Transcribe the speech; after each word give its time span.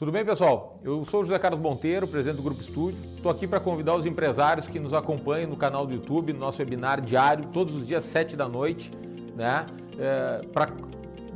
Tudo 0.00 0.12
bem, 0.12 0.24
pessoal? 0.24 0.80
Eu 0.82 1.04
sou 1.04 1.22
José 1.22 1.38
Carlos 1.38 1.60
Monteiro, 1.60 2.08
presidente 2.08 2.36
do 2.36 2.42
Grupo 2.42 2.62
Estúdio. 2.62 2.98
Estou 3.16 3.30
aqui 3.30 3.46
para 3.46 3.60
convidar 3.60 3.94
os 3.94 4.06
empresários 4.06 4.66
que 4.66 4.80
nos 4.80 4.94
acompanham 4.94 5.50
no 5.50 5.58
canal 5.58 5.86
do 5.86 5.92
YouTube, 5.92 6.32
no 6.32 6.38
nosso 6.38 6.58
webinar 6.62 7.02
diário, 7.02 7.44
todos 7.52 7.74
os 7.74 7.86
dias, 7.86 8.04
7 8.04 8.34
da 8.34 8.48
noite, 8.48 8.90
né? 9.36 9.66
É, 9.98 10.40
para 10.54 10.68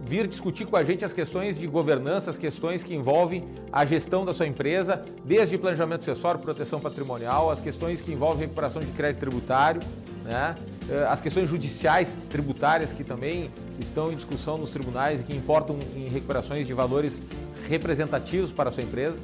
vir 0.07 0.27
discutir 0.27 0.67
com 0.67 0.77
a 0.77 0.85
gente 0.85 1.05
as 1.05 1.13
questões 1.13 1.59
de 1.59 1.67
governança, 1.67 2.31
as 2.31 2.39
questões 2.39 2.83
que 2.83 2.95
envolvem 2.95 3.45
a 3.73 3.85
gestão 3.85 4.25
da 4.25 4.35
sua 4.35 4.47
empresa, 4.47 5.05
desde 5.25 5.57
planejamento 5.57 6.03
acessório, 6.03 6.41
proteção 6.41 6.79
patrimonial, 6.79 7.51
as 7.51 7.61
questões 7.61 8.01
que 8.01 8.13
envolvem 8.13 8.43
recuperação 8.43 8.83
de 8.83 8.91
crédito 8.93 9.21
tributário, 9.21 9.81
né? 10.25 10.57
É, 10.91 11.07
as 11.07 11.21
questões 11.21 11.49
judiciais 11.49 12.19
tributárias 12.29 12.93
que 12.93 13.05
também 13.05 13.51
estão 13.79 14.13
em 14.13 14.17
discussão 14.17 14.59
nos 14.59 14.71
tribunais 14.71 15.21
e 15.21 15.25
que 15.25 15.35
importam 15.35 15.79
em 15.97 16.09
recuperações 16.09 16.67
de 16.67 16.73
valores 16.73 17.21
representativos 17.69 18.53
para 18.53 18.69
a 18.69 18.73
sua 18.73 18.83
empresa. 18.83 19.19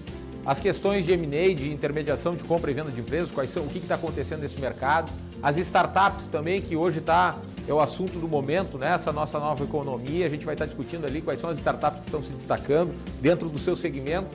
As 0.44 0.58
questões 0.58 1.04
de 1.04 1.12
M&A, 1.12 1.54
de 1.54 1.70
intermediação 1.70 2.34
de 2.34 2.42
compra 2.44 2.70
e 2.70 2.74
venda 2.74 2.90
de 2.90 3.00
empresas, 3.00 3.30
quais 3.30 3.50
são, 3.50 3.64
o 3.64 3.68
que 3.68 3.78
está 3.78 3.94
acontecendo 3.94 4.40
nesse 4.40 4.58
mercado. 4.58 5.12
As 5.42 5.56
startups 5.58 6.26
também, 6.26 6.60
que 6.60 6.76
hoje 6.76 6.98
está, 6.98 7.36
é 7.70 7.74
o 7.74 7.80
assunto 7.80 8.18
do 8.18 8.26
momento, 8.26 8.76
né? 8.76 8.92
essa 8.94 9.12
nossa 9.12 9.38
nova 9.38 9.62
economia. 9.62 10.26
A 10.26 10.28
gente 10.28 10.44
vai 10.44 10.54
estar 10.54 10.66
discutindo 10.66 11.06
ali 11.06 11.22
quais 11.22 11.38
são 11.38 11.50
as 11.50 11.56
startups 11.58 12.00
que 12.00 12.06
estão 12.06 12.22
se 12.22 12.32
destacando 12.32 12.92
dentro 13.20 13.48
do 13.48 13.58
seu 13.58 13.76
segmento. 13.76 14.28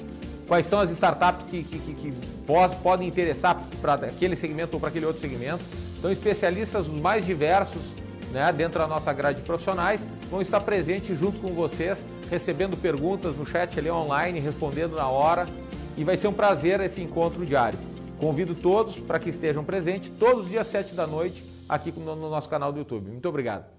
Quais 0.48 0.66
são 0.68 0.80
as 0.80 0.90
startups 0.92 1.46
que, 1.50 1.64
que, 1.64 1.80
que, 1.80 1.94
que 1.94 2.14
podem 2.82 3.08
interessar 3.08 3.60
para 3.82 3.96
aquele 3.96 4.36
segmento 4.36 4.76
ou 4.76 4.80
para 4.80 4.90
aquele 4.90 5.06
outro 5.06 5.22
segmento. 5.22 5.64
Então, 5.98 6.12
especialistas 6.12 6.88
os 6.88 7.00
mais 7.02 7.26
diversos 7.26 7.82
né, 8.32 8.54
dentro 8.54 8.80
da 8.80 8.88
nossa 8.88 9.12
grade 9.12 9.40
de 9.40 9.46
profissionais 9.46 10.06
vão 10.30 10.42
estar 10.42 10.62
presentes 10.62 11.20
junto 11.20 11.40
com 11.40 11.54
vocês 11.54 12.06
recebendo 12.30 12.78
perguntas 12.78 13.36
no 13.36 13.46
chat 13.46 13.78
ali 13.78 13.90
online, 13.90 14.40
respondendo 14.40 14.96
na 14.96 15.08
hora. 15.08 15.48
E 15.98 16.04
vai 16.04 16.16
ser 16.16 16.28
um 16.28 16.34
prazer 16.34 16.80
esse 16.82 17.02
encontro 17.02 17.46
diário. 17.46 17.80
Convido 18.20 18.56
todos 18.56 19.00
para 19.00 19.20
que 19.20 19.30
estejam 19.30 19.64
presentes 19.64 20.12
todos 20.20 20.44
os 20.44 20.50
dias 20.50 20.68
7 20.68 20.94
da 20.94 21.06
noite 21.08 21.55
aqui 21.68 21.92
no 21.92 22.16
nosso 22.16 22.50
canal 22.50 22.72
do 22.72 22.80
YouTube. 22.80 23.10
Muito 23.10 23.28
obrigado. 23.28 23.74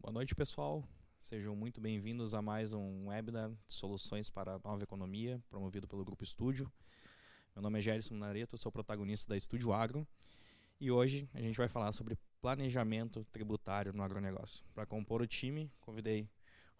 Boa 0.00 0.12
noite, 0.12 0.34
pessoal. 0.34 0.82
Sejam 1.18 1.54
muito 1.54 1.80
bem-vindos 1.80 2.32
a 2.32 2.40
mais 2.40 2.72
um 2.72 3.08
webinar 3.08 3.50
de 3.50 3.74
soluções 3.74 4.30
para 4.30 4.54
a 4.54 4.58
nova 4.64 4.82
economia, 4.82 5.42
promovido 5.50 5.86
pelo 5.86 6.04
Grupo 6.04 6.24
Estúdio. 6.24 6.70
Meu 7.54 7.62
nome 7.62 7.78
é 7.78 7.82
Gerson 7.82 8.14
Nareto, 8.14 8.56
sou 8.56 8.72
protagonista 8.72 9.28
da 9.28 9.36
Estúdio 9.36 9.72
Agro 9.72 10.06
e 10.80 10.90
hoje 10.90 11.28
a 11.34 11.40
gente 11.40 11.56
vai 11.56 11.68
falar 11.68 11.92
sobre 11.92 12.18
planejamento 12.40 13.26
tributário 13.32 13.92
no 13.92 14.02
agronegócio. 14.02 14.64
Para 14.74 14.86
compor 14.86 15.22
o 15.22 15.26
time, 15.26 15.70
convidei 15.80 16.28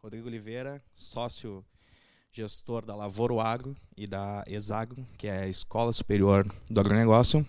Rodrigo 0.03 0.29
Oliveira, 0.29 0.83
sócio 0.95 1.65
gestor 2.33 2.85
da 2.85 2.95
Lavoro 2.95 3.41
Agro 3.41 3.77
e 3.97 4.07
da 4.07 4.45
Exagro, 4.47 5.07
que 5.17 5.27
é 5.27 5.45
a 5.45 5.49
Escola 5.49 5.93
Superior 5.93 6.47
do 6.71 6.81
Agronegócio, 6.81 7.47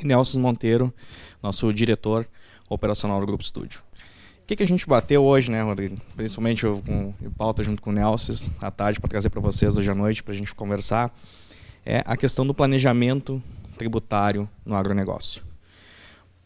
e 0.00 0.06
Nelson 0.06 0.40
Monteiro, 0.40 0.92
nosso 1.42 1.72
diretor 1.72 2.28
operacional 2.68 3.20
do 3.20 3.26
Grupo 3.26 3.42
Estúdio 3.42 3.82
que, 4.50 4.56
que 4.56 4.62
a 4.64 4.66
gente 4.66 4.84
bateu 4.84 5.24
hoje, 5.24 5.48
né, 5.48 5.62
Rodrigo? 5.62 5.96
Principalmente 6.16 6.64
eu, 6.64 6.82
com 6.84 7.14
o 7.24 7.30
pauta 7.30 7.62
junto 7.62 7.80
com 7.80 7.90
o 7.90 7.92
Nelson, 7.92 8.50
à 8.60 8.68
tarde, 8.68 8.98
para 8.98 9.08
trazer 9.08 9.30
para 9.30 9.40
vocês 9.40 9.76
hoje 9.76 9.88
à 9.88 9.94
noite, 9.94 10.24
para 10.24 10.34
a 10.34 10.36
gente 10.36 10.52
conversar, 10.52 11.14
é 11.86 12.02
a 12.04 12.16
questão 12.16 12.44
do 12.44 12.52
planejamento 12.52 13.40
tributário 13.78 14.50
no 14.66 14.74
agronegócio. 14.74 15.44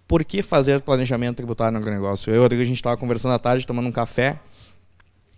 Por 0.07 0.25
que 0.25 0.43
fazer 0.43 0.81
planejamento 0.81 1.37
tributário 1.37 1.73
no 1.73 1.79
agronegócio? 1.79 2.31
Eu 2.31 2.37
e 2.37 2.39
o 2.39 2.43
Rodrigo, 2.43 2.63
a 2.63 2.67
gente 2.67 2.77
estava 2.77 2.97
conversando 2.97 3.33
à 3.33 3.39
tarde, 3.39 3.67
tomando 3.67 3.89
um 3.89 3.93
café, 3.93 4.39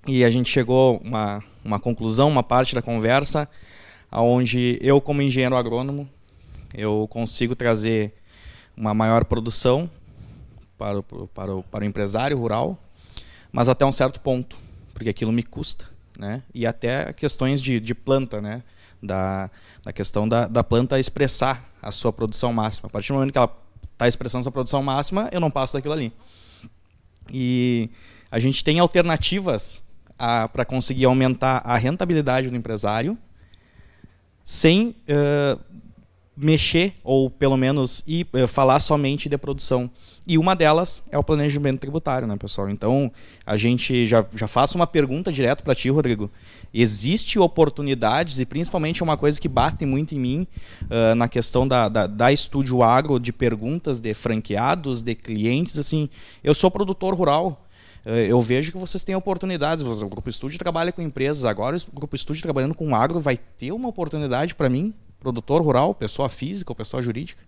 e 0.07 0.25
a 0.25 0.31
gente 0.31 0.51
chegou 0.51 0.97
a 0.97 1.07
uma, 1.07 1.45
uma 1.65 1.81
conclusão, 1.81 2.29
uma 2.29 2.43
parte 2.43 2.75
da 2.75 2.83
conversa, 2.83 3.49
onde 4.11 4.79
eu, 4.81 5.01
como 5.01 5.23
engenheiro 5.23 5.57
agrônomo, 5.57 6.09
eu 6.75 7.07
consigo 7.09 7.55
trazer 7.55 8.15
uma 8.77 8.93
maior 8.93 9.25
produção 9.25 9.89
para 10.77 10.99
o, 10.99 11.03
para 11.03 11.55
o, 11.55 11.63
para 11.63 11.85
o 11.85 11.87
empresário 11.87 12.37
rural, 12.37 12.79
mas 13.53 13.69
até 13.69 13.87
um 13.87 13.93
certo 13.93 14.21
ponto, 14.21 14.57
porque 14.93 15.09
aquilo 15.09 15.33
me 15.33 15.43
custa. 15.43 15.87
Né? 16.19 16.43
E 16.55 16.67
até 16.67 17.13
questões 17.13 17.61
de, 17.61 17.79
de 17.79 17.95
planta, 17.95 18.41
né? 18.41 18.63
da, 19.03 19.51
da 19.85 19.93
questão 19.93 20.29
da, 20.29 20.49
da 20.49 20.65
planta 20.65 20.99
expressar 20.99 21.71
a 21.81 21.91
sua 21.91 22.13
produção 22.13 22.53
máxima. 22.53 22.89
A 22.89 22.91
partir 22.91 23.09
do 23.09 23.15
momento 23.15 23.33
que 23.33 23.39
ela 23.39 23.66
está 23.97 24.07
expressando 24.07 24.45
sua 24.45 24.53
produção 24.53 24.83
máxima, 24.83 25.29
eu 25.33 25.41
não 25.41 25.51
passo 25.51 25.73
daquilo 25.73 25.95
ali. 25.95 26.13
E 27.33 27.91
a 28.31 28.39
gente 28.39 28.63
tem 28.63 28.79
alternativas 28.79 29.83
para 30.53 30.65
conseguir 30.65 31.07
aumentar 31.07 31.63
a 31.65 31.77
rentabilidade 31.77 32.49
do 32.49 32.57
empresário 32.57 33.19
sem 34.43 34.91
uh, 34.91 35.61
mexer, 36.37 36.95
ou 37.03 37.29
pelo 37.29 37.57
menos 37.57 38.05
ir, 38.07 38.29
uh, 38.33 38.47
falar 38.47 38.81
somente 38.81 39.29
de 39.29 39.37
produção. 39.37 39.91
E 40.29 40.37
uma 40.37 40.57
delas 40.57 41.05
é 41.11 41.17
o 41.17 41.23
planejamento 41.23 41.79
tributário, 41.79 42.27
né, 42.27 42.37
pessoal? 42.37 42.69
Então, 42.69 43.13
a 43.47 43.57
gente 43.57 44.05
já, 44.05 44.27
já 44.35 44.49
uma 44.75 44.87
pergunta 44.87 45.31
direto 45.31 45.63
para 45.63 45.73
ti, 45.73 45.89
Rodrigo. 45.89 46.29
Existe 46.75 47.39
oportunidades, 47.39 48.41
e 48.41 48.45
principalmente 48.45 49.05
uma 49.05 49.17
coisa 49.17 49.41
que 49.41 49.49
bate 49.49 49.87
muito 49.87 50.17
em 50.17 50.19
mim 50.19 50.47
uh, 50.83 51.15
na 51.15 51.29
questão 51.29 51.67
da, 51.67 51.89
da, 51.89 52.09
da 52.09 52.33
Estúdio 52.33 52.83
Agro, 52.83 53.21
de 53.21 53.33
perguntas 53.33 54.01
de 54.01 54.13
franqueados, 54.15 55.01
de 55.01 55.15
clientes, 55.15 55.79
assim, 55.79 56.09
eu 56.43 56.55
sou 56.55 56.73
produtor 56.73 57.15
rural, 57.15 57.63
eu 58.29 58.41
vejo 58.41 58.71
que 58.71 58.79
vocês 58.79 59.03
têm 59.03 59.17
oportunidades. 59.17 59.85
O 59.85 60.09
Grupo 60.09 60.31
Estúdio 60.31 60.61
trabalha 60.61 60.93
com 60.93 61.03
empresas 61.03 61.45
agora, 61.45 61.77
o 61.77 61.93
Grupo 61.93 62.15
Estúdio 62.15 62.41
trabalhando 62.41 62.73
com 62.73 62.95
agro 62.95 63.19
vai 63.19 63.37
ter 63.37 63.73
uma 63.73 63.89
oportunidade 63.89 64.55
para 64.55 64.69
mim, 64.69 64.95
produtor 65.19 65.61
rural, 65.61 65.93
pessoa 65.93 66.29
física 66.29 66.71
ou 66.71 66.77
pessoa 66.77 67.03
jurídica? 67.03 67.43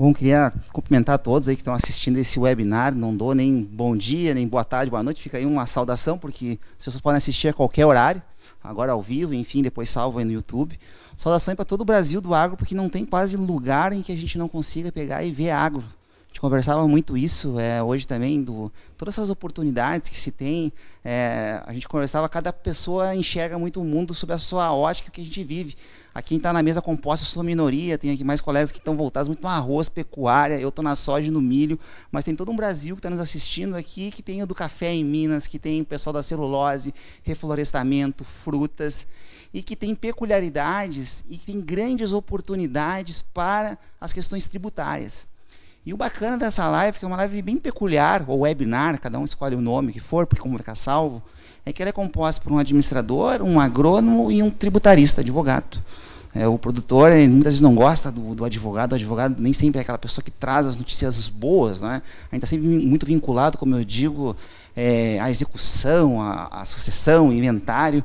Bom, 0.00 0.14
queria 0.14 0.50
cumprimentar 0.72 1.18
todos 1.18 1.46
aí 1.46 1.54
que 1.54 1.60
estão 1.60 1.74
assistindo 1.74 2.16
esse 2.16 2.40
webinar. 2.40 2.94
Não 2.94 3.14
dou 3.14 3.34
nem 3.34 3.62
bom 3.62 3.94
dia, 3.94 4.32
nem 4.32 4.48
boa 4.48 4.64
tarde, 4.64 4.90
boa 4.90 5.02
noite. 5.02 5.20
Fica 5.20 5.36
aí 5.36 5.44
uma 5.44 5.66
saudação, 5.66 6.16
porque 6.16 6.58
as 6.78 6.84
pessoas 6.84 7.02
podem 7.02 7.18
assistir 7.18 7.48
a 7.48 7.52
qualquer 7.52 7.84
horário, 7.84 8.22
agora 8.64 8.92
ao 8.92 9.02
vivo, 9.02 9.34
enfim, 9.34 9.60
depois 9.60 9.90
salvo 9.90 10.18
aí 10.18 10.24
no 10.24 10.32
YouTube. 10.32 10.80
Saudação 11.14 11.54
para 11.54 11.66
todo 11.66 11.82
o 11.82 11.84
Brasil 11.84 12.18
do 12.22 12.32
agro, 12.32 12.56
porque 12.56 12.74
não 12.74 12.88
tem 12.88 13.04
quase 13.04 13.36
lugar 13.36 13.92
em 13.92 14.00
que 14.00 14.10
a 14.10 14.16
gente 14.16 14.38
não 14.38 14.48
consiga 14.48 14.90
pegar 14.90 15.22
e 15.22 15.30
ver 15.30 15.50
agro. 15.50 15.84
A 15.84 16.28
gente 16.28 16.40
conversava 16.40 16.88
muito 16.88 17.14
isso 17.14 17.60
é, 17.60 17.82
hoje 17.82 18.06
também, 18.06 18.42
do, 18.42 18.72
todas 18.96 19.18
essas 19.18 19.28
oportunidades 19.28 20.08
que 20.08 20.18
se 20.18 20.30
tem. 20.30 20.72
É, 21.04 21.60
a 21.66 21.74
gente 21.74 21.86
conversava, 21.86 22.26
cada 22.26 22.54
pessoa 22.54 23.14
enxerga 23.14 23.58
muito 23.58 23.82
o 23.82 23.84
mundo 23.84 24.14
sob 24.14 24.32
a 24.32 24.38
sua 24.38 24.72
ótica 24.72 25.10
que 25.10 25.20
a 25.20 25.24
gente 25.24 25.44
vive. 25.44 25.76
Aqui 26.12 26.36
está 26.36 26.52
na 26.52 26.60
mesa 26.60 26.82
composta, 26.82 27.24
eu 27.24 27.30
sou 27.30 27.44
minoria, 27.44 27.96
tem 27.96 28.10
aqui 28.10 28.24
mais 28.24 28.40
colegas 28.40 28.72
que 28.72 28.78
estão 28.78 28.96
voltados 28.96 29.28
muito 29.28 29.42
no 29.42 29.48
arroz, 29.48 29.88
pecuária, 29.88 30.58
eu 30.58 30.68
estou 30.68 30.82
na 30.82 30.96
soja 30.96 31.28
e 31.28 31.30
no 31.30 31.40
milho, 31.40 31.78
mas 32.10 32.24
tem 32.24 32.34
todo 32.34 32.50
um 32.50 32.56
Brasil 32.56 32.96
que 32.96 32.98
está 32.98 33.08
nos 33.08 33.20
assistindo 33.20 33.76
aqui, 33.76 34.10
que 34.10 34.20
tem 34.20 34.42
o 34.42 34.46
do 34.46 34.54
café 34.54 34.92
em 34.92 35.04
Minas, 35.04 35.46
que 35.46 35.56
tem 35.56 35.80
o 35.80 35.84
pessoal 35.84 36.12
da 36.12 36.22
celulose, 36.22 36.92
reflorestamento, 37.22 38.24
frutas, 38.24 39.06
e 39.54 39.62
que 39.62 39.76
tem 39.76 39.94
peculiaridades 39.94 41.24
e 41.28 41.36
que 41.36 41.46
tem 41.46 41.60
grandes 41.60 42.12
oportunidades 42.12 43.22
para 43.22 43.78
as 44.00 44.12
questões 44.12 44.46
tributárias. 44.46 45.28
E 45.84 45.94
o 45.94 45.96
bacana 45.96 46.36
dessa 46.36 46.68
live, 46.68 46.98
que 46.98 47.04
é 47.04 47.08
uma 47.08 47.16
live 47.16 47.40
bem 47.40 47.56
peculiar, 47.56 48.24
ou 48.28 48.40
webinar, 48.40 49.00
cada 49.00 49.18
um 49.18 49.24
escolhe 49.24 49.54
o 49.54 49.60
nome 49.60 49.92
que 49.92 50.00
for, 50.00 50.26
porque 50.26 50.42
como 50.42 50.54
vai 50.54 50.58
ficar 50.58 50.74
salvo, 50.74 51.22
é 51.64 51.72
que 51.72 51.82
ela 51.82 51.90
é 51.90 51.92
composta 51.92 52.40
por 52.40 52.52
um 52.52 52.58
administrador, 52.58 53.42
um 53.42 53.60
agrônomo 53.60 54.30
e 54.30 54.42
um 54.42 54.50
tributarista, 54.50 55.20
advogado. 55.20 55.82
É, 56.32 56.46
o 56.46 56.56
produtor 56.56 57.10
muitas 57.28 57.54
vezes 57.54 57.60
não 57.60 57.74
gosta 57.74 58.10
do, 58.10 58.36
do, 58.36 58.44
advogado, 58.44 58.92
o 58.92 58.94
advogado 58.94 59.36
nem 59.40 59.52
sempre 59.52 59.78
é 59.78 59.82
aquela 59.82 59.98
pessoa 59.98 60.22
que 60.22 60.30
traz 60.30 60.64
as 60.64 60.76
notícias 60.76 61.28
boas, 61.28 61.80
né? 61.80 62.00
a 62.30 62.34
gente 62.34 62.44
está 62.44 62.46
sempre 62.46 62.68
muito 62.86 63.04
vinculado, 63.04 63.58
como 63.58 63.74
eu 63.74 63.84
digo, 63.84 64.36
é, 64.76 65.18
à 65.18 65.28
execução, 65.28 66.22
à, 66.22 66.46
à 66.60 66.64
sucessão, 66.64 67.32
inventário, 67.32 68.04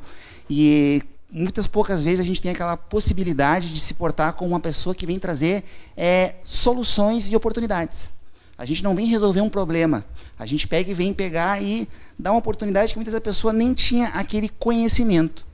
e 0.50 1.02
muitas 1.30 1.68
poucas 1.68 2.02
vezes 2.02 2.18
a 2.18 2.24
gente 2.24 2.42
tem 2.42 2.50
aquela 2.50 2.76
possibilidade 2.76 3.72
de 3.72 3.78
se 3.78 3.94
portar 3.94 4.32
com 4.32 4.46
uma 4.46 4.58
pessoa 4.58 4.92
que 4.92 5.06
vem 5.06 5.20
trazer 5.20 5.62
é, 5.96 6.34
soluções 6.42 7.28
e 7.28 7.36
oportunidades. 7.36 8.10
A 8.58 8.64
gente 8.64 8.82
não 8.82 8.94
vem 8.94 9.06
resolver 9.06 9.42
um 9.42 9.50
problema. 9.50 10.04
A 10.38 10.46
gente 10.46 10.66
pega 10.66 10.90
e 10.90 10.94
vem 10.94 11.12
pegar 11.12 11.62
e 11.62 11.86
dá 12.18 12.30
uma 12.30 12.38
oportunidade 12.38 12.92
que 12.92 12.98
muitas 12.98 13.12
vezes 13.12 13.22
a 13.22 13.30
pessoa 13.30 13.52
nem 13.52 13.74
tinha 13.74 14.08
aquele 14.08 14.48
conhecimento. 14.48 15.46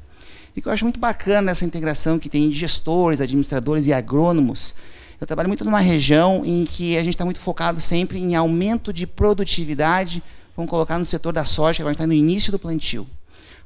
E 0.54 0.60
que 0.60 0.68
eu 0.68 0.72
acho 0.72 0.84
muito 0.84 1.00
bacana 1.00 1.50
essa 1.50 1.64
integração 1.64 2.18
que 2.18 2.28
tem 2.28 2.52
gestores, 2.52 3.20
administradores 3.20 3.86
e 3.86 3.92
agrônomos. 3.92 4.74
Eu 5.20 5.26
trabalho 5.26 5.48
muito 5.48 5.64
numa 5.64 5.80
região 5.80 6.42
em 6.44 6.64
que 6.64 6.96
a 6.96 7.00
gente 7.00 7.14
está 7.14 7.24
muito 7.24 7.40
focado 7.40 7.80
sempre 7.80 8.18
em 8.18 8.34
aumento 8.34 8.92
de 8.92 9.06
produtividade, 9.06 10.22
vamos 10.56 10.68
colocar 10.68 10.98
no 10.98 11.04
setor 11.04 11.32
da 11.32 11.44
soja, 11.44 11.76
que 11.76 11.82
agora 11.82 11.94
está 11.94 12.06
no 12.06 12.12
início 12.12 12.52
do 12.52 12.58
plantio. 12.58 13.06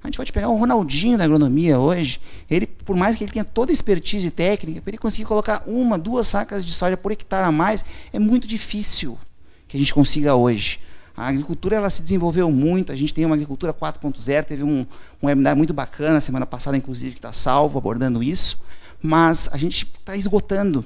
A 0.03 0.07
gente 0.07 0.19
pode 0.19 0.33
pegar 0.33 0.49
o 0.49 0.57
Ronaldinho 0.57 1.19
da 1.19 1.25
agronomia 1.25 1.81
hoje, 1.81 2.21
ele, 2.49 2.67
por 2.67 2.95
mais 2.95 3.17
que 3.17 3.25
ele 3.25 3.33
tenha 3.33 3.45
toda 3.45 3.73
a 3.73 3.75
expertise 3.75 4.31
técnica, 4.31 4.81
para 4.81 4.91
ele 4.91 4.99
conseguir 4.99 5.25
colocar 5.25 5.65
uma, 5.67 5.99
duas 5.99 6.29
sacas 6.29 6.65
de 6.65 6.71
soja 6.73 6.97
por 6.97 7.11
hectare 7.11 7.45
a 7.45 7.51
mais, 7.51 7.85
é 8.13 8.19
muito 8.19 8.47
difícil 8.47 9.19
que 9.67 9.77
a 9.77 9.81
gente 9.81 9.93
consiga 9.93 10.37
hoje. 10.37 10.79
A 11.17 11.29
agricultura 11.29 11.77
ela 11.77 11.89
se 11.89 12.03
desenvolveu 12.03 12.51
muito, 12.51 12.93
a 12.93 12.97
gente 12.97 13.15
tem 13.15 13.25
uma 13.25 13.35
agricultura 13.35 13.73
4.0, 13.73 14.45
teve 14.45 14.63
um, 14.63 14.87
um 15.23 15.27
webinar 15.27 15.57
muito 15.57 15.73
bacana 15.73 16.21
semana 16.21 16.45
passada, 16.45 16.77
inclusive, 16.77 17.13
que 17.13 17.19
está 17.19 17.33
salvo, 17.33 17.79
abordando 17.79 18.23
isso, 18.23 18.63
mas 19.03 19.49
a 19.51 19.57
gente 19.57 19.91
está 19.99 20.15
esgotando. 20.15 20.85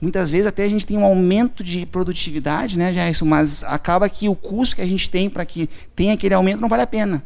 Muitas 0.00 0.30
vezes 0.30 0.46
até 0.46 0.64
a 0.64 0.68
gente 0.68 0.86
tem 0.86 0.98
um 0.98 1.04
aumento 1.04 1.62
de 1.62 1.86
produtividade, 1.86 2.76
né, 2.76 2.92
Jairson, 2.92 3.24
mas 3.24 3.62
acaba 3.64 4.08
que 4.08 4.28
o 4.28 4.34
custo 4.34 4.76
que 4.76 4.82
a 4.82 4.86
gente 4.86 5.08
tem 5.08 5.30
para 5.30 5.44
que 5.44 5.68
tenha 5.94 6.14
aquele 6.14 6.34
aumento 6.34 6.60
não 6.60 6.68
vale 6.68 6.82
a 6.82 6.86
pena. 6.86 7.22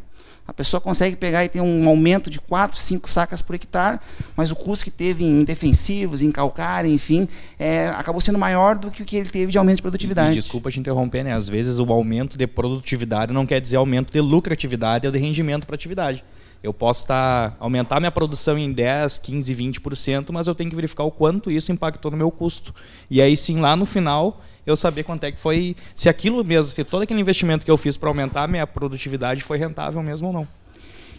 A 0.47 0.53
pessoa 0.53 0.81
consegue 0.81 1.15
pegar 1.15 1.45
e 1.45 1.49
ter 1.49 1.61
um 1.61 1.89
aumento 1.89 2.29
de 2.29 2.41
4, 2.41 2.79
5 2.79 3.09
sacas 3.09 3.41
por 3.41 3.55
hectare, 3.55 4.01
mas 4.37 4.51
o 4.51 4.57
custo 4.57 4.85
que 4.85 4.91
teve 4.91 5.25
em 5.25 5.45
defensivos, 5.45 6.21
em 6.21 6.33
calcário, 6.33 6.91
enfim, 6.91 7.29
é, 7.59 7.89
acabou 7.91 8.21
sendo 8.21 8.39
maior 8.39 8.77
do 8.77 8.91
que 8.91 9.03
o 9.03 9.07
que 9.07 9.17
ele 9.17 9.29
teve 9.29 9.53
de 9.53 9.59
aumento 9.59 9.77
de 9.77 9.83
produtividade. 9.83 10.33
E, 10.33 10.35
desculpa 10.35 10.71
te 10.71 10.81
interromper, 10.81 11.23
né? 11.23 11.33
Às 11.33 11.49
vezes 11.49 11.79
o 11.79 11.93
aumento 11.93 12.37
de 12.37 12.47
produtividade 12.47 13.33
não 13.33 13.47
quer 13.47 13.61
dizer 13.61 13.77
aumento 13.77 14.13
de 14.13 14.21
lucratividade 14.21 15.07
ou 15.07 15.13
de 15.13 15.19
rendimento 15.19 15.67
para 15.67 15.77
atividade. 15.77 16.25
Eu 16.63 16.73
posso 16.73 17.07
tá, 17.07 17.57
aumentar 17.59 17.99
minha 17.99 18.13
produção 18.13 18.57
em 18.57 18.73
10, 18.73 19.19
15, 19.19 19.55
20%, 19.55 20.31
mas 20.31 20.47
eu 20.47 20.55
tenho 20.55 20.71
que 20.71 20.77
verificar 20.77 21.03
o 21.03 21.11
quanto 21.11 21.51
isso 21.51 21.73
impactou 21.73 22.11
no 22.11 22.17
meu 22.17 22.31
custo. 22.31 22.73
E 23.11 23.21
aí 23.21 23.37
sim, 23.37 23.61
lá 23.61 23.75
no 23.75 23.85
final, 23.85 24.41
eu 24.67 24.77
saber 24.77 25.03
quanto 25.03 25.25
é 25.25 25.33
que 25.33 25.41
foi, 25.41 25.77
se 25.95 26.09
aquilo 26.09 26.45
mesmo, 26.45 26.73
se 26.73 26.85
todo 26.85 27.03
aquele 27.03 27.21
investimento 27.21 27.65
que 27.65 27.71
eu 27.71 27.77
fiz 27.77 27.97
para 27.97 28.09
aumentar 28.09 28.45
a 28.45 28.49
minha 28.49 28.67
produtividade 28.67 29.43
foi 29.43 29.59
rentável 29.59 30.03
mesmo 30.03 30.29
ou 30.29 30.33
não. 30.33 30.49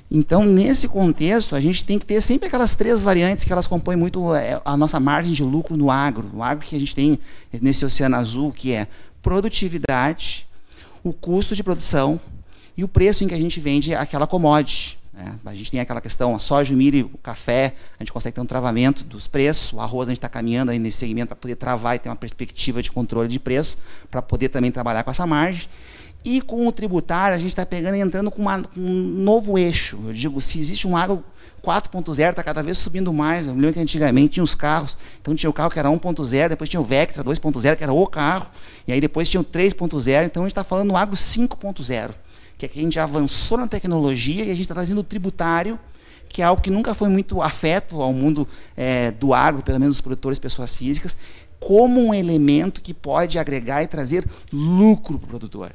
Então, 0.10 0.46
nesse 0.46 0.88
contexto, 0.88 1.56
a 1.56 1.60
gente 1.60 1.84
tem 1.84 1.98
que 1.98 2.06
ter 2.06 2.22
sempre 2.22 2.48
aquelas 2.48 2.76
três 2.76 3.02
variantes 3.02 3.46
que 3.46 3.52
elas 3.52 3.66
compõem 3.66 3.96
muito 3.96 4.34
é, 4.36 4.62
a 4.64 4.78
nossa 4.78 5.00
margem 5.00 5.34
de 5.34 5.44
lucro 5.44 5.76
no 5.76 5.90
agro. 5.90 6.30
No 6.32 6.44
agro 6.44 6.66
que 6.66 6.76
a 6.76 6.80
gente 6.80 6.96
tem 6.96 7.18
nesse 7.62 7.84
oceano 7.84 8.16
azul, 8.16 8.52
que 8.52 8.74
é 8.74 8.88
produtividade, 9.24 10.46
o 11.04 11.14
custo 11.14 11.56
de 11.56 11.64
produção 11.64 12.20
e 12.78 12.84
o 12.84 12.88
preço 12.88 13.24
em 13.24 13.28
que 13.28 13.34
a 13.34 13.40
gente 13.40 13.60
vende 13.60 13.96
aquela 13.96 14.28
commodity. 14.28 15.00
Né? 15.14 15.40
A 15.46 15.54
gente 15.54 15.72
tem 15.72 15.80
aquela 15.80 16.02
questão, 16.02 16.36
a 16.36 16.40
soja, 16.40 16.74
o 16.74 16.78
milho, 16.78 17.10
o 17.14 17.18
café, 17.18 17.76
a 18.00 18.04
gente 18.04 18.12
consegue 18.12 18.34
ter 18.34 18.42
um 18.42 18.46
travamento 18.46 19.04
dos 19.04 19.28
preços, 19.28 19.72
o 19.72 19.80
arroz 19.80 20.10
a 20.10 20.12
gente 20.12 20.18
está 20.18 20.30
caminhando 20.30 20.72
aí 20.72 20.80
nesse 20.80 20.98
segmento 20.98 21.28
para 21.28 21.36
poder 21.36 21.56
travar 21.56 21.96
e 21.96 22.00
ter 22.00 22.10
uma 22.10 22.16
perspectiva 22.16 22.82
de 22.82 22.92
controle 22.92 23.28
de 23.28 23.40
preço, 23.40 23.78
para 24.10 24.22
poder 24.22 24.50
também 24.50 24.72
trabalhar 24.72 25.04
com 25.04 25.12
essa 25.12 25.26
margem. 25.28 25.68
E 26.26 26.42
com 26.42 26.66
o 26.66 26.72
tributário, 26.72 27.36
a 27.36 27.40
gente 27.40 27.50
está 27.50 27.66
pegando 27.66 27.96
e 27.96 28.00
entrando 28.00 28.32
com, 28.32 28.42
uma, 28.42 28.64
com, 28.64 28.80
um 28.80 29.04
novo 29.04 29.58
eixo. 29.58 30.00
Eu 30.06 30.14
digo, 30.14 30.40
se 30.40 30.58
existe 30.58 30.88
um 30.88 30.96
agro 30.96 31.22
4.0, 31.62 32.30
está 32.30 32.42
cada 32.42 32.64
vez 32.64 32.78
subindo 32.78 33.12
mais. 33.12 33.46
Eu 33.46 33.54
lembro 33.54 33.74
que 33.74 33.80
antigamente 33.82 34.36
tinha 34.36 34.44
os 34.44 34.56
carros, 34.56 34.98
então 35.22 35.36
tinha 35.36 35.50
o 35.50 35.54
carro 35.54 35.70
que 35.70 35.78
era 35.78 35.90
1.0, 35.90 36.48
depois 36.48 36.70
tinha 36.70 36.80
o 36.80 36.84
Vectra 36.84 37.22
2.0, 37.26 37.76
que 37.76 37.84
era 37.84 37.92
o 37.92 38.08
carro, 38.08 38.50
e 38.88 38.94
aí 38.94 39.02
depois 39.02 39.28
tinha 39.28 39.42
o 39.42 39.44
3.0, 39.44 40.26
então 40.26 40.44
a 40.44 40.46
gente 40.46 40.54
está 40.54 40.64
falando 40.64 40.88
no 40.88 40.96
agro 40.96 41.18
5.0 41.18 42.12
que 42.58 42.66
aqui 42.66 42.80
a 42.80 42.84
gente 42.84 43.00
avançou 43.00 43.58
na 43.58 43.68
tecnologia 43.68 44.44
e 44.44 44.50
a 44.50 44.54
gente 44.54 44.62
está 44.62 44.74
trazendo 44.74 45.00
o 45.00 45.04
tributário, 45.04 45.80
que 46.30 46.42
é 46.42 46.46
algo 46.46 46.62
que 46.62 46.72
nunca 46.72 46.94
foi 46.94 47.10
muito 47.10 47.42
afeto 47.42 48.02
ao 48.02 48.12
mundo 48.12 48.48
é, 48.76 49.12
do 49.12 49.34
agro, 49.34 49.62
pelo 49.62 49.80
menos 49.80 49.98
os 49.98 50.02
produtores, 50.02 50.40
pessoas 50.40 50.76
físicas, 50.76 51.16
como 51.60 52.02
um 52.02 52.14
elemento 52.14 52.82
que 52.82 52.94
pode 52.94 53.38
agregar 53.38 53.84
e 53.84 53.88
trazer 53.88 54.26
lucro 54.52 55.18
para 55.18 55.26
o 55.26 55.30
produtor. 55.30 55.72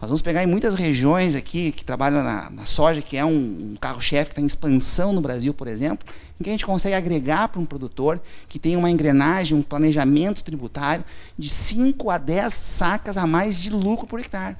Nós 0.00 0.08
vamos 0.08 0.20
pegar 0.20 0.42
em 0.42 0.48
muitas 0.48 0.74
regiões 0.74 1.36
aqui 1.36 1.70
que 1.70 1.84
trabalham 1.84 2.24
na, 2.24 2.50
na 2.50 2.66
soja, 2.66 3.00
que 3.00 3.16
é 3.16 3.24
um, 3.24 3.30
um 3.72 3.76
carro-chefe 3.80 4.30
que 4.30 4.32
está 4.32 4.42
em 4.42 4.46
expansão 4.46 5.12
no 5.12 5.20
Brasil, 5.20 5.54
por 5.54 5.68
exemplo, 5.68 6.04
em 6.40 6.42
que 6.42 6.50
a 6.50 6.52
gente 6.52 6.66
consegue 6.66 6.96
agregar 6.96 7.46
para 7.46 7.60
um 7.60 7.64
produtor 7.64 8.20
que 8.48 8.58
tem 8.58 8.76
uma 8.76 8.90
engrenagem, 8.90 9.56
um 9.56 9.62
planejamento 9.62 10.42
tributário 10.42 11.04
de 11.38 11.48
5 11.48 12.10
a 12.10 12.18
10 12.18 12.52
sacas 12.52 13.16
a 13.16 13.28
mais 13.28 13.56
de 13.56 13.70
lucro 13.70 14.04
por 14.04 14.18
hectare 14.18 14.56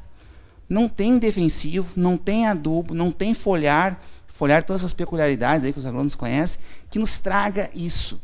não 0.73 0.89
tem 0.89 1.19
defensivo, 1.19 1.87
não 1.95 2.17
tem 2.17 2.47
adubo, 2.47 2.95
não 2.95 3.13
tem 3.13 3.35
folhar, 3.35 4.01
folhar 4.27 4.63
todas 4.63 4.83
as 4.83 4.95
peculiaridades 4.95 5.65
aí 5.65 5.73
que 5.73 5.79
os 5.79 5.85
agrônomos 5.85 6.15
conhecem, 6.15 6.61
que 6.91 6.99
nos 6.99 7.19
traga 7.19 7.71
isso. 7.75 8.21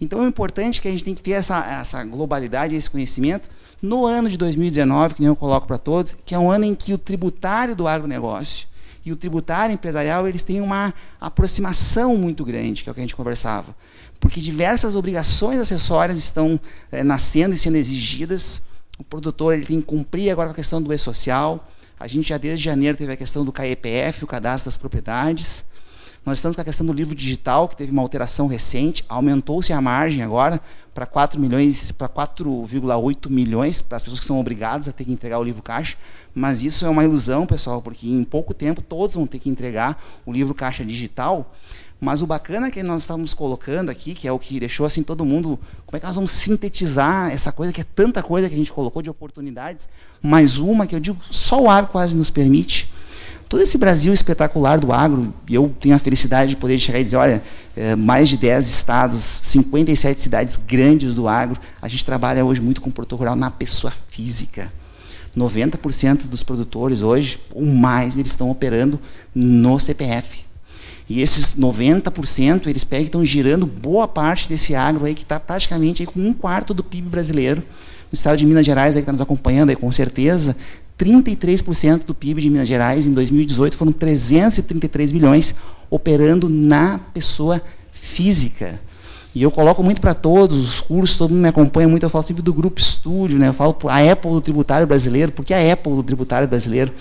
Então 0.00 0.24
é 0.24 0.26
importante 0.26 0.80
que 0.80 0.88
a 0.88 0.90
gente 0.90 1.04
tem 1.04 1.14
que 1.14 1.22
ter 1.22 1.32
essa, 1.32 1.58
essa 1.66 2.02
globalidade, 2.04 2.74
esse 2.74 2.88
conhecimento, 2.88 3.50
no 3.80 4.06
ano 4.06 4.28
de 4.28 4.38
2019, 4.38 5.14
que 5.14 5.24
eu 5.24 5.36
coloco 5.36 5.66
para 5.66 5.76
todos, 5.76 6.16
que 6.24 6.34
é 6.34 6.38
um 6.38 6.50
ano 6.50 6.64
em 6.64 6.74
que 6.74 6.94
o 6.94 6.98
tributário 6.98 7.76
do 7.76 7.86
agronegócio 7.86 8.66
e 9.04 9.12
o 9.12 9.16
tributário 9.16 9.74
empresarial 9.74 10.26
eles 10.26 10.42
têm 10.42 10.60
uma 10.60 10.92
aproximação 11.20 12.16
muito 12.16 12.44
grande, 12.44 12.82
que 12.82 12.88
é 12.88 12.92
o 12.92 12.94
que 12.94 13.00
a 13.00 13.04
gente 13.04 13.14
conversava. 13.14 13.76
Porque 14.18 14.40
diversas 14.40 14.96
obrigações 14.96 15.58
acessórias 15.58 16.16
estão 16.16 16.58
é, 16.90 17.04
nascendo 17.04 17.54
e 17.54 17.58
sendo 17.58 17.76
exigidas, 17.76 18.62
o 18.98 19.04
produtor 19.04 19.54
ele 19.54 19.66
tem 19.66 19.80
que 19.80 19.86
cumprir 19.86 20.30
agora 20.30 20.50
a 20.50 20.54
questão 20.54 20.80
do 20.80 20.92
e-social. 20.92 21.68
A 21.98 22.06
gente 22.06 22.28
já 22.28 22.38
desde 22.38 22.64
janeiro 22.64 22.96
teve 22.96 23.12
a 23.12 23.16
questão 23.16 23.44
do 23.44 23.52
KEPF, 23.52 24.24
o 24.24 24.26
cadastro 24.26 24.66
das 24.66 24.76
propriedades. 24.76 25.64
Nós 26.26 26.38
estamos 26.38 26.56
com 26.56 26.60
a 26.60 26.64
questão 26.64 26.84
do 26.84 26.92
livro 26.92 27.14
digital, 27.14 27.68
que 27.68 27.76
teve 27.76 27.92
uma 27.92 28.02
alteração 28.02 28.48
recente, 28.48 29.04
aumentou-se 29.08 29.72
a 29.72 29.80
margem 29.80 30.22
agora 30.24 30.60
para 30.92 31.06
4 31.06 31.40
milhões, 31.40 31.92
para 31.92 32.08
4,8 32.08 33.30
milhões 33.30 33.80
para 33.80 33.96
as 33.96 34.02
pessoas 34.02 34.18
que 34.18 34.26
são 34.26 34.40
obrigadas 34.40 34.88
a 34.88 34.92
ter 34.92 35.04
que 35.04 35.12
entregar 35.12 35.38
o 35.38 35.44
livro 35.44 35.62
caixa, 35.62 35.96
mas 36.34 36.62
isso 36.62 36.84
é 36.84 36.88
uma 36.88 37.04
ilusão, 37.04 37.46
pessoal, 37.46 37.80
porque 37.80 38.08
em 38.08 38.24
pouco 38.24 38.52
tempo 38.52 38.82
todos 38.82 39.14
vão 39.14 39.24
ter 39.24 39.38
que 39.38 39.48
entregar 39.48 40.02
o 40.26 40.32
livro 40.32 40.52
caixa 40.52 40.84
digital. 40.84 41.54
Mas 42.00 42.20
o 42.20 42.26
bacana 42.26 42.70
que 42.70 42.82
nós 42.82 43.02
estamos 43.02 43.32
colocando 43.32 43.88
aqui, 43.88 44.14
que 44.14 44.28
é 44.28 44.32
o 44.32 44.38
que 44.38 44.60
deixou 44.60 44.84
assim 44.84 45.02
todo 45.02 45.24
mundo, 45.24 45.58
como 45.86 45.96
é 45.96 46.00
que 46.00 46.06
nós 46.06 46.14
vamos 46.14 46.30
sintetizar 46.30 47.30
essa 47.30 47.50
coisa 47.50 47.72
que 47.72 47.80
é 47.80 47.84
tanta 47.84 48.22
coisa 48.22 48.48
que 48.48 48.54
a 48.54 48.58
gente 48.58 48.72
colocou 48.72 49.00
de 49.00 49.08
oportunidades, 49.08 49.88
mais 50.22 50.58
uma 50.58 50.86
que 50.86 50.94
eu 50.94 51.00
digo, 51.00 51.18
só 51.30 51.60
o 51.60 51.70
agro 51.70 51.90
quase 51.90 52.14
nos 52.14 52.28
permite. 52.28 52.92
Todo 53.48 53.62
esse 53.62 53.78
Brasil 53.78 54.12
espetacular 54.12 54.78
do 54.78 54.92
agro, 54.92 55.32
e 55.48 55.54
eu 55.54 55.72
tenho 55.80 55.94
a 55.94 55.98
felicidade 55.98 56.50
de 56.50 56.56
poder 56.56 56.78
chegar 56.78 56.98
e 56.98 57.04
dizer, 57.04 57.16
olha, 57.16 57.42
é, 57.76 57.94
mais 57.94 58.28
de 58.28 58.36
10 58.36 58.68
estados, 58.68 59.40
57 59.42 60.20
cidades 60.20 60.56
grandes 60.56 61.14
do 61.14 61.28
agro, 61.28 61.58
a 61.80 61.88
gente 61.88 62.04
trabalha 62.04 62.44
hoje 62.44 62.60
muito 62.60 62.80
com 62.80 62.90
produtor 62.90 63.20
rural 63.20 63.36
na 63.36 63.50
pessoa 63.50 63.92
física. 64.08 64.72
90% 65.36 66.26
dos 66.26 66.42
produtores 66.42 67.02
hoje, 67.02 67.38
ou 67.52 67.64
mais, 67.64 68.16
eles 68.16 68.32
estão 68.32 68.50
operando 68.50 68.98
no 69.34 69.78
CPF. 69.78 70.45
E 71.08 71.20
esses 71.20 71.56
90%, 71.56 72.66
eles 72.66 72.82
pegam 72.82 73.04
e 73.04 73.06
estão 73.06 73.24
girando 73.24 73.64
boa 73.66 74.08
parte 74.08 74.48
desse 74.48 74.74
agro 74.74 75.04
aí, 75.04 75.14
que 75.14 75.22
está 75.22 75.38
praticamente 75.38 76.04
com 76.04 76.20
um 76.20 76.32
quarto 76.32 76.74
do 76.74 76.82
PIB 76.82 77.08
brasileiro. 77.08 77.62
No 78.10 78.16
estado 78.16 78.36
de 78.36 78.46
Minas 78.46 78.66
Gerais, 78.66 78.94
aí, 78.94 79.02
que 79.02 79.02
está 79.02 79.12
nos 79.12 79.20
acompanhando 79.20 79.70
aí, 79.70 79.76
com 79.76 79.90
certeza, 79.92 80.56
33% 80.98 82.06
do 82.06 82.14
PIB 82.14 82.40
de 82.40 82.50
Minas 82.50 82.66
Gerais 82.66 83.06
em 83.06 83.12
2018 83.12 83.76
foram 83.76 83.92
333 83.92 85.12
bilhões 85.12 85.54
operando 85.90 86.48
na 86.48 86.98
pessoa 87.12 87.62
física. 87.92 88.80
E 89.34 89.42
eu 89.42 89.50
coloco 89.50 89.82
muito 89.82 90.00
para 90.00 90.14
todos 90.14 90.56
os 90.56 90.80
cursos, 90.80 91.18
todo 91.18 91.30
mundo 91.30 91.42
me 91.42 91.48
acompanha 91.48 91.86
muito, 91.86 92.02
eu 92.02 92.10
falo 92.10 92.24
sempre 92.24 92.42
do 92.42 92.54
grupo 92.54 92.80
estúdio, 92.80 93.38
né? 93.38 93.48
Eu 93.48 93.52
falo 93.52 93.76
a 93.84 94.10
Apple 94.10 94.30
do 94.30 94.40
tributário 94.40 94.86
brasileiro, 94.86 95.30
porque 95.30 95.52
a 95.52 95.72
Apple 95.72 95.92
do 95.92 96.02
tributário 96.02 96.48
brasileiro? 96.48 96.92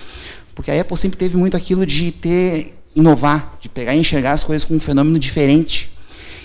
Porque 0.54 0.70
a 0.70 0.82
Apple 0.82 0.98
sempre 0.98 1.18
teve 1.18 1.38
muito 1.38 1.56
aquilo 1.56 1.86
de 1.86 2.12
ter 2.12 2.78
inovar, 2.96 3.58
de 3.60 3.68
pegar 3.68 3.96
e 3.96 4.00
enxergar 4.00 4.32
as 4.32 4.44
coisas 4.44 4.64
com 4.64 4.74
um 4.74 4.80
fenômeno 4.80 5.20
diferente. 5.20 5.92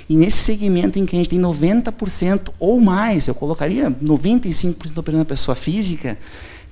E 0.09 0.17
nesse 0.17 0.39
segmento 0.39 0.99
em 0.99 1.07
que 1.07 1.15
a 1.15 1.19
gente 1.19 1.31
tem 1.31 1.41
90% 1.41 2.49
ou 2.59 2.81
mais, 2.81 3.29
eu 3.29 3.35
colocaria 3.35 3.91
95% 3.91 4.99
operando 4.99 5.23
a 5.23 5.27
pessoa 5.27 5.55
física, 5.55 6.19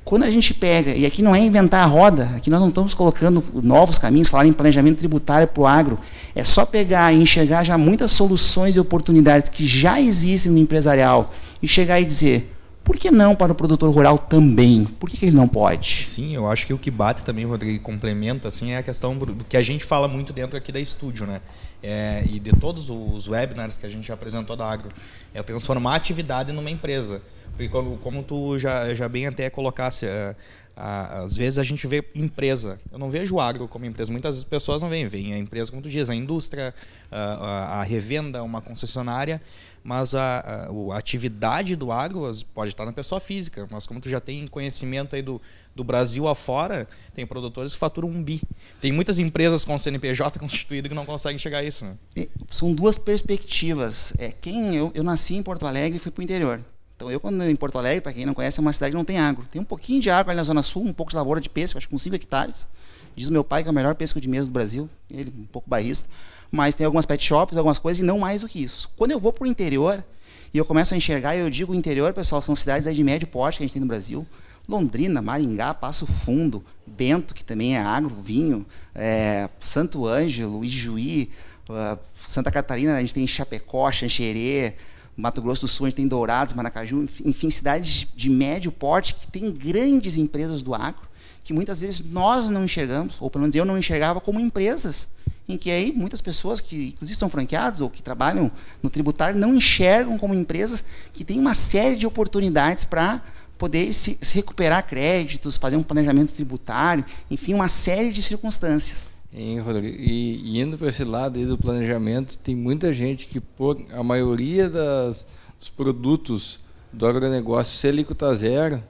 quando 0.04 0.24
a 0.24 0.30
gente 0.30 0.54
pega, 0.54 0.92
e 0.92 1.04
aqui 1.04 1.22
não 1.22 1.34
é 1.34 1.38
inventar 1.38 1.84
a 1.84 1.86
roda, 1.86 2.32
aqui 2.34 2.48
nós 2.50 2.60
não 2.60 2.70
estamos 2.70 2.94
colocando 2.94 3.44
novos 3.62 3.98
caminhos, 3.98 4.28
falar 4.28 4.46
em 4.46 4.52
planejamento 4.52 4.98
tributário 4.98 5.46
para 5.46 5.60
o 5.60 5.66
agro, 5.66 5.98
é 6.34 6.42
só 6.42 6.64
pegar 6.64 7.12
e 7.12 7.20
enxergar 7.20 7.62
já 7.62 7.76
muitas 7.76 8.10
soluções 8.10 8.74
e 8.74 8.80
oportunidades 8.80 9.50
que 9.50 9.66
já 9.66 10.00
existem 10.00 10.50
no 10.50 10.58
empresarial 10.58 11.32
e 11.62 11.68
chegar 11.68 12.00
e 12.00 12.04
dizer, 12.04 12.57
por 12.88 12.96
que 12.96 13.10
não 13.10 13.36
para 13.36 13.52
o 13.52 13.54
produtor 13.54 13.94
rural 13.94 14.16
também? 14.16 14.86
Por 14.86 15.10
que, 15.10 15.18
que 15.18 15.26
ele 15.26 15.36
não 15.36 15.46
pode? 15.46 16.06
Sim, 16.06 16.34
eu 16.34 16.50
acho 16.50 16.66
que 16.66 16.72
o 16.72 16.78
que 16.78 16.90
bate 16.90 17.22
também, 17.22 17.44
Rodrigo, 17.44 17.84
complementa, 17.84 18.48
assim, 18.48 18.70
é 18.70 18.78
a 18.78 18.82
questão 18.82 19.14
do 19.14 19.44
que 19.44 19.58
a 19.58 19.62
gente 19.62 19.84
fala 19.84 20.08
muito 20.08 20.32
dentro 20.32 20.56
aqui 20.56 20.72
da 20.72 20.80
estúdio, 20.80 21.26
né? 21.26 21.42
É, 21.82 22.24
e 22.26 22.40
de 22.40 22.50
todos 22.52 22.88
os 22.88 23.28
webinars 23.28 23.76
que 23.76 23.84
a 23.84 23.90
gente 23.90 24.10
apresentou 24.10 24.56
da 24.56 24.64
Agro, 24.64 24.88
é 25.34 25.42
transformar 25.42 25.92
a 25.92 25.96
atividade 25.96 26.50
numa 26.50 26.70
empresa. 26.70 27.20
Porque 27.50 27.68
como, 27.68 27.98
como 27.98 28.22
tu 28.22 28.58
já, 28.58 28.94
já 28.94 29.06
bem 29.06 29.26
até 29.26 29.50
colocasse, 29.50 30.06
a, 30.06 30.34
às 30.80 31.36
vezes 31.36 31.58
a 31.58 31.64
gente 31.64 31.86
vê 31.88 32.04
empresa. 32.14 32.78
Eu 32.92 32.98
não 32.98 33.10
vejo 33.10 33.34
o 33.34 33.40
agro 33.40 33.66
como 33.66 33.84
empresa. 33.84 34.12
Muitas 34.12 34.44
pessoas 34.44 34.80
não 34.80 34.88
veem. 34.88 35.08
Vem 35.08 35.34
a 35.34 35.38
empresa, 35.38 35.70
como 35.70 35.82
tu 35.82 35.90
diz, 35.90 36.08
a 36.08 36.14
indústria, 36.14 36.72
a, 37.10 37.18
a, 37.18 37.80
a 37.80 37.82
revenda, 37.82 38.42
uma 38.44 38.62
concessionária. 38.62 39.42
Mas 39.82 40.14
a, 40.14 40.38
a, 40.38 40.94
a, 40.94 40.98
atividade 40.98 41.74
do 41.74 41.90
agro 41.90 42.30
pode 42.54 42.70
estar 42.70 42.84
na 42.84 42.92
pessoa 42.92 43.20
física. 43.20 43.66
Mas 43.70 43.88
como 43.88 44.00
tu 44.00 44.08
já 44.08 44.20
tem 44.20 44.46
conhecimento 44.46 45.16
aí 45.16 45.22
do, 45.22 45.42
do 45.74 45.82
Brasil 45.82 46.28
afora, 46.28 46.86
tem 47.12 47.26
produtores 47.26 47.72
que 47.72 47.78
faturam 47.78 48.08
um 48.08 48.22
bi. 48.22 48.40
Tem 48.80 48.92
muitas 48.92 49.18
empresas 49.18 49.64
com 49.64 49.76
CNPJ 49.76 50.38
constituído 50.38 50.88
que 50.88 50.94
não 50.94 51.04
conseguem 51.04 51.38
chegar 51.40 51.58
a 51.58 51.64
isso. 51.64 51.84
Né? 51.84 52.28
São 52.48 52.72
duas 52.72 52.98
perspectivas. 52.98 54.12
É, 54.16 54.30
quem 54.30 54.76
eu, 54.76 54.92
eu 54.94 55.02
nasci 55.02 55.34
em 55.34 55.42
Porto 55.42 55.66
Alegre 55.66 55.96
e 55.96 56.00
fui 56.00 56.12
para 56.12 56.20
o 56.20 56.24
interior. 56.24 56.60
Então, 56.98 57.08
eu, 57.12 57.20
quando 57.20 57.40
em 57.44 57.54
Porto 57.54 57.78
Alegre, 57.78 58.00
para 58.00 58.12
quem 58.12 58.26
não 58.26 58.34
conhece, 58.34 58.58
é 58.58 58.60
uma 58.60 58.72
cidade 58.72 58.90
que 58.90 58.96
não 58.96 59.04
tem 59.04 59.20
agro. 59.20 59.46
Tem 59.48 59.62
um 59.62 59.64
pouquinho 59.64 60.02
de 60.02 60.10
água 60.10 60.32
ali 60.32 60.36
na 60.36 60.42
Zona 60.42 60.64
Sul, 60.64 60.82
um 60.84 60.92
pouco 60.92 61.10
de 61.10 61.16
lavoura 61.16 61.40
de 61.40 61.48
pesca, 61.48 61.78
acho 61.78 61.86
que 61.86 61.92
com 61.92 61.98
5 61.98 62.16
hectares. 62.16 62.66
Diz 63.14 63.30
meu 63.30 63.44
pai 63.44 63.62
que 63.62 63.68
é 63.68 63.70
o 63.70 63.74
melhor 63.74 63.94
pesca 63.94 64.20
de 64.20 64.28
mesa 64.28 64.46
do 64.46 64.52
Brasil, 64.52 64.90
ele 65.08 65.32
um 65.38 65.44
pouco 65.44 65.70
bairrista. 65.70 66.08
Mas 66.50 66.74
tem 66.74 66.84
algumas 66.84 67.06
pet 67.06 67.24
shops, 67.24 67.56
algumas 67.56 67.78
coisas, 67.78 68.02
e 68.02 68.04
não 68.04 68.18
mais 68.18 68.40
do 68.40 68.48
que 68.48 68.60
isso. 68.60 68.90
Quando 68.96 69.12
eu 69.12 69.20
vou 69.20 69.32
para 69.32 69.44
o 69.44 69.46
interior, 69.46 70.04
e 70.52 70.58
eu 70.58 70.64
começo 70.64 70.92
a 70.92 70.96
enxergar, 70.96 71.36
eu 71.36 71.48
digo 71.48 71.70
o 71.72 71.74
interior, 71.76 72.12
pessoal, 72.12 72.42
são 72.42 72.56
cidades 72.56 72.92
de 72.92 73.04
médio 73.04 73.28
porte 73.28 73.58
que 73.58 73.62
a 73.62 73.66
gente 73.66 73.74
tem 73.74 73.80
no 73.82 73.86
Brasil. 73.86 74.26
Londrina, 74.68 75.22
Maringá, 75.22 75.72
Passo 75.72 76.04
Fundo, 76.04 76.64
Bento, 76.84 77.32
que 77.32 77.44
também 77.44 77.76
é 77.76 77.80
agro, 77.80 78.10
vinho, 78.10 78.66
é, 78.92 79.48
Santo 79.60 80.04
Ângelo, 80.04 80.64
Ijuí, 80.64 81.30
uh, 81.70 81.96
Santa 82.26 82.50
Catarina, 82.50 82.96
a 82.96 83.00
gente 83.00 83.14
tem 83.14 83.26
Chapecó, 83.26 83.88
Xanxerê, 83.92 84.74
Mato 85.18 85.42
Grosso 85.42 85.62
do 85.62 85.68
Sul 85.68 85.86
a 85.86 85.88
gente 85.88 85.96
tem 85.96 86.06
Dourados, 86.06 86.54
Maracaju, 86.54 87.08
enfim, 87.24 87.50
cidades 87.50 88.06
de 88.14 88.30
médio 88.30 88.70
porte 88.70 89.16
que 89.16 89.26
têm 89.26 89.50
grandes 89.50 90.16
empresas 90.16 90.62
do 90.62 90.76
agro, 90.76 91.08
que 91.42 91.52
muitas 91.52 91.80
vezes 91.80 92.00
nós 92.08 92.48
não 92.48 92.64
enxergamos, 92.64 93.20
ou 93.20 93.28
pelo 93.28 93.42
menos 93.42 93.56
eu 93.56 93.64
não 93.64 93.76
enxergava 93.76 94.20
como 94.20 94.38
empresas, 94.38 95.08
em 95.48 95.56
que 95.56 95.72
aí 95.72 95.92
muitas 95.92 96.20
pessoas 96.20 96.60
que 96.60 96.90
inclusive 96.90 97.18
são 97.18 97.28
franqueados 97.28 97.80
ou 97.80 97.90
que 97.90 98.00
trabalham 98.00 98.48
no 98.80 98.88
tributário 98.88 99.36
não 99.36 99.56
enxergam 99.56 100.16
como 100.16 100.34
empresas 100.34 100.84
que 101.12 101.24
têm 101.24 101.40
uma 101.40 101.54
série 101.54 101.96
de 101.96 102.06
oportunidades 102.06 102.84
para 102.84 103.20
poder 103.58 103.92
se, 103.92 104.16
se 104.22 104.34
recuperar 104.36 104.86
créditos, 104.86 105.56
fazer 105.56 105.74
um 105.74 105.82
planejamento 105.82 106.32
tributário, 106.32 107.04
enfim, 107.28 107.54
uma 107.54 107.68
série 107.68 108.12
de 108.12 108.22
circunstâncias. 108.22 109.10
Hein, 109.32 109.60
Rodrigo? 109.60 109.96
E, 110.00 110.58
indo 110.58 110.78
para 110.78 110.88
esse 110.88 111.04
lado 111.04 111.38
aí 111.38 111.44
do 111.44 111.58
planejamento, 111.58 112.38
tem 112.38 112.54
muita 112.54 112.92
gente 112.92 113.26
que, 113.26 113.40
por 113.40 113.78
a 113.92 114.02
maioria 114.02 114.68
das, 114.68 115.26
dos 115.58 115.68
produtos 115.68 116.58
do 116.92 117.06
agronegócio 117.06 117.76
ser 117.76 117.88
alíquota 117.88 118.34
zero, 118.34 118.82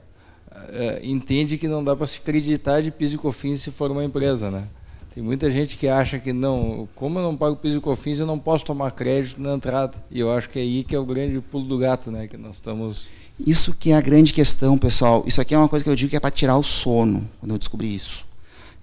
é, 0.69 1.01
entende 1.03 1.57
que 1.57 1.67
não 1.67 1.83
dá 1.83 1.95
para 1.95 2.07
se 2.07 2.19
acreditar 2.19 2.81
de 2.81 2.91
PIS 2.91 3.13
e 3.13 3.17
COFINS 3.17 3.61
se 3.61 3.71
for 3.71 3.91
uma 3.91 4.03
empresa, 4.03 4.49
né? 4.49 4.67
Tem 5.13 5.23
muita 5.23 5.49
gente 5.51 5.75
que 5.75 5.87
acha 5.87 6.19
que 6.19 6.31
não, 6.31 6.87
como 6.95 7.19
eu 7.19 7.23
não 7.23 7.35
pago 7.35 7.55
PIS 7.55 7.75
e 7.75 7.79
COFINS, 7.79 8.19
eu 8.19 8.25
não 8.25 8.39
posso 8.39 8.65
tomar 8.65 8.91
crédito 8.91 9.41
na 9.41 9.55
entrada. 9.55 10.01
E 10.09 10.19
eu 10.19 10.31
acho 10.31 10.49
que 10.49 10.59
é 10.59 10.61
aí 10.61 10.83
que 10.83 10.95
é 10.95 10.99
o 10.99 11.05
grande 11.05 11.41
pulo 11.41 11.65
do 11.65 11.77
gato, 11.77 12.11
né? 12.11 12.27
Que 12.27 12.37
nós 12.37 12.55
estamos... 12.55 13.09
Isso 13.45 13.73
que 13.73 13.91
é 13.91 13.95
a 13.95 14.01
grande 14.01 14.33
questão, 14.33 14.77
pessoal. 14.77 15.23
Isso 15.25 15.41
aqui 15.41 15.53
é 15.53 15.57
uma 15.57 15.67
coisa 15.67 15.83
que 15.83 15.89
eu 15.89 15.95
digo 15.95 16.09
que 16.09 16.15
é 16.15 16.19
para 16.19 16.31
tirar 16.31 16.57
o 16.57 16.63
sono, 16.63 17.29
quando 17.39 17.51
eu 17.51 17.57
descobri 17.57 17.93
isso. 17.93 18.28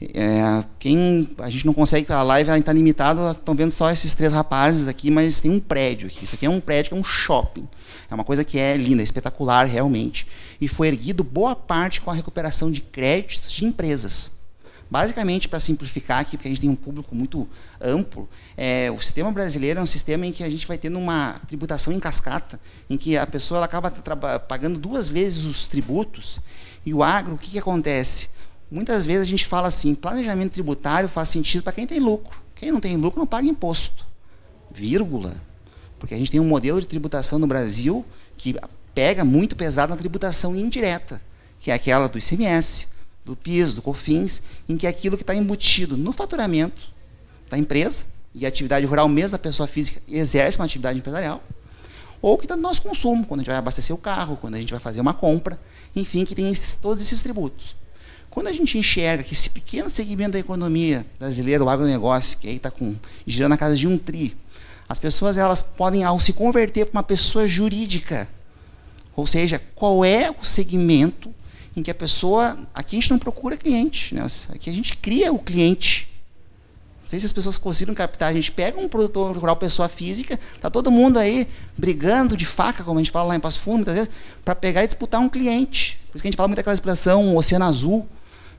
É, 0.00 0.62
quem 0.78 1.28
a 1.38 1.48
gente 1.48 1.64
não 1.64 1.72
consegue 1.72 2.12
a 2.12 2.22
live 2.22 2.50
está 2.50 2.72
limitada, 2.72 3.30
estão 3.30 3.54
vendo 3.54 3.70
só 3.70 3.90
esses 3.90 4.12
três 4.12 4.30
rapazes 4.30 4.88
aqui, 4.88 5.10
mas 5.10 5.40
tem 5.40 5.50
um 5.50 5.60
prédio 5.60 6.06
aqui. 6.08 6.24
Isso 6.24 6.34
aqui 6.34 6.44
é 6.44 6.50
um 6.50 6.60
prédio 6.60 6.90
que 6.90 6.96
é 6.96 7.00
um 7.00 7.04
shopping. 7.04 7.66
É 8.10 8.14
uma 8.14 8.24
coisa 8.24 8.44
que 8.44 8.58
é 8.58 8.76
linda, 8.76 9.02
espetacular 9.02 9.64
realmente. 9.64 10.26
E 10.60 10.68
foi 10.68 10.88
erguido 10.88 11.24
boa 11.24 11.56
parte 11.56 12.00
com 12.00 12.10
a 12.10 12.14
recuperação 12.14 12.70
de 12.70 12.82
créditos 12.82 13.50
de 13.50 13.64
empresas. 13.64 14.30
Basicamente, 14.88 15.48
para 15.48 15.58
simplificar 15.58 16.20
aqui, 16.20 16.36
porque 16.36 16.46
a 16.46 16.50
gente 16.50 16.60
tem 16.60 16.70
um 16.70 16.76
público 16.76 17.12
muito 17.12 17.48
amplo, 17.80 18.28
é, 18.56 18.88
o 18.90 19.00
sistema 19.00 19.32
brasileiro 19.32 19.80
é 19.80 19.82
um 19.82 19.86
sistema 19.86 20.24
em 20.26 20.32
que 20.32 20.44
a 20.44 20.50
gente 20.50 20.66
vai 20.66 20.78
tendo 20.78 20.96
uma 20.98 21.40
tributação 21.48 21.92
em 21.92 21.98
cascata, 21.98 22.60
em 22.88 22.96
que 22.96 23.16
a 23.16 23.26
pessoa 23.26 23.64
acaba 23.64 23.90
pagando 24.38 24.78
duas 24.78 25.08
vezes 25.08 25.44
os 25.44 25.66
tributos. 25.66 26.40
E 26.84 26.94
o 26.94 27.02
agro, 27.02 27.34
o 27.34 27.38
que, 27.38 27.50
que 27.50 27.58
acontece? 27.58 28.28
Muitas 28.70 29.06
vezes 29.06 29.22
a 29.22 29.30
gente 29.30 29.46
fala 29.46 29.68
assim, 29.68 29.94
planejamento 29.94 30.52
tributário 30.52 31.08
faz 31.08 31.28
sentido 31.28 31.62
para 31.62 31.72
quem 31.72 31.86
tem 31.86 32.00
lucro. 32.00 32.40
Quem 32.54 32.72
não 32.72 32.80
tem 32.80 32.96
lucro 32.96 33.20
não 33.20 33.26
paga 33.26 33.46
imposto. 33.46 34.06
Vírgula. 34.70 35.34
Porque 35.98 36.14
a 36.14 36.18
gente 36.18 36.30
tem 36.30 36.40
um 36.40 36.48
modelo 36.48 36.80
de 36.80 36.86
tributação 36.86 37.38
no 37.38 37.46
Brasil 37.46 38.04
que 38.36 38.56
pega 38.94 39.24
muito 39.24 39.54
pesado 39.54 39.90
na 39.90 39.96
tributação 39.96 40.56
indireta, 40.56 41.20
que 41.60 41.70
é 41.70 41.74
aquela 41.74 42.08
do 42.08 42.18
ICMS, 42.18 42.88
do 43.24 43.36
PIS, 43.36 43.74
do 43.74 43.82
COFINS, 43.82 44.42
em 44.68 44.76
que 44.76 44.86
é 44.86 44.90
aquilo 44.90 45.16
que 45.16 45.22
está 45.22 45.34
embutido 45.34 45.96
no 45.96 46.12
faturamento 46.12 46.94
da 47.48 47.56
empresa, 47.56 48.04
e 48.34 48.44
a 48.44 48.48
atividade 48.48 48.84
rural 48.84 49.08
mesmo 49.08 49.32
da 49.32 49.38
pessoa 49.38 49.66
física 49.66 50.02
exerce 50.08 50.58
uma 50.58 50.64
atividade 50.66 50.98
empresarial, 50.98 51.42
ou 52.20 52.36
que 52.36 52.44
está 52.44 52.56
no 52.56 52.62
nosso 52.62 52.82
consumo, 52.82 53.24
quando 53.26 53.40
a 53.40 53.42
gente 53.42 53.50
vai 53.50 53.58
abastecer 53.58 53.94
o 53.94 53.98
carro, 53.98 54.36
quando 54.36 54.54
a 54.54 54.58
gente 54.58 54.70
vai 54.70 54.80
fazer 54.80 55.00
uma 55.00 55.14
compra, 55.14 55.58
enfim, 55.94 56.24
que 56.24 56.34
tem 56.34 56.48
esses, 56.48 56.74
todos 56.74 57.02
esses 57.02 57.22
tributos. 57.22 57.76
Quando 58.36 58.48
a 58.48 58.52
gente 58.52 58.76
enxerga 58.76 59.22
que 59.22 59.32
esse 59.32 59.48
pequeno 59.48 59.88
segmento 59.88 60.32
da 60.32 60.38
economia 60.38 61.06
brasileira, 61.18 61.64
o 61.64 61.70
agronegócio, 61.70 62.36
que 62.36 62.46
aí 62.46 62.56
está 62.56 62.70
girando 63.26 63.48
na 63.48 63.56
casa 63.56 63.74
de 63.74 63.88
um 63.88 63.96
tri, 63.96 64.36
as 64.86 64.98
pessoas 64.98 65.38
elas 65.38 65.62
podem, 65.62 66.04
ao 66.04 66.20
se 66.20 66.34
converter 66.34 66.84
para 66.84 66.98
uma 66.98 67.02
pessoa 67.02 67.48
jurídica, 67.48 68.28
ou 69.16 69.26
seja, 69.26 69.58
qual 69.74 70.04
é 70.04 70.30
o 70.30 70.44
segmento 70.44 71.34
em 71.74 71.82
que 71.82 71.90
a 71.90 71.94
pessoa. 71.94 72.58
Aqui 72.74 72.98
a 72.98 73.00
gente 73.00 73.10
não 73.10 73.18
procura 73.18 73.56
cliente, 73.56 74.14
né? 74.14 74.26
aqui 74.50 74.68
a 74.68 74.72
gente 74.74 74.94
cria 74.98 75.32
o 75.32 75.38
cliente. 75.38 76.06
Não 77.04 77.08
sei 77.08 77.18
se 77.18 77.24
as 77.24 77.32
pessoas 77.32 77.56
conseguiram 77.56 77.94
captar. 77.94 78.28
A 78.28 78.34
gente 78.34 78.52
pega 78.52 78.78
um 78.78 78.86
produtor 78.86 79.34
rural, 79.34 79.56
pessoa 79.56 79.88
física, 79.88 80.38
está 80.54 80.68
todo 80.68 80.90
mundo 80.90 81.18
aí 81.18 81.48
brigando 81.74 82.36
de 82.36 82.44
faca, 82.44 82.84
como 82.84 82.98
a 82.98 83.02
gente 83.02 83.10
fala 83.10 83.28
lá 83.28 83.36
em 83.36 83.40
Passo 83.40 83.60
Fundo, 83.60 83.76
muitas 83.76 83.94
vezes, 83.94 84.10
para 84.44 84.54
pegar 84.54 84.84
e 84.84 84.86
disputar 84.86 85.22
um 85.22 85.28
cliente. 85.30 85.98
Por 86.10 86.18
isso 86.18 86.22
que 86.22 86.28
a 86.28 86.30
gente 86.30 86.36
fala 86.36 86.48
muito 86.48 86.58
daquela 86.58 86.74
expressão, 86.74 87.34
oceano 87.34 87.64
azul. 87.64 88.06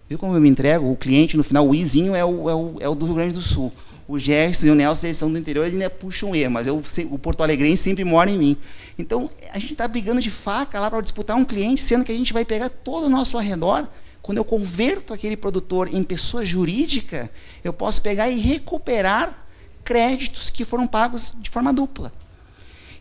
Viu 0.09 0.17
como 0.17 0.33
eu 0.33 0.41
me 0.41 0.47
entrego? 0.47 0.89
O 0.89 0.95
cliente, 0.95 1.35
no 1.35 1.43
final, 1.43 1.67
o 1.67 1.75
izinho 1.75 2.15
é 2.15 2.23
o, 2.23 2.49
é 2.49 2.55
o, 2.55 2.75
é 2.79 2.89
o 2.89 2.95
do 2.95 3.05
Rio 3.05 3.15
Grande 3.15 3.33
do 3.33 3.41
Sul. 3.41 3.71
O 4.07 4.17
Gerson 4.17 4.67
e 4.67 4.69
o 4.69 4.75
Nelson, 4.75 5.07
eles 5.07 5.17
são 5.17 5.29
do 5.29 5.37
interior, 5.37 5.63
eles 5.63 5.73
ainda 5.73 5.89
puxam 5.89 6.33
E, 6.33 6.47
mas 6.47 6.65
eu, 6.65 6.81
o 7.11 7.19
Porto 7.19 7.43
Alegrense 7.43 7.83
sempre 7.83 8.05
mora 8.05 8.31
em 8.31 8.37
mim. 8.37 8.57
Então, 8.97 9.29
a 9.51 9.59
gente 9.59 9.73
está 9.73 9.85
brigando 9.85 10.21
de 10.21 10.31
faca 10.31 10.79
lá 10.79 10.89
para 10.89 11.01
disputar 11.01 11.35
um 11.35 11.43
cliente, 11.43 11.81
sendo 11.81 12.05
que 12.05 12.11
a 12.11 12.15
gente 12.15 12.31
vai 12.31 12.45
pegar 12.45 12.69
todo 12.69 13.07
o 13.07 13.09
nosso 13.09 13.37
arredor. 13.37 13.85
Quando 14.21 14.37
eu 14.37 14.45
converto 14.45 15.13
aquele 15.13 15.35
produtor 15.35 15.93
em 15.93 16.03
pessoa 16.03 16.45
jurídica, 16.45 17.29
eu 17.63 17.73
posso 17.73 18.01
pegar 18.01 18.29
e 18.29 18.39
recuperar 18.39 19.45
créditos 19.83 20.49
que 20.49 20.63
foram 20.63 20.87
pagos 20.87 21.33
de 21.41 21.49
forma 21.49 21.73
dupla. 21.73 22.13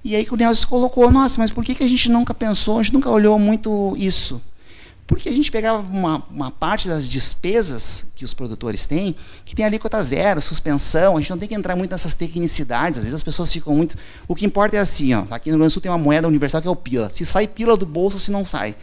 E 0.05 0.15
aí 0.15 0.25
que 0.25 0.35
o 0.35 0.37
Nelson 0.37 0.69
colocou, 0.69 1.11
nossa, 1.11 1.39
mas 1.41 1.51
por 1.51 1.65
que, 1.65 1.75
que 1.75 1.85
a 1.85 1.89
gente 1.89 2.09
nunca 2.09 2.35
pensou, 2.35 2.79
a 2.79 2.83
gente 2.83 2.95
nunca 2.95 3.11
olhou 3.11 3.39
muito 3.39 3.95
isso? 3.97 4.41
Porque 5.07 5.29
a 5.29 5.33
gente 5.33 5.53
pegava 5.53 5.79
uma, 5.79 6.21
uma, 6.29 6.51
parte 6.51 6.89
das 6.89 7.09
despesas 7.09 8.07
que 8.17 8.25
os 8.25 8.35
produtores 8.35 8.87
têm, 8.87 9.15
que 9.45 9.55
tem 9.55 9.65
alíquota 9.65 10.03
zero, 10.03 10.43
suspensão, 10.43 11.17
a 11.17 11.21
gente 11.21 11.31
não 11.31 11.39
tem 11.39 11.49
que 11.49 11.55
entrar 11.55 11.77
muito 11.77 11.93
nessas 11.93 12.15
tecnicidades, 12.15 12.99
às 12.99 13.05
vezes 13.05 13.15
as 13.15 13.23
pessoas 13.23 13.53
ficam 13.53 13.75
muito. 13.75 13.97
O 14.27 14.35
que 14.35 14.45
importa 14.45 14.77
é 14.77 14.81
assim, 14.81 15.15
ó, 15.15 15.25
aqui 15.31 15.49
no 15.49 15.55
Rio 15.55 15.59
Grande 15.61 15.71
do 15.71 15.73
Sul 15.75 15.83
tem 15.83 15.93
uma 15.93 15.99
moeda 15.99 16.27
universal 16.27 16.61
que 16.61 16.67
é 16.67 16.71
o 16.71 16.75
pila. 16.75 17.09
Se 17.11 17.25
sai 17.25 17.47
pila 17.47 17.77
do 17.77 17.87
bolso, 17.87 18.19
se 18.19 18.33
não 18.33 18.45
sai. 18.45 18.75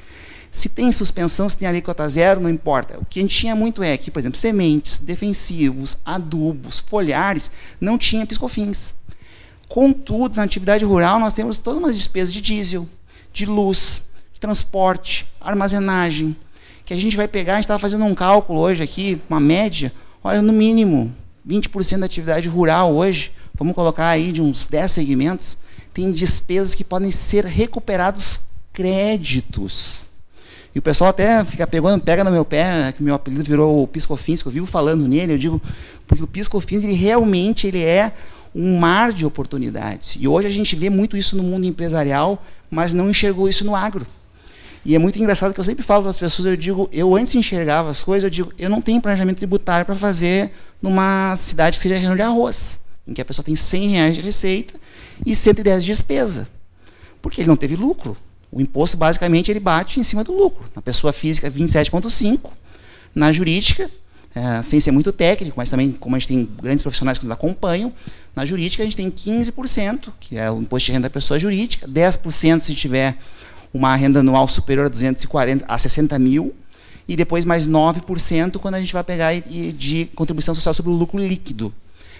Se 0.50 0.70
tem 0.70 0.92
suspensão, 0.92 1.50
se 1.50 1.58
tem 1.58 1.68
alíquota 1.68 2.08
zero, 2.08 2.39
não 2.39 2.50
importa. 2.50 3.00
O 3.00 3.06
que 3.06 3.20
a 3.20 3.22
gente 3.22 3.36
tinha 3.36 3.56
muito 3.56 3.84
é 3.84 3.98
que, 3.98 4.10
por 4.10 4.20
exemplo, 4.20 4.39
sementes, 4.39 5.00
defensivos, 5.00 5.98
adubos, 6.06 6.80
folhares, 6.80 7.51
não 7.82 7.98
tinha 7.98 8.25
piscofins. 8.25 8.94
Contudo, 9.68 10.38
na 10.38 10.44
atividade 10.44 10.86
rural, 10.86 11.20
nós 11.20 11.34
temos 11.34 11.58
todas 11.58 11.80
umas 11.80 11.96
despesas 11.96 12.32
de 12.32 12.39
diesel, 12.39 12.88
de 13.34 13.46
luz, 13.46 14.03
transporte, 14.43 15.25
armazenagem, 15.39 16.35
que 16.83 16.93
a 16.93 16.97
gente 16.97 17.15
vai 17.15 17.29
pegar, 17.29 17.53
a 17.53 17.55
gente 17.55 17.63
estava 17.63 17.79
fazendo 17.79 18.03
um 18.03 18.13
cálculo 18.13 18.59
hoje 18.59 18.83
aqui, 18.83 19.21
uma 19.29 19.39
média, 19.39 19.93
olha, 20.21 20.41
no 20.41 20.51
mínimo, 20.51 21.15
20% 21.47 22.00
da 22.00 22.07
atividade 22.07 22.50
rural 22.50 22.93
hoje, 22.93 23.31
vamos 23.53 23.73
colocar 23.73 24.09
aí 24.09 24.33
de 24.33 24.41
uns 24.41 24.67
10 24.67 24.91
segmentos, 24.91 25.57
tem 25.93 26.12
despesas 26.12 26.75
que 26.75 26.83
podem 26.83 27.09
ser 27.09 27.45
recuperados 27.45 28.41
créditos. 28.73 30.09
E 30.75 30.79
o 30.79 30.81
pessoal 30.81 31.12
até 31.12 31.41
fica 31.45 31.65
pegando, 31.65 32.03
pega 32.03 32.21
no 32.21 32.31
meu 32.31 32.43
pé, 32.43 32.91
que 32.91 33.01
meu 33.01 33.15
apelido 33.15 33.45
virou 33.45 33.81
o 33.81 33.88
Piscofins, 33.88 34.41
que 34.41 34.50
eu 34.50 34.51
vivo 34.51 34.65
falando 34.65 35.07
nele, 35.07 35.31
eu 35.31 35.38
digo, 35.38 35.62
porque 36.05 36.21
o 36.23 36.27
Piscofins, 36.27 36.83
ele 36.83 36.95
realmente 36.95 37.65
ele 37.65 37.81
é 37.81 38.12
um 38.53 38.77
mar 38.77 39.13
de 39.13 39.25
oportunidades. 39.25 40.17
E 40.19 40.27
hoje 40.27 40.47
a 40.47 40.51
gente 40.51 40.75
vê 40.75 40.89
muito 40.89 41.15
isso 41.15 41.38
no 41.38 41.43
mundo 41.43 41.65
empresarial, 41.65 42.43
mas 42.69 42.91
não 42.91 43.09
enxergou 43.09 43.47
isso 43.47 43.63
no 43.63 43.73
agro. 43.73 44.05
E 44.86 44.96
é 44.96 45.00
muito 45.00 45.18
engraçado 45.18 45.54
que 45.54 45.60
eu 45.60 45.63
sempre 45.63 45.84
falo 45.84 46.04
para 46.04 46.10
as 46.10 46.18
pessoas, 46.18 46.46
eu 46.46 46.58
digo, 46.58 46.90
eu 46.92 47.16
antes 47.16 47.34
enxergava 47.36 47.90
as 47.90 48.04
coisas, 48.04 48.25
eu 48.25 48.30
digo, 48.30 48.54
eu 48.58 48.70
não 48.70 48.82
tenho 48.82 49.02
planejamento 49.02 49.38
tributário 49.38 49.86
para 49.86 49.96
fazer 49.96 50.52
numa 50.82 51.34
cidade 51.38 51.78
que 51.78 51.84
seja 51.84 51.96
região 51.96 52.16
de 52.16 52.22
arroz, 52.22 52.82
em 53.08 53.13
que 53.13 53.22
a 53.22 53.26
pessoa 53.26 53.46
tem 53.46 53.56
100 53.56 53.88
reais 53.89 54.15
de 54.15 54.22
receita 54.22 54.74
e 55.26 55.34
110 55.34 55.84
de 55.84 55.88
despesa. 55.91 56.50
Porque 57.22 57.39
ele 57.39 57.48
não 57.48 57.56
teve 57.56 57.78
lucro. 57.78 58.17
O 58.52 58.60
imposto, 58.60 58.98
basicamente, 58.98 59.50
ele 59.50 59.60
bate 59.60 60.00
em 60.00 60.04
cima 60.04 60.24
do 60.24 60.34
lucro. 60.34 60.69
Na 60.76 60.82
pessoa 60.82 61.13
física, 61.13 61.50
27,5%. 61.50 62.52
Na 63.15 63.32
jurídica, 63.32 63.89
é, 64.36 64.62
sem 64.62 64.80
ser 64.80 64.91
muito 64.91 65.12
técnico, 65.12 65.56
mas 65.58 65.69
também, 65.69 65.91
como 65.91 66.15
a 66.15 66.19
gente 66.19 66.28
tem 66.28 66.50
grandes 66.62 66.82
profissionais 66.82 67.17
que 67.17 67.26
nos 67.26 67.32
acompanham, 67.32 67.93
na 68.36 68.46
jurídica 68.46 68.84
a 68.84 68.86
gente 68.86 68.98
tem 68.98 69.10
15%, 69.10 70.12
que 70.19 70.38
é 70.38 70.52
o 70.52 70.60
imposto 70.60 70.88
de 70.88 70.91
renda 70.91 71.08
da 71.08 71.13
pessoa 71.13 71.39
jurídica, 71.39 71.88
10% 71.88 72.60
se 72.60 72.76
tiver 72.76 73.17
uma 73.73 73.95
renda 73.95 74.19
anual 74.19 74.47
superior 74.47 74.86
a 74.86 74.89
240 74.89 75.65
a 75.67 75.77
60 75.77 76.19
mil, 76.19 76.53
e 77.07 77.15
depois 77.15 77.43
mais 77.43 77.67
9% 77.67 78.57
quando 78.59 78.75
a 78.75 78.79
gente 78.79 78.93
vai 78.93 79.03
pegar 79.03 79.33
de 79.33 80.09
contribuição 80.15 80.55
social 80.55 80.73
sobre 80.73 80.91
o 80.91 80.95
lucro 80.95 81.19
líquido. 81.19 81.73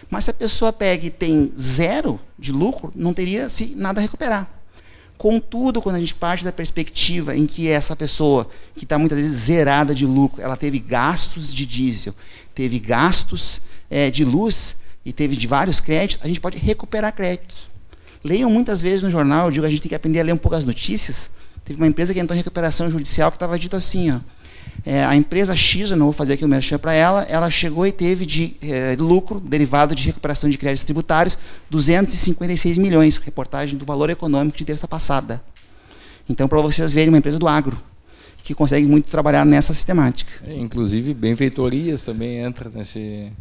Mas 0.10 0.26
se 0.26 0.32
a 0.32 0.34
pessoa 0.34 0.74
pega 0.74 1.06
e 1.06 1.10
tem 1.10 1.54
zero 1.58 2.20
de 2.38 2.52
lucro, 2.52 2.92
não 2.96 3.14
teria 3.14 3.48
se 3.50 3.74
nada 3.76 4.00
a 4.00 4.02
recuperar. 4.02 4.50
Contudo, 5.18 5.82
quando 5.82 5.96
a 5.96 6.00
gente 6.00 6.14
parte 6.14 6.44
da 6.44 6.52
perspectiva 6.52 7.36
em 7.36 7.46
que 7.46 7.70
essa 7.70 7.96
pessoa, 7.96 8.50
que 8.76 8.84
está 8.84 8.98
muitas 8.98 9.18
vezes 9.18 9.34
zerada 9.34 9.96
de 9.96 10.06
lucro, 10.06 10.42
ela 10.42 10.58
teve 10.58 10.80
gastos 10.80 11.54
de 11.54 11.66
diesel, 11.66 12.14
teve 12.54 12.78
gastos 12.80 13.62
é, 13.90 14.12
de 14.12 14.26
luz 14.26 14.78
e 15.06 15.14
teve 15.14 15.36
de 15.36 15.48
vários 15.48 15.80
créditos, 15.80 16.26
a 16.26 16.28
gente 16.28 16.42
pode 16.42 16.58
recuperar 16.58 17.14
créditos. 17.14 17.72
Leiam 18.24 18.50
muitas 18.50 18.82
vezes 18.82 19.02
no 19.02 19.10
jornal, 19.10 19.48
eu 19.48 19.52
digo, 19.52 19.66
a 19.66 19.70
gente 19.70 19.82
tem 19.82 19.90
que 19.90 19.96
aprender 19.96 20.20
a 20.20 20.24
ler 20.24 20.34
um 20.34 20.38
pouco 20.38 20.56
as 20.56 20.66
notícias. 20.66 21.30
Teve 21.66 21.80
uma 21.82 21.88
empresa 21.88 22.14
que 22.14 22.20
entrou 22.20 22.36
em 22.36 22.40
recuperação 22.40 22.90
judicial 22.90 23.32
que 23.32 23.38
estava 23.38 23.58
dito 23.58 23.76
assim, 23.76 24.12
ó, 24.12 24.20
é, 24.86 25.06
a 25.06 25.16
empresa 25.16 25.56
X, 25.56 25.92
eu 25.92 25.98
não 25.98 26.08
vou 26.08 26.14
fazer 26.14 26.34
aqui 26.34 26.44
o 26.44 26.48
merchan 26.48 26.78
para 26.78 26.94
ela, 26.94 27.24
ela 27.24 27.50
chegou 27.50 27.88
e 27.88 27.92
teve 27.92 28.26
de 28.26 28.58
é, 28.62 28.96
lucro 29.00 29.40
derivado 29.40 29.96
de 29.96 30.06
recuperação 30.06 30.50
de 30.50 30.58
créditos 30.58 30.84
tributários 30.84 31.38
256 31.70 32.78
milhões, 32.78 33.18
reportagem 33.18 33.78
do 33.78 33.86
Valor 33.86 34.10
Econômico 34.10 34.58
de 34.58 34.66
terça 34.66 34.88
passada. 34.88 35.42
Então, 36.30 36.48
para 36.48 36.60
vocês 36.62 36.92
verem, 36.92 37.10
uma 37.10 37.18
empresa 37.18 37.40
do 37.40 37.48
agro, 37.48 37.82
que 38.44 38.54
consegue 38.54 38.86
muito 38.86 39.10
trabalhar 39.10 39.46
nessa 39.46 39.74
sistemática. 39.74 40.32
É, 40.46 40.58
inclusive, 40.58 41.14
benfeitorias 41.14 42.04
também 42.04 42.40
entra 42.40 42.70
nesse... 42.70 43.32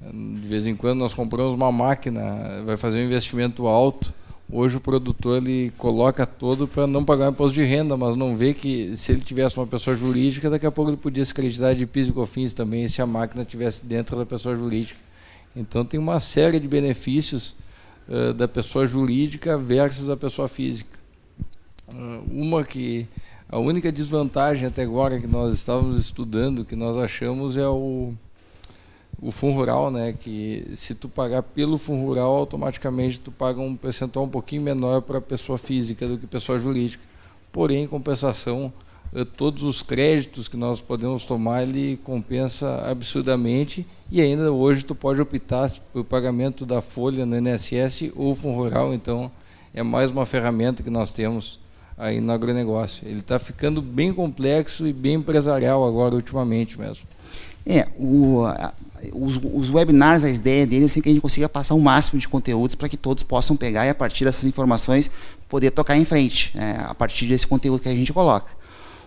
De 0.00 0.48
vez 0.48 0.66
em 0.66 0.74
quando 0.74 1.00
nós 1.00 1.12
compramos 1.12 1.54
uma 1.54 1.70
máquina, 1.70 2.62
vai 2.64 2.78
fazer 2.78 3.00
um 3.00 3.04
investimento 3.04 3.66
alto, 3.66 4.14
Hoje 4.50 4.78
o 4.78 4.80
produtor 4.80 5.42
ele 5.42 5.70
coloca 5.76 6.24
todo 6.24 6.66
para 6.66 6.86
não 6.86 7.04
pagar 7.04 7.30
imposto 7.30 7.54
de 7.54 7.64
renda, 7.64 7.98
mas 7.98 8.16
não 8.16 8.34
vê 8.34 8.54
que 8.54 8.96
se 8.96 9.12
ele 9.12 9.20
tivesse 9.20 9.58
uma 9.58 9.66
pessoa 9.66 9.94
jurídica, 9.94 10.48
daqui 10.48 10.64
a 10.64 10.70
pouco 10.70 10.90
ele 10.90 10.96
podia 10.96 11.22
se 11.22 11.32
acreditar 11.32 11.74
de 11.74 11.84
PIS 11.84 12.08
e 12.08 12.12
COFINS 12.12 12.54
também, 12.54 12.88
se 12.88 13.02
a 13.02 13.06
máquina 13.06 13.44
tivesse 13.44 13.84
dentro 13.84 14.16
da 14.16 14.24
pessoa 14.24 14.56
jurídica. 14.56 14.98
Então 15.54 15.84
tem 15.84 16.00
uma 16.00 16.18
série 16.18 16.58
de 16.58 16.66
benefícios 16.66 17.54
uh, 18.08 18.32
da 18.32 18.48
pessoa 18.48 18.86
jurídica 18.86 19.58
versus 19.58 20.08
a 20.08 20.16
pessoa 20.16 20.48
física. 20.48 20.98
Uh, 21.86 22.24
uma 22.30 22.64
que 22.64 23.06
a 23.50 23.58
única 23.58 23.92
desvantagem 23.92 24.66
até 24.66 24.82
agora 24.82 25.20
que 25.20 25.26
nós 25.26 25.52
estávamos 25.52 26.00
estudando, 26.00 26.64
que 26.64 26.76
nós 26.76 26.96
achamos 26.96 27.58
é 27.58 27.68
o 27.68 28.14
o 29.20 29.30
fundo 29.32 29.56
rural, 29.56 29.90
né, 29.90 30.12
que 30.12 30.70
se 30.74 30.94
tu 30.94 31.08
pagar 31.08 31.42
pelo 31.42 31.76
fundo 31.76 32.06
rural, 32.06 32.36
automaticamente 32.36 33.18
tu 33.18 33.32
paga 33.32 33.60
um 33.60 33.76
percentual 33.76 34.24
um 34.24 34.28
pouquinho 34.28 34.62
menor 34.62 35.02
para 35.02 35.20
pessoa 35.20 35.58
física 35.58 36.06
do 36.06 36.16
que 36.16 36.26
pessoa 36.26 36.58
jurídica. 36.58 37.02
Porém, 37.50 37.84
em 37.84 37.86
compensação, 37.88 38.72
eh, 39.14 39.24
todos 39.24 39.64
os 39.64 39.82
créditos 39.82 40.46
que 40.46 40.56
nós 40.56 40.80
podemos 40.80 41.24
tomar, 41.24 41.62
ele 41.62 41.96
compensa 42.04 42.84
absurdamente 42.88 43.84
e 44.10 44.20
ainda 44.20 44.52
hoje 44.52 44.84
tu 44.84 44.94
pode 44.94 45.20
optar 45.20 45.68
por 45.92 46.04
pagamento 46.04 46.64
da 46.64 46.80
folha 46.80 47.26
no 47.26 47.36
INSS 47.36 48.12
ou 48.14 48.34
fundo 48.36 48.56
rural, 48.56 48.94
então 48.94 49.30
é 49.74 49.82
mais 49.82 50.12
uma 50.12 50.26
ferramenta 50.26 50.82
que 50.82 50.90
nós 50.90 51.10
temos 51.10 51.58
aí 51.96 52.20
no 52.20 52.30
agronegócio. 52.30 53.06
Ele 53.08 53.18
está 53.18 53.38
ficando 53.38 53.82
bem 53.82 54.12
complexo 54.12 54.86
e 54.86 54.92
bem 54.92 55.14
empresarial 55.14 55.84
agora 55.84 56.14
ultimamente 56.14 56.78
mesmo. 56.78 57.06
É, 57.70 57.86
o, 57.98 58.44
os, 59.12 59.38
os 59.52 59.70
webinars, 59.70 60.24
a 60.24 60.30
ideia 60.30 60.66
deles 60.66 60.96
é 60.96 61.02
que 61.02 61.08
a 61.10 61.12
gente 61.12 61.20
consiga 61.20 61.50
passar 61.50 61.74
o 61.74 61.80
máximo 61.80 62.18
de 62.18 62.26
conteúdos 62.26 62.74
para 62.74 62.88
que 62.88 62.96
todos 62.96 63.22
possam 63.22 63.54
pegar 63.54 63.84
e, 63.84 63.90
a 63.90 63.94
partir 63.94 64.24
dessas 64.24 64.44
informações, 64.44 65.10
poder 65.50 65.70
tocar 65.70 65.94
em 65.94 66.04
frente, 66.04 66.50
né, 66.56 66.82
a 66.88 66.94
partir 66.94 67.26
desse 67.26 67.46
conteúdo 67.46 67.82
que 67.82 67.88
a 67.88 67.94
gente 67.94 68.10
coloca. 68.10 68.50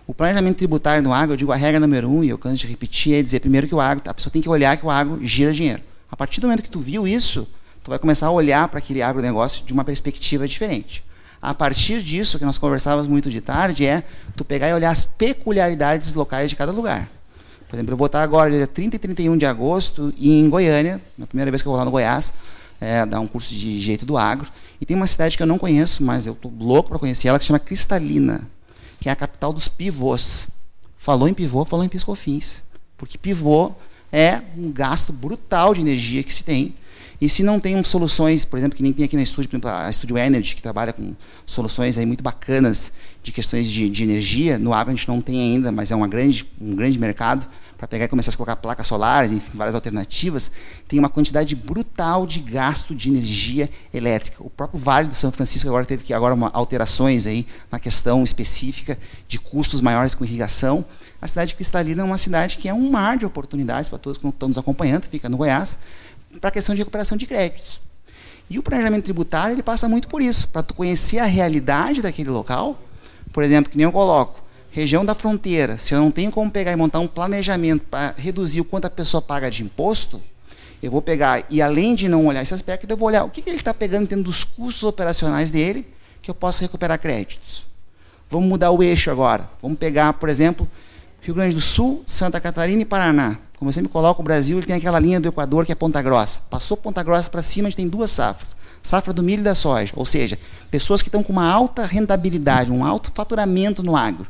O 0.06 0.14
planejamento 0.14 0.58
tributário 0.58 1.02
no 1.02 1.12
agro, 1.12 1.32
eu 1.32 1.36
digo 1.36 1.50
a 1.50 1.56
regra 1.56 1.80
número 1.80 2.08
um, 2.08 2.22
e 2.22 2.28
eu 2.28 2.38
canso 2.38 2.58
de 2.58 2.68
repetir, 2.68 3.14
é 3.14 3.22
dizer 3.22 3.40
primeiro 3.40 3.66
que 3.66 3.74
o 3.74 3.80
agro, 3.80 4.02
a 4.08 4.14
pessoa 4.14 4.32
tem 4.32 4.40
que 4.40 4.48
olhar 4.48 4.76
que 4.76 4.86
o 4.86 4.90
agro 4.90 5.18
gira 5.26 5.52
dinheiro. 5.52 5.82
A 6.10 6.16
partir 6.16 6.40
do 6.40 6.46
momento 6.46 6.62
que 6.62 6.70
tu 6.70 6.78
viu 6.78 7.06
isso, 7.06 7.48
tu 7.82 7.90
vai 7.90 7.98
começar 7.98 8.26
a 8.26 8.30
olhar 8.30 8.68
para 8.68 8.78
aquele 8.78 9.02
agronegócio 9.02 9.64
de 9.64 9.72
uma 9.72 9.84
perspectiva 9.84 10.46
diferente. 10.46 11.04
A 11.40 11.52
partir 11.52 12.00
disso, 12.00 12.38
que 12.38 12.44
nós 12.44 12.58
conversávamos 12.58 13.08
muito 13.08 13.28
de 13.28 13.40
tarde, 13.40 13.86
é 13.86 14.04
tu 14.36 14.44
pegar 14.44 14.68
e 14.68 14.74
olhar 14.74 14.90
as 14.90 15.02
peculiaridades 15.02 16.14
locais 16.14 16.48
de 16.48 16.54
cada 16.54 16.70
lugar. 16.70 17.08
Por 17.72 17.76
exemplo, 17.76 17.94
eu 17.94 17.96
vou 17.96 18.04
estar 18.04 18.22
agora, 18.22 18.50
dia 18.50 18.66
30 18.66 18.96
e 18.96 18.98
31 18.98 19.38
de 19.38 19.46
agosto, 19.46 20.12
em 20.20 20.46
Goiânia, 20.50 21.00
na 21.16 21.26
primeira 21.26 21.50
vez 21.50 21.62
que 21.62 21.68
eu 21.68 21.72
vou 21.72 21.78
lá 21.78 21.86
no 21.86 21.90
Goiás, 21.90 22.34
é, 22.78 23.06
dar 23.06 23.18
um 23.18 23.26
curso 23.26 23.54
de 23.54 23.80
jeito 23.80 24.04
do 24.04 24.18
agro. 24.18 24.46
E 24.78 24.84
tem 24.84 24.94
uma 24.94 25.06
cidade 25.06 25.38
que 25.38 25.42
eu 25.42 25.46
não 25.46 25.56
conheço, 25.56 26.04
mas 26.04 26.26
eu 26.26 26.34
estou 26.34 26.52
louco 26.60 26.90
para 26.90 26.98
conhecer 26.98 27.28
ela, 27.28 27.38
que 27.38 27.44
se 27.44 27.48
chama 27.48 27.58
Cristalina, 27.58 28.46
que 29.00 29.08
é 29.08 29.12
a 29.12 29.16
capital 29.16 29.54
dos 29.54 29.68
pivôs. 29.68 30.48
Falou 30.98 31.26
em 31.26 31.32
pivô, 31.32 31.64
falou 31.64 31.82
em 31.82 31.88
piscofins. 31.88 32.62
Porque 32.98 33.16
pivô 33.16 33.72
é 34.12 34.42
um 34.54 34.70
gasto 34.70 35.10
brutal 35.10 35.72
de 35.72 35.80
energia 35.80 36.22
que 36.22 36.34
se 36.34 36.44
tem. 36.44 36.74
E 37.22 37.28
se 37.28 37.44
não 37.44 37.60
tem 37.60 37.80
soluções, 37.84 38.44
por 38.44 38.58
exemplo, 38.58 38.76
que 38.76 38.82
nem 38.82 38.92
tem 38.92 39.04
aqui 39.04 39.14
na 39.14 39.22
estúdio, 39.22 39.48
por 39.48 39.54
exemplo, 39.54 39.70
a 39.70 39.92
Studio 39.92 40.18
Energy, 40.18 40.56
que 40.56 40.60
trabalha 40.60 40.92
com 40.92 41.14
soluções 41.46 41.96
aí 41.96 42.04
muito 42.04 42.20
bacanas 42.20 42.92
de 43.22 43.30
questões 43.30 43.70
de, 43.70 43.88
de 43.88 44.02
energia, 44.02 44.58
no 44.58 44.74
agro 44.74 44.92
a 44.92 44.96
gente 44.96 45.06
não 45.06 45.20
tem 45.20 45.40
ainda, 45.40 45.70
mas 45.70 45.92
é 45.92 45.94
uma 45.94 46.08
grande, 46.08 46.44
um 46.60 46.74
grande 46.74 46.98
mercado 46.98 47.46
para 47.78 47.86
pegar 47.86 48.06
e 48.06 48.08
começar 48.08 48.32
a 48.32 48.36
colocar 48.36 48.56
placas 48.56 48.88
solares, 48.88 49.30
enfim, 49.30 49.52
várias 49.54 49.72
alternativas, 49.72 50.50
tem 50.88 50.98
uma 50.98 51.08
quantidade 51.08 51.54
brutal 51.54 52.26
de 52.26 52.40
gasto 52.40 52.92
de 52.92 53.08
energia 53.08 53.70
elétrica. 53.94 54.42
O 54.42 54.50
próprio 54.50 54.80
Vale 54.80 55.06
do 55.06 55.14
São 55.14 55.30
Francisco 55.30 55.68
agora 55.68 55.84
teve 55.84 56.02
que 56.02 56.12
agora 56.12 56.34
uma, 56.34 56.50
alterações 56.52 57.24
aí 57.24 57.46
na 57.70 57.78
questão 57.78 58.24
específica 58.24 58.98
de 59.28 59.38
custos 59.38 59.80
maiores 59.80 60.12
com 60.12 60.24
irrigação. 60.24 60.84
A 61.20 61.28
cidade 61.28 61.50
de 61.50 61.54
Cristalina 61.54 62.02
é 62.02 62.04
uma 62.04 62.18
cidade 62.18 62.58
que 62.58 62.68
é 62.68 62.74
um 62.74 62.90
mar 62.90 63.16
de 63.16 63.24
oportunidades 63.24 63.88
para 63.88 64.00
todos 64.00 64.18
que 64.18 64.26
estão 64.26 64.48
nos 64.48 64.58
acompanhando, 64.58 65.04
fica 65.04 65.28
no 65.28 65.36
Goiás, 65.36 65.78
para 66.40 66.48
a 66.48 66.52
questão 66.52 66.74
de 66.74 66.80
recuperação 66.80 67.16
de 67.16 67.26
créditos. 67.26 67.80
E 68.48 68.58
o 68.58 68.62
planejamento 68.62 69.04
tributário 69.04 69.54
ele 69.54 69.62
passa 69.62 69.88
muito 69.88 70.08
por 70.08 70.20
isso, 70.20 70.48
para 70.48 70.62
tu 70.62 70.74
conhecer 70.74 71.18
a 71.18 71.24
realidade 71.24 72.02
daquele 72.02 72.30
local. 72.30 72.78
Por 73.32 73.42
exemplo, 73.42 73.70
que 73.70 73.78
nem 73.78 73.84
eu 73.84 73.92
coloco, 73.92 74.42
região 74.70 75.04
da 75.04 75.14
fronteira, 75.14 75.78
se 75.78 75.94
eu 75.94 76.00
não 76.00 76.10
tenho 76.10 76.30
como 76.30 76.50
pegar 76.50 76.72
e 76.72 76.76
montar 76.76 77.00
um 77.00 77.06
planejamento 77.06 77.86
para 77.86 78.14
reduzir 78.16 78.60
o 78.60 78.64
quanto 78.64 78.86
a 78.86 78.90
pessoa 78.90 79.22
paga 79.22 79.50
de 79.50 79.62
imposto, 79.62 80.22
eu 80.82 80.90
vou 80.90 81.00
pegar 81.00 81.44
e 81.48 81.62
além 81.62 81.94
de 81.94 82.08
não 82.08 82.26
olhar 82.26 82.42
esse 82.42 82.52
aspecto, 82.52 82.90
eu 82.90 82.96
vou 82.96 83.08
olhar 83.08 83.24
o 83.24 83.30
que, 83.30 83.40
que 83.40 83.48
ele 83.48 83.56
está 83.56 83.72
pegando 83.72 84.08
dentro 84.08 84.24
dos 84.24 84.44
custos 84.44 84.82
operacionais 84.82 85.50
dele, 85.50 85.86
que 86.20 86.30
eu 86.30 86.34
possa 86.34 86.62
recuperar 86.62 86.98
créditos. 86.98 87.66
Vamos 88.28 88.48
mudar 88.48 88.70
o 88.70 88.82
eixo 88.82 89.10
agora. 89.10 89.48
Vamos 89.60 89.78
pegar, 89.78 90.14
por 90.14 90.28
exemplo, 90.28 90.68
Rio 91.20 91.34
Grande 91.34 91.54
do 91.54 91.60
Sul, 91.60 92.02
Santa 92.06 92.40
Catarina 92.40 92.82
e 92.82 92.84
Paraná. 92.84 93.38
Como 93.62 93.68
eu 93.68 93.72
sempre 93.72 93.92
coloco, 93.92 94.20
o 94.20 94.24
Brasil 94.24 94.58
ele 94.58 94.66
tem 94.66 94.74
aquela 94.74 94.98
linha 94.98 95.20
do 95.20 95.28
Equador 95.28 95.64
que 95.64 95.70
é 95.70 95.74
Ponta 95.76 96.02
Grossa. 96.02 96.40
Passou 96.50 96.76
Ponta 96.76 97.00
Grossa 97.00 97.30
para 97.30 97.44
cima, 97.44 97.68
a 97.68 97.70
gente 97.70 97.76
tem 97.76 97.88
duas 97.88 98.10
safras. 98.10 98.56
Safra 98.82 99.12
do 99.12 99.22
milho 99.22 99.38
e 99.38 99.44
da 99.44 99.54
soja. 99.54 99.92
Ou 99.94 100.04
seja, 100.04 100.36
pessoas 100.68 101.00
que 101.00 101.06
estão 101.06 101.22
com 101.22 101.32
uma 101.32 101.48
alta 101.48 101.86
rentabilidade, 101.86 102.72
um 102.72 102.84
alto 102.84 103.12
faturamento 103.14 103.80
no 103.80 103.96
agro 103.96 104.26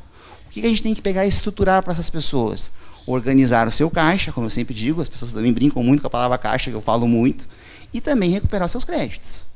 o 0.47 0.51
que 0.51 0.67
a 0.67 0.69
gente 0.69 0.83
tem 0.83 0.93
que 0.93 1.01
pegar 1.01 1.25
e 1.25 1.31
estruturar 1.31 1.83
para 1.83 1.95
essas 1.95 2.11
pessoas? 2.11 2.71
Organizar 3.07 3.67
o 3.67 3.71
seu 3.71 3.91
caixa, 3.91 4.31
como 4.33 4.45
eu 4.45 4.51
sempre 4.51 4.75
digo, 4.75 5.01
as 5.01 5.09
pessoas 5.09 5.33
também 5.33 5.51
brincam 5.51 5.83
muito 5.83 6.03
com 6.03 6.09
a 6.09 6.11
palavra 6.11 6.37
caixa, 6.37 6.71
que 6.71 6.77
eu 6.77 6.83
falo 6.83 7.09
muito, 7.09 7.49
e 7.91 8.03
também 8.03 8.33
recuperar 8.33 8.69
seus 8.69 8.85
créditos. 8.85 9.47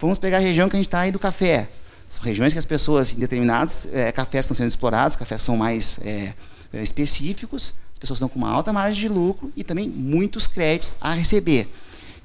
Vamos 0.00 0.18
pegar 0.18 0.38
a 0.38 0.40
região 0.40 0.68
que 0.68 0.74
a 0.74 0.80
gente 0.80 0.88
está 0.88 0.98
aí 0.98 1.12
do 1.12 1.18
café. 1.20 1.68
São 2.08 2.24
regiões 2.24 2.52
que 2.52 2.58
as 2.58 2.64
pessoas, 2.64 3.12
em 3.12 3.20
determinados 3.20 3.86
é, 3.92 4.10
cafés 4.10 4.46
estão 4.46 4.56
sendo 4.56 4.68
explorados, 4.68 5.16
cafés 5.16 5.42
são 5.42 5.56
mais 5.56 6.00
é, 6.02 6.34
específicos, 6.82 7.72
pessoas 8.00 8.16
estão 8.16 8.28
com 8.28 8.38
uma 8.38 8.50
alta 8.50 8.72
margem 8.72 9.02
de 9.02 9.08
lucro 9.08 9.52
e 9.54 9.62
também 9.62 9.88
muitos 9.88 10.46
créditos 10.46 10.96
a 11.00 11.12
receber. 11.12 11.68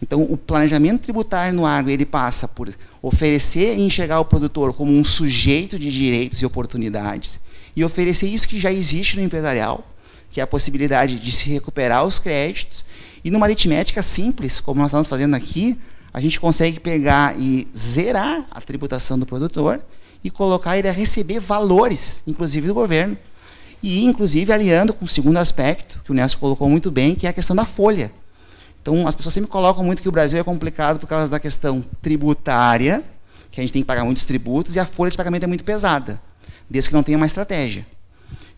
Então, 0.01 0.23
o 0.23 0.37
planejamento 0.37 1.01
tributário 1.01 1.53
no 1.53 1.65
agro 1.65 1.91
ele 1.91 2.05
passa 2.05 2.47
por 2.47 2.73
oferecer 3.01 3.77
e 3.77 3.81
enxergar 3.81 4.19
o 4.19 4.25
produtor 4.25 4.73
como 4.73 4.91
um 4.91 5.03
sujeito 5.03 5.77
de 5.77 5.91
direitos 5.91 6.41
e 6.41 6.45
oportunidades 6.45 7.39
e 7.75 7.83
oferecer 7.83 8.27
isso 8.27 8.47
que 8.47 8.59
já 8.59 8.71
existe 8.71 9.17
no 9.17 9.23
empresarial, 9.23 9.85
que 10.31 10.39
é 10.39 10.43
a 10.43 10.47
possibilidade 10.47 11.19
de 11.19 11.31
se 11.31 11.49
recuperar 11.49 12.05
os 12.05 12.19
créditos. 12.19 12.85
E 13.23 13.31
numa 13.31 13.45
aritmética 13.45 14.01
simples, 14.01 14.61
como 14.61 14.79
nós 14.79 14.87
estamos 14.87 15.07
fazendo 15.07 15.35
aqui, 15.35 15.77
a 16.13 16.21
gente 16.21 16.39
consegue 16.39 16.79
pegar 16.79 17.37
e 17.37 17.67
zerar 17.75 18.45
a 18.49 18.61
tributação 18.61 19.19
do 19.19 19.25
produtor 19.25 19.81
e 20.23 20.31
colocar 20.31 20.77
ele 20.77 20.87
a 20.87 20.91
receber 20.91 21.39
valores, 21.39 22.23
inclusive 22.25 22.67
do 22.67 22.73
governo. 22.73 23.17
E, 23.81 24.03
inclusive, 24.03 24.51
aliando 24.51 24.93
com 24.93 25.05
o 25.05 25.07
segundo 25.07 25.37
aspecto, 25.37 26.01
que 26.03 26.11
o 26.11 26.13
Nelson 26.13 26.37
colocou 26.39 26.69
muito 26.69 26.91
bem, 26.91 27.15
que 27.15 27.27
é 27.27 27.29
a 27.29 27.33
questão 27.33 27.55
da 27.55 27.65
folha. 27.65 28.11
Então, 28.81 29.07
as 29.07 29.15
pessoas 29.15 29.33
sempre 29.33 29.49
colocam 29.49 29.83
muito 29.83 30.01
que 30.01 30.09
o 30.09 30.11
Brasil 30.11 30.39
é 30.39 30.43
complicado 30.43 30.99
por 30.99 31.07
causa 31.07 31.31
da 31.31 31.39
questão 31.39 31.83
tributária, 32.01 33.03
que 33.51 33.59
a 33.59 33.63
gente 33.63 33.73
tem 33.73 33.81
que 33.81 33.87
pagar 33.87 34.03
muitos 34.03 34.23
tributos 34.23 34.75
e 34.75 34.79
a 34.79 34.85
folha 34.85 35.11
de 35.11 35.17
pagamento 35.17 35.43
é 35.43 35.47
muito 35.47 35.63
pesada, 35.63 36.21
desde 36.69 36.89
que 36.89 36.95
não 36.95 37.03
tenha 37.03 37.17
uma 37.17 37.25
estratégia. 37.25 37.85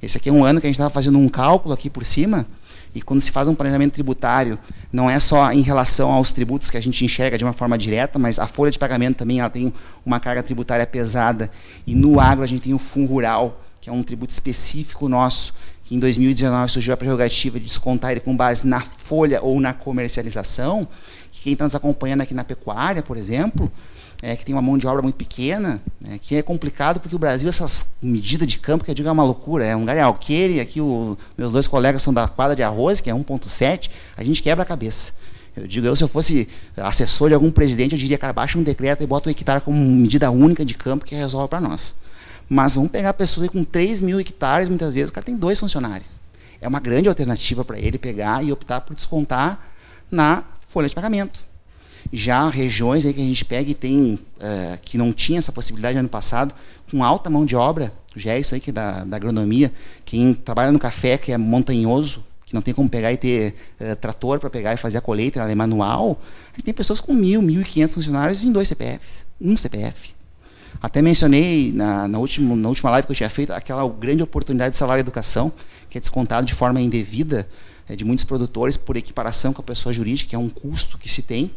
Esse 0.01 0.17
aqui 0.17 0.30
é 0.30 0.32
um 0.32 0.43
ano 0.43 0.60
que 0.60 0.67
a 0.67 0.69
gente 0.69 0.75
estava 0.75 0.89
fazendo 0.89 1.17
um 1.17 1.30
cálculo 1.30 1.73
aqui 1.73 1.89
por 1.89 2.03
cima, 2.03 2.45
e 2.93 3.01
quando 3.01 3.21
se 3.21 3.32
faz 3.32 3.47
um 3.47 3.56
planejamento 3.56 3.93
tributário, 3.93 4.58
não 4.91 5.10
é 5.10 5.19
só 5.19 5.51
em 5.51 5.62
relação 5.62 6.12
aos 6.12 6.32
tributos 6.32 6.69
que 6.69 6.77
a 6.77 6.82
gente 6.82 7.06
enxerga 7.06 7.38
de 7.38 7.43
uma 7.43 7.53
forma 7.53 7.77
direta, 7.77 8.17
mas 8.17 8.39
a 8.39 8.47
folha 8.47 8.71
de 8.71 8.80
pagamento 8.80 9.17
também 9.17 9.39
ela 9.39 9.49
tem 9.49 9.71
uma 10.06 10.19
carga 10.19 10.41
tributária 10.41 10.86
pesada. 10.86 11.51
E 11.86 11.93
no 11.93 12.19
agro 12.19 12.43
a 12.43 12.47
gente 12.47 12.62
tem 12.63 12.73
o 12.73 12.80
fundo 12.80 13.12
rural, 13.12 13.62
que 13.88 13.89
é 13.89 13.93
um 13.93 14.04
tributo 14.04 14.34
específico 14.34 15.08
nosso, 15.08 15.54
que 15.82 15.95
em 15.95 16.00
2019 16.00 16.69
surgiu 16.69 16.93
a 16.93 16.97
prerrogativa 16.97 17.58
de 17.58 17.65
descontar 17.65 18.12
ele 18.12 18.19
com 18.19 18.36
base 18.36 18.67
na 18.67 18.82
folha 18.82 19.41
ou 19.41 19.62
na 19.62 19.73
comercialização. 19.73 20.86
Que 21.32 21.43
quem 21.43 21.54
está 21.54 21.63
nos 21.63 21.73
acompanhando 21.73 22.19
aqui 22.19 22.34
na 22.34 22.43
pecuária, 22.43 23.02
por 23.02 23.15
exemplo, 23.15 23.71
é, 24.21 24.36
que 24.36 24.43
tem 24.43 24.54
uma 24.54 24.62
mão 24.62 24.78
de 24.78 24.86
obra 24.86 25.02
muito 25.02 25.15
pequena, 25.15 25.82
né, 26.02 26.19
que 26.21 26.36
é 26.36 26.41
complicado 26.41 27.00
porque 27.00 27.15
o 27.15 27.19
Brasil, 27.19 27.47
essas 27.47 27.95
medidas 28.02 28.45
de 28.45 28.60
campo, 28.60 28.84
que 28.84 28.91
eu 28.91 28.95
digo 28.95 29.08
é 29.08 29.12
uma 29.12 29.23
loucura, 29.23 29.65
é 29.65 29.73
um 29.73 29.82
lugar 29.82 29.95
é 29.95 30.02
alqueire, 30.02 30.60
aqui 30.60 30.82
o, 30.82 31.17
meus 31.38 31.54
dois 31.54 31.65
colegas 31.65 32.02
são 32.02 32.13
da 32.13 32.28
quadra 32.28 32.58
de 32.58 32.63
arroz, 32.63 33.00
que 33.00 33.10
é 33.10 33.13
1.7, 33.13 33.89
a 34.17 34.23
gente 34.26 34.43
quebra 34.43 34.63
a 34.63 34.67
cabeça. 34.67 35.13
Eu 35.56 35.65
digo, 35.65 35.88
eu 35.88 35.95
se 35.95 36.04
eu 36.04 36.10
fosse 36.10 36.50
assessor 36.76 37.30
de 37.30 37.36
algum 37.36 37.52
presidente, 37.52 37.93
eu 37.93 37.97
diria, 37.97 38.17
cara, 38.17 38.34
baixa 38.34 38.60
um 38.60 38.63
decreto 38.63 39.02
e 39.02 39.08
bota 39.08 39.30
o 39.30 39.32
hectare 39.32 39.62
como 39.62 39.80
medida 39.80 40.30
única 40.30 40.65
de 40.65 40.73
campo 40.73 41.06
que 41.06 41.15
resolve 41.15 41.47
para 41.47 41.62
nós. 41.62 41.95
Mas 42.49 42.75
vamos 42.75 42.91
pegar 42.91 43.13
pessoas 43.13 43.49
com 43.49 43.63
3 43.63 44.01
mil 44.01 44.19
hectares, 44.19 44.69
muitas 44.69 44.93
vezes, 44.93 45.10
o 45.10 45.13
cara 45.13 45.25
tem 45.25 45.36
dois 45.36 45.60
funcionários. 45.60 46.17
É 46.62 46.67
uma 46.67 46.79
grande 46.79 47.10
alternativa 47.10 47.63
para 47.63 47.77
ele 47.77 47.97
pegar 47.97 48.43
e 48.43 48.51
optar 48.51 48.81
por 48.81 48.95
descontar 48.95 49.60
na 50.10 50.43
folha 50.67 50.88
de 50.88 50.95
pagamento. 50.95 51.45
Já 52.12 52.47
regiões 52.47 53.05
aí 53.05 53.13
que 53.13 53.21
a 53.21 53.23
gente 53.23 53.43
pega 53.43 53.69
e 53.69 53.73
tem, 53.73 54.17
é, 54.39 54.79
que 54.81 54.97
não 54.97 55.12
tinha 55.12 55.39
essa 55.39 55.51
possibilidade 55.51 55.95
no 55.95 55.99
ano 56.01 56.10
passado, 56.10 56.55
com 56.89 57.03
alta 57.03 57.29
mão 57.29 57.45
de 57.45 57.55
obra, 57.55 57.91
já 58.15 58.33
é 58.33 58.39
isso 58.39 58.55
aí 58.55 58.62
que 58.62 58.69
é 58.69 58.73
da, 58.73 59.03
da 59.03 59.17
agronomia, 59.17 59.71
quem 60.05 60.33
trabalha 60.33 60.71
no 60.71 60.79
café, 60.79 61.17
que 61.17 61.31
é 61.31 61.38
montanhoso, 61.38 62.23
que 62.45 62.53
não 62.53 62.62
tem 62.62 62.73
como 62.73 62.89
pegar 62.89 63.12
e 63.12 63.17
ter 63.17 63.55
é, 63.77 63.93
trator 63.93 64.39
para 64.39 64.49
pegar 64.49 64.73
e 64.73 64.77
fazer 64.77 64.97
a 64.97 65.01
colheita, 65.01 65.41
ela 65.41 65.51
é 65.51 65.55
manual, 65.55 66.17
a 66.53 66.55
gente 66.55 66.65
tem 66.65 66.73
pessoas 66.73 67.01
com 67.01 67.13
mil, 67.13 67.41
mil 67.41 67.62
e 67.62 67.65
quinhentos 67.65 67.93
funcionários 67.93 68.41
em 68.43 68.51
dois 68.51 68.69
CPFs, 68.69 69.25
um 69.39 69.57
CPF. 69.57 70.16
Até 70.82 71.01
mencionei 71.01 71.71
na, 71.73 72.08
na, 72.08 72.19
última, 72.19 72.56
na 72.56 72.69
última 72.69 72.91
live 72.91 73.08
que 73.08 73.12
eu 73.12 73.15
tinha 73.15 73.30
feito 73.30 73.51
aquela 73.51 73.88
grande 73.89 74.21
oportunidade 74.21 74.71
de 74.71 74.77
salário 74.77 75.01
educação, 75.01 75.51
que 75.89 75.97
é 75.97 76.01
descontado 76.01 76.45
de 76.45 76.53
forma 76.53 76.80
indevida 76.80 77.47
é, 77.89 77.95
de 77.95 78.06
muitos 78.06 78.25
produtores 78.25 78.77
por 78.77 78.95
equiparação 78.95 79.53
com 79.53 79.62
a 79.62 79.63
pessoa 79.63 79.93
jurídica, 79.93 80.30
que 80.30 80.36
é 80.36 80.39
um 80.39 80.49
custo 80.49 80.97
que 80.97 81.10
se 81.10 81.21
tem. 81.21 81.51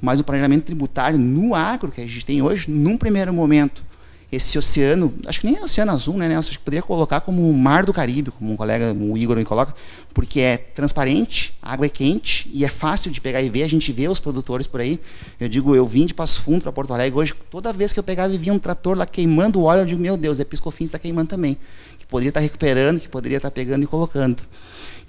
Mas 0.00 0.20
o 0.20 0.24
planejamento 0.24 0.64
tributário 0.64 1.18
no 1.18 1.54
agro 1.54 1.90
que 1.90 2.00
a 2.00 2.06
gente 2.06 2.24
tem 2.24 2.42
hoje, 2.42 2.70
num 2.70 2.96
primeiro 2.96 3.32
momento, 3.32 3.84
esse 4.32 4.56
oceano, 4.56 5.12
acho 5.26 5.40
que 5.40 5.46
nem 5.46 5.58
é 5.58 5.62
oceano 5.62 5.92
azul, 5.92 6.16
né, 6.16 6.26
Nelson? 6.26 6.48
Acho 6.48 6.58
que 6.58 6.64
poderia 6.64 6.82
colocar 6.82 7.20
como 7.20 7.50
o 7.50 7.52
mar 7.52 7.84
do 7.84 7.92
Caribe, 7.92 8.30
como 8.30 8.50
um 8.50 8.56
colega, 8.56 8.90
o 8.94 9.18
Igor 9.18 9.36
me 9.36 9.44
coloca, 9.44 9.74
porque 10.14 10.40
é 10.40 10.56
transparente, 10.56 11.54
a 11.60 11.74
água 11.74 11.84
é 11.84 11.88
quente 11.90 12.50
e 12.50 12.64
é 12.64 12.68
fácil 12.68 13.10
de 13.10 13.20
pegar 13.20 13.42
e 13.42 13.50
ver. 13.50 13.62
A 13.62 13.68
gente 13.68 13.92
vê 13.92 14.08
os 14.08 14.18
produtores 14.18 14.66
por 14.66 14.80
aí. 14.80 14.98
Eu 15.38 15.50
digo, 15.50 15.76
eu 15.76 15.86
vim 15.86 16.06
de 16.06 16.14
Passo 16.14 16.40
Fundo 16.40 16.62
para 16.62 16.72
Porto 16.72 16.94
Alegre 16.94 17.18
hoje, 17.18 17.34
toda 17.50 17.74
vez 17.74 17.92
que 17.92 17.98
eu 17.98 18.02
pegava 18.02 18.32
e 18.32 18.38
via 18.38 18.54
um 18.54 18.58
trator 18.58 18.96
lá 18.96 19.04
queimando 19.04 19.60
o 19.60 19.64
óleo, 19.64 19.82
eu 19.82 19.86
digo, 19.86 20.00
meu 20.00 20.16
Deus, 20.16 20.40
é 20.40 20.44
piscofins 20.44 20.88
está 20.88 20.98
queimando 20.98 21.28
também. 21.28 21.58
Que 21.98 22.06
poderia 22.06 22.30
estar 22.30 22.40
tá 22.40 22.44
recuperando, 22.44 23.00
que 23.00 23.10
poderia 23.10 23.36
estar 23.36 23.50
tá 23.50 23.54
pegando 23.54 23.84
e 23.84 23.86
colocando. 23.86 24.42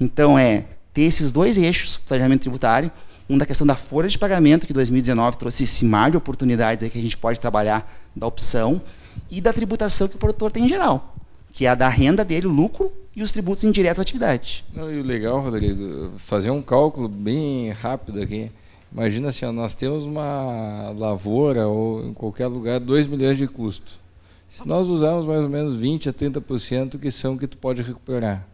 Então, 0.01 0.37
é 0.37 0.65
ter 0.93 1.03
esses 1.03 1.31
dois 1.31 1.57
eixos, 1.57 1.95
planejamento 1.95 2.41
tributário, 2.41 2.91
um 3.29 3.37
da 3.37 3.45
questão 3.45 3.65
da 3.65 3.75
folha 3.75 4.09
de 4.09 4.19
pagamento, 4.19 4.67
que 4.67 4.73
2019 4.73 5.37
trouxe 5.37 5.63
esse 5.63 5.85
mar 5.85 6.11
de 6.11 6.17
oportunidades 6.17 6.89
que 6.89 6.97
a 6.97 7.01
gente 7.01 7.15
pode 7.15 7.39
trabalhar 7.39 7.89
da 8.13 8.27
opção, 8.27 8.81
e 9.29 9.41
da 9.41 9.53
tributação 9.53 10.07
que 10.07 10.15
o 10.15 10.19
produtor 10.19 10.51
tem 10.51 10.65
em 10.65 10.69
geral, 10.69 11.15
que 11.51 11.65
é 11.65 11.69
a 11.69 11.75
da 11.75 11.87
renda 11.87 12.23
dele, 12.23 12.47
o 12.47 12.51
lucro 12.51 12.91
e 13.15 13.21
os 13.21 13.31
tributos 13.31 13.63
indiretos 13.63 13.99
à 13.99 14.01
atividade. 14.01 14.65
Não, 14.73 14.91
e 14.91 14.99
o 14.99 15.03
legal, 15.03 15.41
Rodrigo, 15.41 16.13
fazer 16.17 16.49
um 16.49 16.61
cálculo 16.61 17.07
bem 17.07 17.71
rápido 17.71 18.21
aqui. 18.21 18.51
Imagina 18.91 19.29
assim, 19.29 19.45
nós 19.51 19.73
temos 19.73 20.05
uma 20.05 20.91
lavoura 20.95 21.67
ou 21.67 22.05
em 22.05 22.13
qualquer 22.13 22.47
lugar 22.47 22.79
2 22.79 23.07
milhões 23.07 23.37
de 23.37 23.47
custo. 23.47 23.99
Se 24.47 24.67
nós 24.67 24.87
usarmos 24.87 25.25
mais 25.25 25.43
ou 25.43 25.49
menos 25.49 25.75
20 25.75 26.09
a 26.09 26.13
30% 26.13 26.99
que 26.99 27.09
são 27.09 27.35
que 27.35 27.47
tu 27.47 27.57
pode 27.57 27.81
recuperar. 27.81 28.47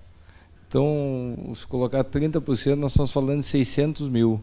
Então, 0.67 1.51
se 1.53 1.65
colocar 1.67 2.03
30%, 2.03 2.75
nós 2.75 2.91
estamos 2.91 3.11
falando 3.11 3.39
de 3.39 3.45
600 3.45 4.07
mil 4.07 4.41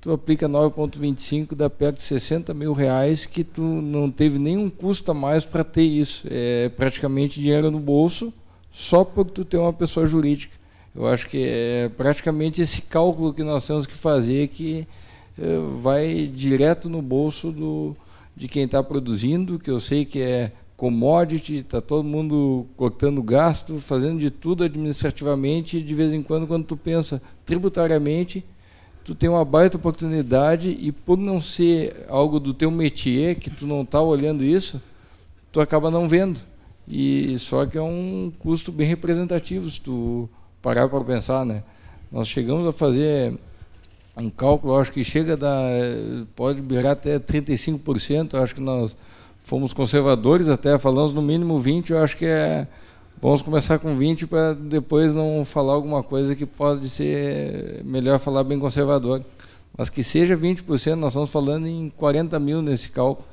tu 0.00 0.12
aplica 0.12 0.48
9,25, 0.48 1.54
dá 1.54 1.68
perto 1.68 1.98
de 1.98 2.04
60 2.04 2.54
mil 2.54 2.72
reais 2.72 3.26
que 3.26 3.44
tu 3.44 3.62
não 3.62 4.10
teve 4.10 4.38
nenhum 4.38 4.70
custo 4.70 5.10
a 5.10 5.14
mais 5.14 5.44
para 5.44 5.62
ter 5.62 5.82
isso. 5.82 6.26
É 6.30 6.70
praticamente 6.70 7.40
dinheiro 7.40 7.70
no 7.70 7.78
bolso, 7.78 8.32
só 8.70 9.04
porque 9.04 9.32
tu 9.32 9.44
tem 9.44 9.60
uma 9.60 9.72
pessoa 9.72 10.06
jurídica. 10.06 10.54
Eu 10.94 11.06
acho 11.06 11.28
que 11.28 11.44
é 11.46 11.90
praticamente 11.96 12.62
esse 12.62 12.82
cálculo 12.82 13.32
que 13.32 13.44
nós 13.44 13.66
temos 13.66 13.86
que 13.86 13.94
fazer 13.94 14.48
que 14.48 14.86
é, 15.38 15.58
vai 15.80 16.26
direto 16.26 16.88
no 16.88 17.00
bolso 17.00 17.52
do, 17.52 17.94
de 18.34 18.48
quem 18.48 18.64
está 18.64 18.82
produzindo, 18.82 19.58
que 19.58 19.70
eu 19.70 19.78
sei 19.78 20.04
que 20.04 20.20
é 20.20 20.52
commodity, 20.76 21.56
está 21.56 21.80
todo 21.80 22.02
mundo 22.02 22.66
cortando 22.74 23.22
gasto, 23.22 23.78
fazendo 23.78 24.18
de 24.18 24.30
tudo 24.30 24.64
administrativamente, 24.64 25.76
e 25.76 25.82
de 25.82 25.94
vez 25.94 26.10
em 26.12 26.22
quando, 26.22 26.46
quando 26.46 26.64
tu 26.64 26.74
pensa 26.74 27.20
tributariamente, 27.44 28.42
tu 29.04 29.14
tem 29.14 29.28
uma 29.28 29.44
baita 29.44 29.76
oportunidade 29.76 30.70
e 30.70 30.92
por 30.92 31.16
não 31.18 31.40
ser 31.40 32.06
algo 32.08 32.38
do 32.38 32.52
teu 32.52 32.70
métier, 32.70 33.36
que 33.36 33.50
tu 33.50 33.66
não 33.66 33.82
está 33.82 34.00
olhando 34.00 34.44
isso, 34.44 34.80
tu 35.50 35.60
acaba 35.60 35.90
não 35.90 36.08
vendo. 36.08 36.40
E 36.88 37.38
só 37.38 37.66
que 37.66 37.78
é 37.78 37.82
um 37.82 38.32
custo 38.38 38.72
bem 38.72 38.86
representativo 38.86 39.70
se 39.70 39.80
tu 39.80 40.28
parar 40.60 40.88
para 40.88 41.04
pensar, 41.04 41.44
né? 41.44 41.62
Nós 42.10 42.26
chegamos 42.26 42.66
a 42.66 42.72
fazer 42.72 43.38
um 44.16 44.28
cálculo, 44.28 44.76
acho 44.76 44.92
que 44.92 45.04
chega 45.04 45.36
da 45.36 45.62
pode 46.34 46.60
virar 46.60 46.92
até 46.92 47.18
35%, 47.18 48.34
acho 48.34 48.54
que 48.54 48.60
nós 48.60 48.96
fomos 49.38 49.72
conservadores 49.72 50.48
até, 50.48 50.76
falamos 50.78 51.12
no 51.12 51.22
mínimo 51.22 51.58
20, 51.58 51.90
eu 51.90 52.02
acho 52.02 52.16
que 52.16 52.26
é 52.26 52.66
Vamos 53.22 53.42
começar 53.42 53.78
com 53.78 53.94
20 53.94 54.26
para 54.26 54.54
depois 54.54 55.14
não 55.14 55.44
falar 55.44 55.74
alguma 55.74 56.02
coisa 56.02 56.34
que 56.34 56.46
pode 56.46 56.88
ser 56.88 57.84
melhor 57.84 58.18
falar 58.18 58.42
bem 58.42 58.58
conservador. 58.58 59.22
Mas 59.76 59.90
que 59.90 60.02
seja 60.02 60.34
20%, 60.34 60.94
nós 60.94 61.12
estamos 61.12 61.28
falando 61.28 61.66
em 61.66 61.90
40 61.90 62.40
mil 62.40 62.62
nesse 62.62 62.88
cálculo. 62.88 63.28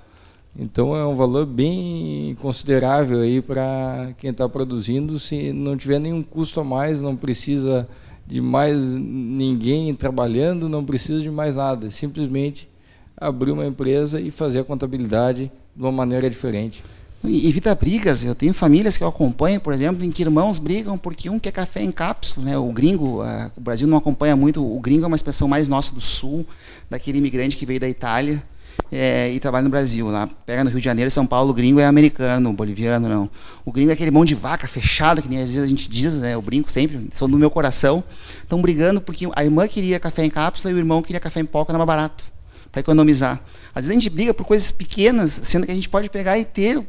Então 0.60 0.94
é 0.94 1.08
um 1.08 1.16
valor 1.16 1.46
bem 1.46 2.36
considerável 2.42 3.22
aí 3.22 3.42
para 3.42 4.14
quem 4.18 4.32
está 4.32 4.50
produzindo. 4.50 5.18
Se 5.20 5.54
não 5.54 5.78
tiver 5.78 6.00
nenhum 6.00 6.22
custo 6.22 6.60
a 6.60 6.66
mais, 6.66 7.02
não 7.02 7.16
precisa 7.16 7.88
de 8.26 8.42
mais 8.42 8.76
ninguém 8.82 9.96
trabalhando, 9.96 10.68
não 10.68 10.84
precisa 10.84 11.22
de 11.22 11.32
mais 11.32 11.56
nada. 11.56 11.90
Simplesmente 11.90 12.70
abrir 13.16 13.52
uma 13.52 13.66
empresa 13.66 14.20
e 14.20 14.32
fazer 14.32 14.60
a 14.60 14.64
contabilidade 14.66 15.50
de 15.74 15.82
uma 15.82 15.94
maneira 15.94 16.30
diferente. 16.30 16.84
Evita 17.24 17.74
brigas. 17.76 18.24
Eu 18.24 18.36
tenho 18.36 18.54
famílias 18.54 18.98
que 18.98 19.04
eu 19.04 19.08
acompanho, 19.08 19.60
por 19.60 19.74
exemplo, 19.74 20.04
em 20.04 20.12
que 20.12 20.22
irmãos 20.22 20.60
brigam 20.60 20.98
porque 20.98 21.30
um 21.30 21.40
quer 21.40 21.52
café 21.52 21.82
em 21.82 21.92
cápsula. 21.92 22.46
Né? 22.46 22.58
O 22.58 22.72
gringo, 22.72 23.24
uh, 23.24 23.52
o 23.56 23.62
Brasil 23.62 23.88
não 23.88 23.98
acompanha 23.98 24.36
muito. 24.36 24.64
O 24.64 24.80
gringo 24.80 25.04
é 25.04 25.08
uma 25.08 25.16
expressão 25.16 25.48
mais 25.48 25.68
nossa 25.68 25.94
do 25.94 26.02
sul, 26.02 26.46
daquele 26.90 27.18
imigrante 27.18 27.58
que 27.58 27.66
veio 27.66 27.80
da 27.80 27.90
Itália 27.90 28.44
é, 28.92 29.32
e 29.32 29.40
trabalha 29.40 29.64
no 29.64 29.70
Brasil. 29.70 30.08
Lá 30.08 30.28
pega 30.46 30.64
no 30.64 30.70
Rio 30.70 30.80
de 30.80 30.86
Janeiro, 30.86 31.10
São 31.12 31.26
Paulo, 31.26 31.52
o 31.52 31.54
gringo 31.54 31.80
é 31.80 31.86
americano, 31.86 32.52
boliviano, 32.54 33.08
não. 33.10 33.30
O 33.66 33.72
gringo 33.72 33.90
é 33.90 33.94
aquele 33.94 34.12
mão 34.12 34.24
de 34.24 34.36
vaca 34.36 34.68
fechado, 34.68 35.22
que 35.22 35.28
nem 35.28 35.40
às 35.40 35.48
vezes 35.48 35.64
a 35.64 35.68
gente 35.68 35.90
diz, 35.90 36.14
né? 36.16 36.34
Eu 36.36 36.42
brinco 36.42 36.70
sempre, 36.70 37.08
sou 37.12 37.28
no 37.28 37.38
meu 37.38 37.50
coração. 37.50 38.04
Estão 38.42 38.62
brigando 38.62 39.02
porque 39.02 39.28
a 39.36 39.44
irmã 39.44 39.68
queria 39.68 40.00
café 40.00 40.26
em 40.26 40.30
cápsula 40.30 40.72
e 40.72 40.76
o 40.76 40.78
irmão 40.78 41.02
queria 41.02 41.20
café 41.20 41.40
em 41.40 41.46
pó, 41.46 41.66
que 41.66 41.72
era 41.72 41.78
mais 41.78 41.88
barato, 41.88 42.26
para 42.72 42.80
economizar. 42.80 43.42
Às 43.74 43.86
vezes 43.86 43.92
a 43.92 43.94
gente 43.94 44.10
briga 44.10 44.34
por 44.34 44.46
coisas 44.46 44.72
pequenas, 44.72 45.40
sendo 45.44 45.66
que 45.66 45.72
a 45.72 45.76
gente 45.76 45.90
pode 45.90 46.10
pegar 46.10 46.38
e 46.38 46.46
ter 46.46 46.84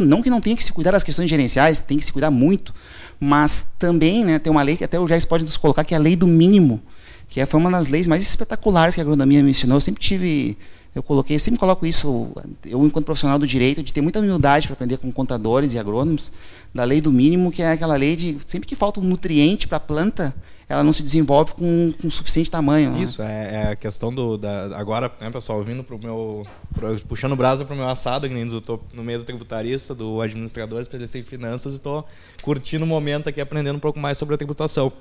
não 0.00 0.22
que 0.22 0.30
não 0.30 0.40
tenha 0.40 0.56
que 0.56 0.64
se 0.64 0.72
cuidar 0.72 0.92
das 0.92 1.02
questões 1.02 1.28
gerenciais, 1.28 1.80
tem 1.80 1.98
que 1.98 2.04
se 2.04 2.12
cuidar 2.12 2.30
muito, 2.30 2.74
mas 3.18 3.68
também 3.78 4.24
né, 4.24 4.38
tem 4.38 4.50
uma 4.50 4.62
lei 4.62 4.76
que 4.76 4.84
até 4.84 4.98
o 4.98 5.06
Jair 5.06 5.26
pode 5.26 5.44
nos 5.44 5.56
colocar, 5.56 5.84
que 5.84 5.94
é 5.94 5.96
a 5.96 6.00
lei 6.00 6.16
do 6.16 6.26
mínimo, 6.26 6.80
que 7.28 7.40
é, 7.40 7.46
foi 7.46 7.58
uma 7.58 7.70
das 7.70 7.88
leis 7.88 8.06
mais 8.06 8.22
espetaculares 8.22 8.94
que 8.94 9.00
a 9.00 9.04
agronomia 9.04 9.42
me 9.42 9.50
ensinou. 9.50 9.76
Eu 9.76 9.80
sempre 9.80 10.02
tive, 10.02 10.58
eu 10.94 11.02
coloquei, 11.02 11.36
eu 11.36 11.40
sempre 11.40 11.58
coloco 11.58 11.86
isso, 11.86 12.28
eu 12.66 12.84
enquanto 12.84 13.06
profissional 13.06 13.38
do 13.38 13.46
direito, 13.46 13.82
de 13.82 13.92
ter 13.92 14.02
muita 14.02 14.18
humildade 14.18 14.66
para 14.66 14.74
aprender 14.74 14.98
com 14.98 15.10
contadores 15.10 15.72
e 15.72 15.78
agrônomos, 15.78 16.30
da 16.74 16.84
lei 16.84 17.00
do 17.00 17.10
mínimo, 17.10 17.50
que 17.50 17.62
é 17.62 17.72
aquela 17.72 17.96
lei 17.96 18.16
de 18.16 18.36
sempre 18.46 18.66
que 18.66 18.76
falta 18.76 19.00
um 19.00 19.04
nutriente 19.04 19.66
para 19.66 19.78
a 19.78 19.80
planta, 19.80 20.34
ela 20.68 20.82
não 20.82 20.92
se 20.92 21.02
desenvolve 21.02 21.54
com, 21.54 21.92
com 22.00 22.10
suficiente 22.10 22.50
tamanho. 22.50 22.92
Né? 22.92 23.02
Isso, 23.02 23.22
né? 23.22 23.30
é, 23.32 23.54
é, 23.54 23.72
a 23.72 23.76
questão 23.76 24.12
do. 24.12 24.36
Da, 24.38 24.76
agora, 24.78 25.10
né, 25.20 25.30
pessoal, 25.30 25.62
vindo 25.62 25.82
para 25.84 25.96
o 25.96 25.98
meu. 25.98 26.46
Pro, 26.74 26.98
puxando 27.00 27.36
brasa 27.36 27.64
para 27.64 27.74
o 27.74 27.76
meu 27.76 27.88
assado, 27.88 28.28
que 28.28 28.34
nem 28.34 28.46
eu 28.46 28.58
estou 28.58 28.82
no 28.94 29.02
meio 29.02 29.18
do 29.18 29.24
tributarista, 29.24 29.94
do 29.94 30.20
administrador, 30.20 30.80
especialista 30.80 31.18
em 31.18 31.22
finanças, 31.22 31.74
e 31.74 31.76
estou 31.76 32.06
curtindo 32.42 32.84
o 32.84 32.88
momento 32.88 33.28
aqui, 33.28 33.40
aprendendo 33.40 33.76
um 33.76 33.80
pouco 33.80 33.98
mais 33.98 34.18
sobre 34.18 34.34
a 34.34 34.38
tributação. 34.38 34.92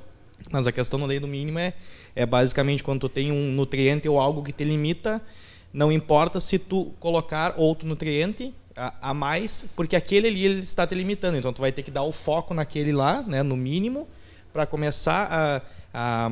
Mas 0.51 0.65
a 0.65 0.71
questão 0.71 0.99
da 0.99 1.05
lei 1.05 1.19
do 1.19 1.27
mínimo 1.27 1.59
é, 1.59 1.73
é 2.15 2.25
basicamente 2.25 2.83
quando 2.83 3.01
tu 3.01 3.09
tem 3.09 3.31
um 3.31 3.51
nutriente 3.51 4.09
ou 4.09 4.19
algo 4.19 4.41
que 4.41 4.51
te 4.51 4.63
limita 4.63 5.21
não 5.73 5.91
importa 5.91 6.39
se 6.39 6.59
tu 6.59 6.91
colocar 6.99 7.53
outro 7.57 7.87
nutriente 7.87 8.53
a, 8.75 9.09
a, 9.09 9.13
mais, 9.13 9.65
porque 9.75 9.95
aquele 9.95 10.27
ali 10.27 10.45
ele 10.45 10.59
está 10.59 10.85
te 10.85 10.95
limitando. 10.95 11.37
Então 11.37 11.53
tu 11.53 11.61
vai 11.61 11.71
ter 11.71 11.83
que 11.83 11.91
dar 11.91 12.03
o 12.03 12.11
foco 12.11 12.53
naquele 12.53 12.91
lá, 12.91 13.21
né, 13.21 13.41
no 13.43 13.55
mínimo, 13.55 14.07
para 14.51 14.65
começar 14.65 15.27
a, 15.29 15.61
a 15.93 16.31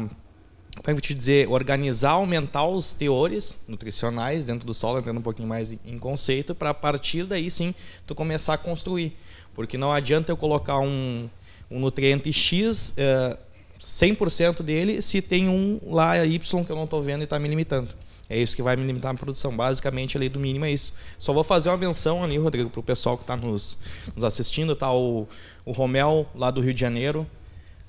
como 0.84 0.96
é 0.96 0.98
eu 0.98 1.02
te 1.02 1.14
dizer, 1.14 1.50
organizar, 1.50 2.12
aumentar 2.12 2.66
os 2.66 2.94
teores 2.94 3.60
nutricionais 3.68 4.46
dentro 4.46 4.66
do 4.66 4.74
solo, 4.74 5.00
entrando 5.00 5.18
um 5.18 5.22
pouquinho 5.22 5.48
mais 5.48 5.74
em 5.86 5.98
conceito, 5.98 6.56
para 6.56 6.70
a 6.70 6.74
partir 6.74 7.26
daí 7.26 7.50
sim 7.50 7.76
tu 8.08 8.16
começar 8.16 8.54
a 8.54 8.58
construir. 8.58 9.18
Porque 9.54 9.78
não 9.78 9.92
adianta 9.92 10.32
eu 10.32 10.38
colocar 10.38 10.80
um, 10.80 11.30
um 11.70 11.80
nutriente 11.80 12.32
X, 12.32 12.94
é, 12.98 13.38
100% 13.80 14.62
dele, 14.62 15.02
se 15.02 15.22
tem 15.22 15.50
um 15.50 15.80
lá 15.84 16.26
Y 16.26 16.64
que 16.64 16.72
eu 16.72 16.76
não 16.76 16.86
estou 16.86 17.02
vendo 17.02 17.22
e 17.22 17.24
está 17.26 17.38
me 17.38 17.48
limitando. 17.48 17.90
É 18.30 18.38
isso 18.38 18.56
que 18.56 18.62
vai 18.62 18.76
me 18.76 18.86
limitar 18.86 19.12
a 19.12 19.18
produção. 19.18 19.56
Basicamente, 19.56 20.16
a 20.16 20.20
lei 20.20 20.30
do 20.30 20.40
mínimo 20.40 20.64
é 20.64 20.72
isso. 20.72 20.94
Só 21.18 21.34
vou 21.34 21.44
fazer 21.44 21.70
uma 21.70 21.78
menção 21.78 22.24
ali, 22.24 22.38
Rodrigo, 22.38 22.70
para 22.70 22.80
o 22.80 22.84
pessoal 22.84 23.18
que 23.18 23.24
está 23.24 23.36
nos, 23.36 23.80
nos, 24.16 24.24
assistindo. 24.24 24.76
Tá 24.76 24.94
o, 24.94 25.28
o 25.66 25.72
Romel, 25.72 26.28
lá 26.36 26.52
do 26.52 26.62
Rio 26.62 26.74
de 26.74 26.80
Janeiro, 26.80 27.26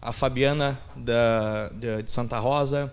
a 0.01 0.13
Fabiana 0.13 0.79
da, 0.97 1.69
de, 1.69 2.03
de 2.03 2.11
Santa 2.11 2.39
Rosa. 2.39 2.93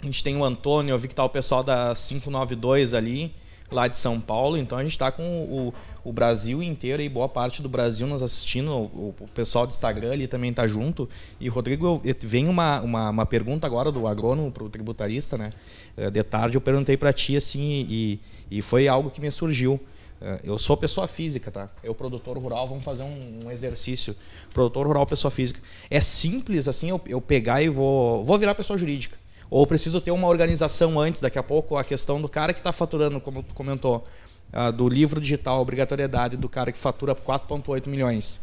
A 0.00 0.04
gente 0.04 0.22
tem 0.22 0.36
o 0.36 0.44
Antônio, 0.44 0.92
eu 0.92 0.98
vi 0.98 1.08
que 1.08 1.12
está 1.12 1.24
o 1.24 1.28
pessoal 1.28 1.62
da 1.62 1.92
592 1.94 2.94
ali, 2.94 3.34
lá 3.70 3.86
de 3.86 3.98
São 3.98 4.20
Paulo. 4.20 4.56
Então 4.56 4.78
a 4.78 4.82
gente 4.82 4.92
está 4.92 5.12
com 5.12 5.22
o, 5.22 5.74
o 6.02 6.12
Brasil 6.12 6.62
inteiro 6.62 7.02
e 7.02 7.08
boa 7.08 7.28
parte 7.28 7.60
do 7.60 7.68
Brasil 7.68 8.06
nos 8.06 8.22
assistindo. 8.22 8.70
O, 8.70 9.14
o 9.20 9.28
pessoal 9.34 9.66
do 9.66 9.70
Instagram 9.70 10.12
ali 10.12 10.26
também 10.26 10.50
está 10.50 10.66
junto. 10.66 11.08
E, 11.38 11.48
Rodrigo, 11.48 12.00
vem 12.20 12.48
uma, 12.48 12.80
uma, 12.80 13.10
uma 13.10 13.26
pergunta 13.26 13.66
agora 13.66 13.92
do 13.92 14.06
agrônomo 14.06 14.50
para 14.50 14.64
o 14.64 14.70
tributarista, 14.70 15.36
né? 15.36 15.50
Eh, 15.96 16.10
de 16.10 16.22
tarde 16.22 16.56
eu 16.56 16.60
perguntei 16.60 16.96
para 16.96 17.12
ti 17.12 17.36
assim, 17.36 17.86
e, 17.88 18.20
e 18.50 18.62
foi 18.62 18.88
algo 18.88 19.10
que 19.10 19.20
me 19.20 19.30
surgiu. 19.30 19.78
Eh, 20.20 20.40
eu 20.44 20.58
sou 20.58 20.76
pessoa 20.76 21.06
física, 21.06 21.50
tá? 21.50 21.68
Eu, 21.82 21.94
produtor 21.94 22.36
rural, 22.36 22.68
vamos 22.68 22.84
fazer 22.84 23.02
um, 23.02 23.46
um, 23.46 23.50
exercício. 23.50 24.14
Produtor 24.52 24.86
rural, 24.86 25.06
pessoa 25.06 25.30
física. 25.30 25.60
É 25.88 26.00
simples 26.00 26.68
assim 26.68 26.90
eu, 26.90 27.00
eu 27.06 27.20
pegar 27.20 27.62
e 27.62 27.68
vou, 27.68 28.24
vou 28.24 28.38
virar 28.38 28.54
pessoa 28.54 28.78
jurídica. 28.78 29.18
Ou 29.48 29.66
preciso 29.66 30.00
ter 30.00 30.10
uma 30.10 30.28
organização 30.28 31.00
antes, 31.00 31.20
daqui 31.20 31.38
a 31.38 31.42
pouco, 31.42 31.76
a 31.76 31.82
questão 31.82 32.20
do 32.20 32.28
cara 32.28 32.52
que 32.52 32.60
está 32.60 32.70
faturando, 32.70 33.20
como 33.20 33.42
tu 33.42 33.52
comentou, 33.54 34.04
uh, 34.52 34.70
do 34.70 34.88
livro 34.88 35.20
digital, 35.20 35.60
obrigatoriedade 35.60 36.36
do 36.36 36.48
cara 36.48 36.70
que 36.70 36.78
fatura 36.78 37.16
4,8 37.16 37.88
milhões. 37.88 38.42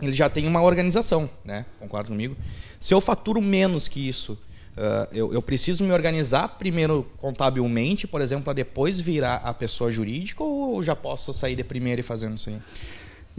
Ele 0.00 0.12
já 0.12 0.28
tem 0.28 0.46
uma 0.46 0.62
organização, 0.62 1.28
né? 1.44 1.64
Concorda 1.80 2.08
comigo? 2.08 2.36
Se 2.78 2.94
eu 2.94 3.00
faturo 3.00 3.40
menos 3.40 3.88
que 3.88 4.06
isso, 4.06 4.38
uh, 4.76 5.08
eu, 5.12 5.32
eu, 5.32 5.42
preciso 5.42 5.84
me 5.84 5.92
organizar 5.92 6.48
primeiro 6.58 7.06
contabilmente, 7.18 8.06
por 8.06 8.20
exemplo, 8.20 8.44
para 8.44 8.52
depois 8.54 9.00
virar 9.00 9.36
a 9.36 9.52
pessoa 9.54 9.90
jurídica, 9.90 10.42
ou 10.42 10.82
já 10.82 10.96
posso 10.96 11.32
sair 11.32 11.56
de 11.56 11.64
primeiro 11.64 12.00
e 12.00 12.02
fazendo 12.02 12.36
isso 12.36 12.50
aí? 12.50 12.56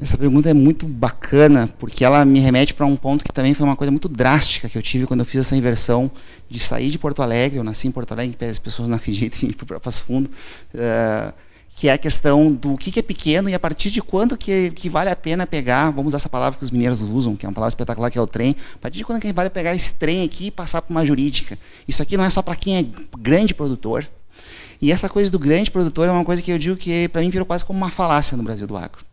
Essa 0.01 0.17
pergunta 0.17 0.49
é 0.49 0.53
muito 0.53 0.87
bacana, 0.87 1.69
porque 1.77 2.03
ela 2.03 2.25
me 2.25 2.39
remete 2.39 2.73
para 2.73 2.85
um 2.85 2.95
ponto 2.95 3.23
que 3.23 3.31
também 3.31 3.53
foi 3.53 3.65
uma 3.65 3.75
coisa 3.75 3.91
muito 3.91 4.09
drástica 4.09 4.67
que 4.67 4.75
eu 4.75 4.81
tive 4.81 5.05
quando 5.05 5.19
eu 5.19 5.25
fiz 5.25 5.41
essa 5.41 5.55
inversão 5.55 6.09
de 6.49 6.59
sair 6.59 6.89
de 6.89 6.97
Porto 6.97 7.21
Alegre. 7.21 7.59
Eu 7.59 7.63
nasci 7.63 7.87
em 7.87 7.91
Porto 7.91 8.11
Alegre, 8.11 8.35
as 8.45 8.57
pessoas 8.57 8.89
não 8.89 8.97
acreditam, 8.97 9.47
e 9.47 9.53
fui 9.53 9.67
para 9.67 9.79
Passo 9.79 10.03
Fundo. 10.03 10.31
Uh, 10.73 11.31
que 11.75 11.89
é 11.89 11.93
a 11.93 11.97
questão 11.97 12.53
do 12.53 12.77
que, 12.77 12.97
é 12.99 13.01
pequeno 13.01 13.49
e 13.49 13.53
a 13.53 13.59
partir 13.59 13.89
de 13.89 14.01
quando 14.01 14.37
que, 14.37 14.71
que 14.71 14.89
vale 14.89 15.09
a 15.09 15.15
pena 15.15 15.45
pegar, 15.45 15.89
vamos 15.89 16.07
usar 16.07 16.17
essa 16.17 16.29
palavra 16.29 16.57
que 16.57 16.63
os 16.63 16.71
mineiros 16.71 17.01
usam, 17.01 17.35
que 17.35 17.45
é 17.45 17.49
uma 17.49 17.55
palavra 17.55 17.71
espetacular, 17.71 18.11
que 18.11 18.17
é 18.17 18.21
o 18.21 18.27
trem, 18.27 18.55
a 18.75 18.77
partir 18.77 18.99
de 18.99 19.03
quando 19.03 19.19
que 19.19 19.33
vale 19.33 19.49
pegar 19.49 19.75
esse 19.75 19.93
trem 19.93 20.23
aqui 20.23 20.47
e 20.47 20.51
passar 20.51 20.81
para 20.81 20.91
uma 20.91 21.05
jurídica. 21.05 21.57
Isso 21.87 22.01
aqui 22.01 22.15
não 22.15 22.23
é 22.23 22.29
só 22.29 22.41
para 22.41 22.55
quem 22.55 22.77
é 22.77 22.85
grande 23.17 23.53
produtor. 23.53 24.07
E 24.81 24.91
essa 24.91 25.09
coisa 25.09 25.31
do 25.31 25.39
grande 25.39 25.71
produtor 25.71 26.07
é 26.07 26.11
uma 26.11 26.25
coisa 26.25 26.41
que 26.41 26.51
eu 26.51 26.59
digo 26.59 26.75
que 26.75 27.07
para 27.07 27.21
mim 27.21 27.29
virou 27.29 27.45
quase 27.45 27.65
como 27.65 27.77
uma 27.77 27.89
falácia 27.89 28.37
no 28.37 28.43
Brasil 28.43 28.67
do 28.67 28.77
agro. 28.77 29.03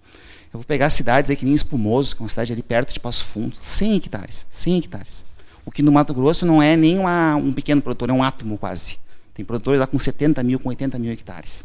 Eu 0.52 0.58
vou 0.58 0.64
pegar 0.64 0.90
cidades 0.90 1.30
aí 1.30 1.36
que 1.36 1.44
nem 1.44 1.54
Espumoso, 1.54 2.14
que 2.14 2.22
é 2.22 2.24
uma 2.24 2.28
cidade 2.28 2.52
ali 2.52 2.62
perto 2.62 2.92
de 2.92 2.98
Passo 2.98 3.24
Fundo, 3.24 3.56
100 3.56 3.96
hectares, 3.96 4.46
100 4.50 4.78
hectares. 4.78 5.24
O 5.64 5.70
que 5.70 5.82
no 5.82 5.92
Mato 5.92 6.12
Grosso 6.12 6.44
não 6.44 6.60
é 6.60 6.76
nem 6.76 6.98
uma, 6.98 7.36
um 7.36 7.52
pequeno 7.52 7.80
produtor, 7.80 8.10
é 8.10 8.12
um 8.12 8.22
átomo 8.22 8.58
quase. 8.58 8.98
Tem 9.32 9.44
produtores 9.44 9.78
lá 9.78 9.86
com 9.86 9.98
70 9.98 10.42
mil, 10.42 10.58
com 10.58 10.68
80 10.68 10.98
mil 10.98 11.12
hectares. 11.12 11.64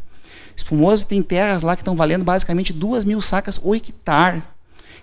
Espumoso 0.56 1.06
tem 1.06 1.22
terras 1.22 1.62
lá 1.62 1.76
que 1.76 1.82
estão 1.82 1.94
valendo 1.94 2.24
basicamente 2.24 2.72
2 2.72 3.04
mil 3.04 3.20
sacas 3.20 3.60
o 3.62 3.74
hectare. 3.74 4.42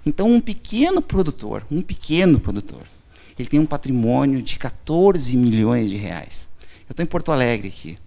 Então, 0.06 0.30
um 0.30 0.42
pequeno 0.42 1.02
produtor, 1.02 1.66
um 1.72 1.82
pequeno 1.82 2.40
produtor, 2.40 2.82
ele 3.38 3.48
tem 3.48 3.60
um 3.60 3.66
patrimônio 3.66 4.42
de 4.42 4.58
14 4.58 5.38
milhões 5.38 5.90
de 5.90 5.96
reais. 5.96 6.50
Eu 6.90 6.94
estou 6.94 7.04
em 7.04 7.08
Porto 7.08 7.32
Alegre 7.32 7.68
aqui. 7.68 7.98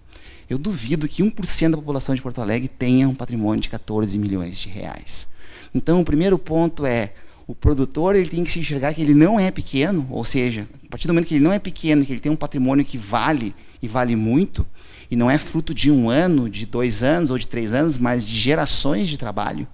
Eu 0.49 0.57
duvido 0.57 1.07
que 1.07 1.23
1% 1.23 1.71
da 1.71 1.77
população 1.77 2.13
de 2.13 2.21
Porto 2.21 2.41
Alegre 2.41 2.67
tenha 2.67 3.09
um 3.09 3.15
patrimônio 3.15 3.61
de 3.61 3.69
14 3.69 4.17
milhões 4.17 4.57
de 4.57 4.69
reais. 4.69 5.27
Então, 5.73 5.99
o 5.99 6.05
primeiro 6.05 6.37
ponto 6.37 6.85
é 6.85 7.13
o 7.47 7.55
produtor 7.55 8.15
ele 8.15 8.29
tem 8.29 8.43
que 8.43 8.51
se 8.51 8.59
enxergar 8.59 8.93
que 8.93 9.01
ele 9.01 9.13
não 9.13 9.39
é 9.39 9.49
pequeno, 9.49 10.05
ou 10.11 10.23
seja, 10.25 10.67
a 10.85 10.89
partir 10.89 11.07
do 11.07 11.13
momento 11.13 11.27
que 11.27 11.35
ele 11.35 11.43
não 11.43 11.53
é 11.53 11.59
pequeno, 11.59 12.05
que 12.05 12.11
ele 12.11 12.19
tem 12.19 12.31
um 12.31 12.35
patrimônio 12.35 12.83
que 12.83 12.97
vale 12.97 13.55
e 13.81 13.87
vale 13.87 14.15
muito, 14.15 14.65
e 15.09 15.15
não 15.15 15.29
é 15.29 15.37
fruto 15.37 15.73
de 15.73 15.89
um 15.89 16.09
ano, 16.09 16.49
de 16.49 16.65
dois 16.65 17.03
anos 17.03 17.29
ou 17.29 17.37
de 17.37 17.47
três 17.47 17.73
anos, 17.73 17.97
mas 17.97 18.25
de 18.25 18.35
gerações 18.35 19.07
de 19.07 19.17
trabalho. 19.17 19.67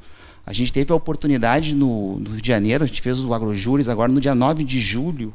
A 0.46 0.52
gente 0.52 0.74
teve 0.74 0.92
a 0.92 0.96
oportunidade 0.96 1.74
no, 1.74 2.20
no 2.20 2.32
Rio 2.32 2.42
de 2.42 2.48
Janeiro, 2.48 2.84
a 2.84 2.88
gente 2.88 3.02
fez 3.02 3.20
o 3.20 3.34
AgroJúris 3.34 3.88
agora 3.88 4.12
no 4.12 4.20
dia 4.20 4.36
9 4.36 4.64
de 4.64 4.80
julho, 4.80 5.34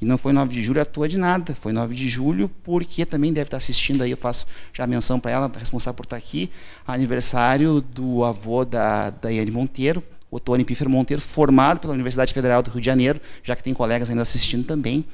e 0.00 0.04
não 0.04 0.18
foi 0.18 0.32
9 0.32 0.52
de 0.52 0.62
julho 0.62 0.82
à 0.82 0.84
toa 0.84 1.08
de 1.08 1.16
nada, 1.16 1.54
foi 1.54 1.72
9 1.72 1.94
de 1.94 2.08
julho 2.08 2.50
porque 2.64 3.06
também 3.06 3.32
deve 3.32 3.46
estar 3.46 3.58
assistindo 3.58 4.02
aí, 4.02 4.10
eu 4.10 4.16
faço 4.16 4.46
já 4.72 4.84
menção 4.84 5.20
para 5.20 5.30
ela, 5.30 5.52
responsável 5.56 5.94
por 5.94 6.04
estar 6.04 6.16
aqui, 6.16 6.50
aniversário 6.84 7.80
do 7.80 8.24
avô 8.24 8.64
da 8.64 9.10
Daiane 9.10 9.52
Monteiro, 9.52 10.02
o 10.28 10.40
Tony 10.40 10.64
Piffer 10.64 10.88
Monteiro, 10.88 11.22
formado 11.22 11.78
pela 11.78 11.92
Universidade 11.92 12.34
Federal 12.34 12.62
do 12.62 12.70
Rio 12.70 12.80
de 12.80 12.86
Janeiro, 12.86 13.20
já 13.44 13.54
que 13.54 13.62
tem 13.62 13.72
colegas 13.72 14.10
ainda 14.10 14.22
assistindo 14.22 14.64
também. 14.64 15.04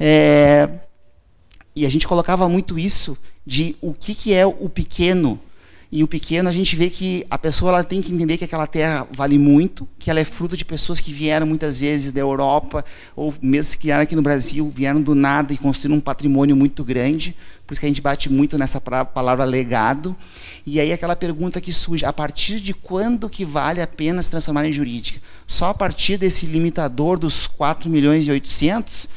É, 0.00 0.70
e 1.76 1.86
a 1.86 1.90
gente 1.90 2.08
colocava 2.08 2.48
muito 2.48 2.78
isso 2.78 3.16
de 3.46 3.76
o 3.80 3.92
que, 3.92 4.14
que 4.14 4.32
é 4.32 4.44
o 4.44 4.68
pequeno 4.68 5.38
e 5.90 6.02
o 6.02 6.08
pequeno, 6.08 6.48
a 6.48 6.52
gente 6.52 6.74
vê 6.74 6.90
que 6.90 7.24
a 7.30 7.38
pessoa 7.38 7.70
ela 7.70 7.84
tem 7.84 8.02
que 8.02 8.12
entender 8.12 8.36
que 8.36 8.44
aquela 8.44 8.66
terra 8.66 9.06
vale 9.12 9.38
muito, 9.38 9.88
que 9.98 10.10
ela 10.10 10.18
é 10.18 10.24
fruto 10.24 10.56
de 10.56 10.64
pessoas 10.64 11.00
que 11.00 11.12
vieram 11.12 11.46
muitas 11.46 11.78
vezes 11.78 12.10
da 12.10 12.20
Europa, 12.20 12.84
ou 13.14 13.32
mesmo 13.40 13.78
que 13.78 13.86
vieram 13.86 14.02
aqui 14.02 14.16
no 14.16 14.22
Brasil, 14.22 14.68
vieram 14.68 15.00
do 15.00 15.14
nada 15.14 15.52
e 15.52 15.56
construíram 15.56 15.96
um 15.96 16.00
patrimônio 16.00 16.56
muito 16.56 16.82
grande. 16.82 17.36
Por 17.64 17.72
isso 17.72 17.80
que 17.80 17.86
a 17.86 17.88
gente 17.88 18.02
bate 18.02 18.30
muito 18.30 18.58
nessa 18.58 18.80
palavra 18.80 19.44
legado. 19.44 20.16
E 20.66 20.80
aí 20.80 20.92
aquela 20.92 21.14
pergunta 21.14 21.60
que 21.60 21.72
surge, 21.72 22.04
a 22.04 22.12
partir 22.12 22.60
de 22.60 22.74
quando 22.74 23.30
que 23.30 23.44
vale 23.44 23.80
a 23.80 23.86
pena 23.86 24.20
se 24.22 24.30
transformar 24.30 24.66
em 24.66 24.72
jurídica? 24.72 25.20
Só 25.46 25.68
a 25.68 25.74
partir 25.74 26.18
desse 26.18 26.46
limitador 26.46 27.16
dos 27.16 27.46
4 27.46 27.88
milhões 27.88 28.26
e 28.26 28.30
800? 28.30 29.08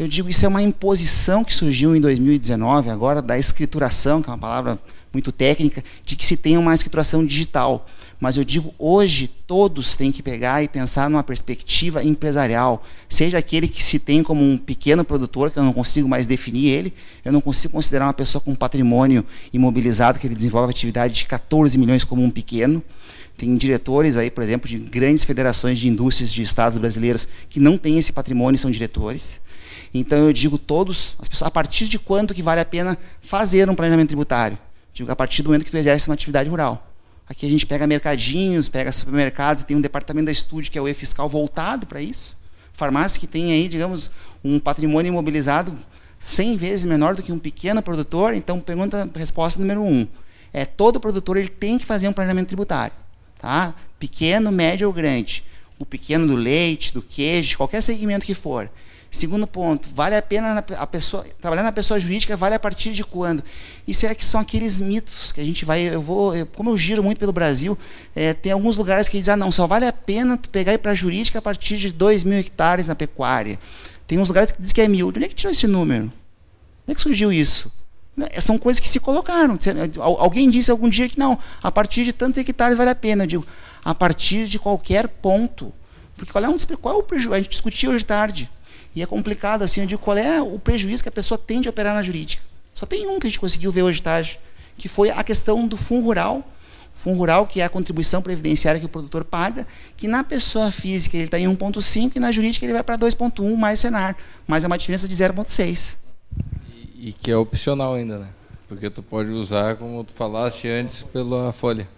Eu 0.00 0.08
digo, 0.08 0.30
isso 0.30 0.46
é 0.46 0.48
uma 0.48 0.62
imposição 0.62 1.44
que 1.44 1.52
surgiu 1.52 1.94
em 1.94 2.00
2019, 2.00 2.88
agora 2.88 3.20
da 3.20 3.38
escrituração, 3.38 4.22
que 4.22 4.30
é 4.30 4.32
uma 4.32 4.38
palavra 4.38 4.78
muito 5.12 5.30
técnica, 5.30 5.84
de 6.06 6.16
que 6.16 6.24
se 6.24 6.38
tenha 6.38 6.58
uma 6.58 6.74
escrituração 6.74 7.22
digital. 7.22 7.86
Mas 8.18 8.38
eu 8.38 8.42
digo, 8.42 8.72
hoje 8.78 9.28
todos 9.46 9.94
têm 9.96 10.10
que 10.10 10.22
pegar 10.22 10.62
e 10.62 10.68
pensar 10.68 11.10
numa 11.10 11.22
perspectiva 11.22 12.02
empresarial. 12.02 12.82
Seja 13.10 13.36
aquele 13.36 13.68
que 13.68 13.82
se 13.82 13.98
tem 13.98 14.22
como 14.22 14.42
um 14.42 14.56
pequeno 14.56 15.04
produtor, 15.04 15.50
que 15.50 15.58
eu 15.58 15.64
não 15.64 15.72
consigo 15.74 16.08
mais 16.08 16.26
definir 16.26 16.70
ele, 16.70 16.94
eu 17.22 17.30
não 17.30 17.42
consigo 17.42 17.74
considerar 17.74 18.06
uma 18.06 18.14
pessoa 18.14 18.40
com 18.40 18.54
patrimônio 18.54 19.22
imobilizado, 19.52 20.18
que 20.18 20.26
ele 20.26 20.34
desenvolve 20.34 20.70
atividade 20.70 21.12
de 21.12 21.26
14 21.26 21.76
milhões 21.76 22.04
como 22.04 22.24
um 22.24 22.30
pequeno. 22.30 22.82
Tem 23.36 23.54
diretores 23.54 24.16
aí, 24.16 24.30
por 24.30 24.42
exemplo, 24.42 24.66
de 24.66 24.78
grandes 24.78 25.24
federações 25.24 25.76
de 25.76 25.88
indústrias 25.88 26.32
de 26.32 26.40
estados 26.40 26.78
brasileiros 26.78 27.28
que 27.50 27.60
não 27.60 27.76
têm 27.76 27.98
esse 27.98 28.14
patrimônio 28.14 28.56
e 28.56 28.58
são 28.58 28.70
diretores. 28.70 29.42
Então 29.92 30.18
eu 30.18 30.32
digo 30.32 30.56
todos, 30.58 31.16
as 31.18 31.28
pessoas, 31.28 31.48
a 31.48 31.50
partir 31.50 31.88
de 31.88 31.98
quanto 31.98 32.32
que 32.32 32.42
vale 32.42 32.60
a 32.60 32.64
pena 32.64 32.96
fazer 33.20 33.68
um 33.68 33.74
planejamento 33.74 34.08
tributário? 34.08 34.58
Digo, 34.92 35.10
a 35.10 35.16
partir 35.16 35.42
do 35.42 35.48
momento 35.48 35.64
que 35.64 35.70
tu 35.70 35.76
exerce 35.76 36.08
uma 36.08 36.14
atividade 36.14 36.48
rural. 36.48 36.86
Aqui 37.28 37.46
a 37.46 37.48
gente 37.48 37.64
pega 37.64 37.86
mercadinhos, 37.86 38.68
pega 38.68 38.92
supermercados, 38.92 39.62
tem 39.62 39.76
um 39.76 39.80
departamento 39.80 40.26
da 40.26 40.32
estúdio 40.32 40.70
que 40.70 40.78
é 40.78 40.82
o 40.82 40.88
e-fiscal 40.88 41.28
voltado 41.28 41.86
para 41.86 42.00
isso. 42.00 42.36
Farmácia 42.72 43.20
que 43.20 43.26
tem 43.26 43.52
aí, 43.52 43.68
digamos, 43.68 44.10
um 44.42 44.58
patrimônio 44.58 45.10
imobilizado 45.10 45.76
100 46.18 46.56
vezes 46.56 46.84
menor 46.84 47.14
do 47.14 47.22
que 47.22 47.32
um 47.32 47.38
pequeno 47.38 47.82
produtor. 47.82 48.34
Então, 48.34 48.60
pergunta, 48.60 49.08
resposta 49.14 49.60
número 49.60 49.82
um. 49.82 50.06
É, 50.52 50.64
todo 50.64 50.98
produtor 50.98 51.36
ele 51.36 51.48
tem 51.48 51.78
que 51.78 51.86
fazer 51.86 52.08
um 52.08 52.12
planejamento 52.12 52.48
tributário. 52.48 52.92
Tá? 53.40 53.74
Pequeno, 53.98 54.50
médio 54.50 54.88
ou 54.88 54.92
grande. 54.92 55.44
O 55.78 55.86
pequeno 55.86 56.26
do 56.26 56.36
leite, 56.36 56.92
do 56.92 57.00
queijo, 57.00 57.56
qualquer 57.56 57.80
segmento 57.80 58.26
que 58.26 58.34
for. 58.34 58.70
Segundo 59.10 59.44
ponto, 59.44 59.88
vale 59.92 60.14
a 60.14 60.22
pena 60.22 60.64
a 60.78 60.86
pessoa 60.86 61.26
trabalhar 61.40 61.64
na 61.64 61.72
pessoa 61.72 61.98
jurídica 61.98 62.36
vale 62.36 62.54
a 62.54 62.60
partir 62.60 62.92
de 62.92 63.02
quando? 63.02 63.42
Isso 63.86 64.06
é 64.06 64.14
que 64.14 64.24
são 64.24 64.40
aqueles 64.40 64.78
mitos 64.78 65.32
que 65.32 65.40
a 65.40 65.44
gente 65.44 65.64
vai, 65.64 65.82
eu 65.82 66.00
vou, 66.00 66.36
eu, 66.36 66.46
como 66.46 66.70
eu 66.70 66.78
giro 66.78 67.02
muito 67.02 67.18
pelo 67.18 67.32
Brasil, 67.32 67.76
é, 68.14 68.32
tem 68.32 68.52
alguns 68.52 68.76
lugares 68.76 69.08
que 69.08 69.18
dizem, 69.18 69.34
ah, 69.34 69.36
não, 69.36 69.50
só 69.50 69.66
vale 69.66 69.84
a 69.84 69.92
pena 69.92 70.36
tu 70.36 70.48
pegar 70.48 70.74
e 70.74 70.78
para 70.78 70.94
jurídica 70.94 71.40
a 71.40 71.42
partir 71.42 71.76
de 71.76 71.90
2 71.92 72.22
mil 72.22 72.38
hectares 72.38 72.86
na 72.86 72.94
pecuária. 72.94 73.58
Tem 74.06 74.16
uns 74.16 74.28
lugares 74.28 74.52
que 74.52 74.62
dizem 74.62 74.74
que 74.74 74.80
é 74.80 74.86
mil. 74.86 75.10
De 75.10 75.18
onde 75.18 75.26
é 75.26 75.28
que 75.28 75.34
tirou 75.34 75.52
esse 75.52 75.66
número? 75.66 76.04
Onde 76.04 76.12
é 76.88 76.94
que 76.94 77.00
surgiu 77.00 77.32
isso? 77.32 77.70
Né, 78.16 78.28
são 78.40 78.58
coisas 78.58 78.78
que 78.78 78.88
se 78.88 79.00
colocaram. 79.00 79.58
Alguém 79.98 80.48
disse 80.50 80.70
algum 80.70 80.88
dia 80.88 81.08
que 81.08 81.18
não, 81.18 81.36
a 81.60 81.72
partir 81.72 82.04
de 82.04 82.12
tantos 82.12 82.38
hectares 82.38 82.76
vale 82.76 82.90
a 82.90 82.94
pena. 82.94 83.24
Eu 83.24 83.26
digo, 83.26 83.46
a 83.84 83.94
partir 83.94 84.46
de 84.46 84.58
qualquer 84.58 85.08
ponto. 85.08 85.72
Porque 86.16 86.32
qual 86.32 86.44
é, 86.44 86.48
um, 86.48 86.56
qual 86.80 86.94
é 86.94 86.98
o 86.98 87.02
prejuízo? 87.02 87.34
A 87.34 87.38
gente 87.38 87.50
discutiu 87.50 87.90
hoje 87.90 88.04
tarde. 88.04 88.50
E 88.94 89.02
é 89.02 89.06
complicado 89.06 89.62
assim, 89.62 89.80
eu 89.80 89.86
digo, 89.86 90.00
qual 90.02 90.16
é 90.16 90.42
o 90.42 90.58
prejuízo 90.58 91.02
que 91.02 91.08
a 91.08 91.12
pessoa 91.12 91.38
tem 91.38 91.60
de 91.60 91.68
operar 91.68 91.94
na 91.94 92.02
jurídica? 92.02 92.42
Só 92.74 92.86
tem 92.86 93.06
um 93.06 93.18
que 93.18 93.26
a 93.26 93.30
gente 93.30 93.40
conseguiu 93.40 93.70
ver 93.70 93.82
hoje 93.82 94.02
tarde, 94.02 94.40
que 94.76 94.88
foi 94.88 95.10
a 95.10 95.22
questão 95.22 95.66
do 95.66 95.76
fundo 95.76 96.04
rural. 96.04 96.42
Fundo 96.92 97.18
rural, 97.18 97.46
que 97.46 97.60
é 97.60 97.64
a 97.64 97.68
contribuição 97.68 98.20
previdenciária 98.20 98.78
que 98.78 98.86
o 98.86 98.88
produtor 98.88 99.24
paga, 99.24 99.66
que 99.96 100.08
na 100.08 100.24
pessoa 100.24 100.70
física 100.70 101.16
ele 101.16 101.26
está 101.26 101.38
em 101.38 101.46
1,5 101.46 102.16
e 102.16 102.20
na 102.20 102.30
jurídica 102.32 102.66
ele 102.66 102.72
vai 102.72 102.82
para 102.82 102.98
2,1 102.98 103.56
mais 103.56 103.80
Senar, 103.80 104.16
mas 104.46 104.64
é 104.64 104.66
uma 104.66 104.76
diferença 104.76 105.08
de 105.08 105.14
0,6. 105.14 105.96
E, 106.94 107.08
e 107.08 107.12
que 107.12 107.30
é 107.30 107.36
opcional 107.36 107.94
ainda, 107.94 108.18
né? 108.18 108.26
Porque 108.70 108.88
tu 108.88 109.02
pode 109.02 109.30
usar, 109.32 109.76
como 109.76 110.04
tu 110.04 110.12
falaste 110.12 110.68
antes, 110.68 111.02
pela 111.02 111.52
folha. 111.52 111.88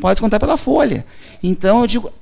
Pode 0.00 0.20
contar 0.20 0.40
pela 0.40 0.56
folha. 0.56 1.04
Então, 1.42 1.80
eu 1.82 1.86
digo, 1.86 2.12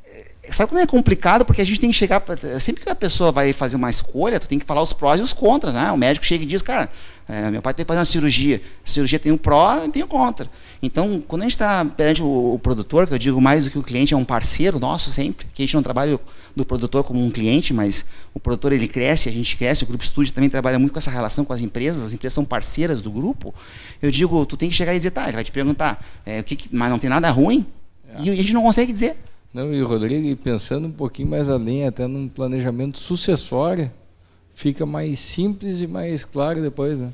Sabe 0.50 0.68
como 0.68 0.80
é 0.80 0.86
complicado? 0.86 1.44
Porque 1.44 1.62
a 1.62 1.64
gente 1.64 1.80
tem 1.80 1.90
que 1.90 1.96
chegar. 1.96 2.22
Sempre 2.60 2.82
que 2.82 2.90
a 2.90 2.94
pessoa 2.94 3.30
vai 3.30 3.52
fazer 3.52 3.76
uma 3.76 3.90
escolha, 3.90 4.40
tu 4.40 4.48
tem 4.48 4.58
que 4.58 4.64
falar 4.64 4.82
os 4.82 4.92
prós 4.92 5.20
e 5.20 5.22
os 5.22 5.32
contras. 5.32 5.72
Né? 5.72 5.90
O 5.92 5.96
médico 5.96 6.26
chega 6.26 6.42
e 6.42 6.46
diz, 6.46 6.60
cara, 6.60 6.90
é, 7.30 7.48
meu 7.48 7.62
pai 7.62 7.72
tem 7.72 7.84
que 7.84 7.88
fazer 7.88 8.00
uma 8.00 8.04
cirurgia. 8.04 8.60
A 8.84 8.90
cirurgia 8.90 9.18
tem 9.18 9.30
o 9.30 9.38
pró 9.38 9.84
e 9.84 9.88
tem 9.88 10.02
o 10.02 10.08
contra. 10.08 10.50
Então, 10.82 11.22
quando 11.26 11.42
a 11.42 11.44
gente 11.44 11.52
está 11.52 11.84
perante 11.84 12.20
o, 12.20 12.54
o, 12.54 12.58
produtor, 12.58 13.06
que 13.06 13.14
eu 13.14 13.18
digo 13.18 13.40
mais 13.40 13.64
do 13.64 13.70
que 13.70 13.78
o 13.78 13.82
cliente, 13.84 14.12
é 14.12 14.16
um 14.16 14.24
parceiro 14.24 14.80
nosso 14.80 15.12
sempre, 15.12 15.46
que 15.54 15.62
a 15.62 15.64
gente 15.64 15.74
não 15.74 15.82
trabalha 15.82 16.18
do 16.56 16.66
produtor 16.66 17.04
como 17.04 17.24
um 17.24 17.30
cliente, 17.30 17.72
mas 17.72 18.04
o 18.34 18.40
produtor 18.40 18.72
ele 18.72 18.88
cresce, 18.88 19.28
a 19.28 19.32
gente 19.32 19.56
cresce, 19.56 19.84
o 19.84 19.86
Grupo 19.86 20.02
Estúdio 20.02 20.32
também 20.32 20.50
trabalha 20.50 20.78
muito 20.78 20.92
com 20.92 20.98
essa 20.98 21.10
relação 21.10 21.44
com 21.44 21.52
as 21.52 21.60
empresas, 21.60 22.02
as 22.02 22.12
empresas 22.12 22.34
são 22.34 22.44
parceiras 22.44 23.00
do 23.00 23.12
grupo. 23.12 23.54
Eu 24.02 24.10
digo, 24.10 24.44
tu 24.44 24.56
tem 24.56 24.68
que 24.68 24.74
chegar 24.74 24.92
e 24.92 24.96
dizer, 24.96 25.12
tá, 25.12 25.24
ele 25.24 25.32
vai 25.32 25.44
te 25.44 25.52
perguntar, 25.52 26.04
é, 26.26 26.40
o 26.40 26.44
que, 26.44 26.58
mas 26.72 26.90
não 26.90 26.98
tem 26.98 27.08
nada 27.08 27.30
ruim, 27.30 27.64
é. 28.08 28.22
e 28.24 28.30
a 28.30 28.34
gente 28.34 28.52
não 28.52 28.62
consegue 28.62 28.92
dizer. 28.92 29.16
Não, 29.52 29.72
e 29.74 29.82
Rodrigo, 29.82 30.34
pensando 30.36 30.86
um 30.86 30.92
pouquinho 30.92 31.28
mais 31.28 31.50
além, 31.50 31.86
até 31.86 32.06
num 32.06 32.28
planejamento 32.28 32.98
sucessório, 32.98 33.90
fica 34.54 34.86
mais 34.86 35.18
simples 35.18 35.80
e 35.80 35.86
mais 35.86 36.24
claro 36.24 36.62
depois, 36.62 36.98
né? 36.98 37.10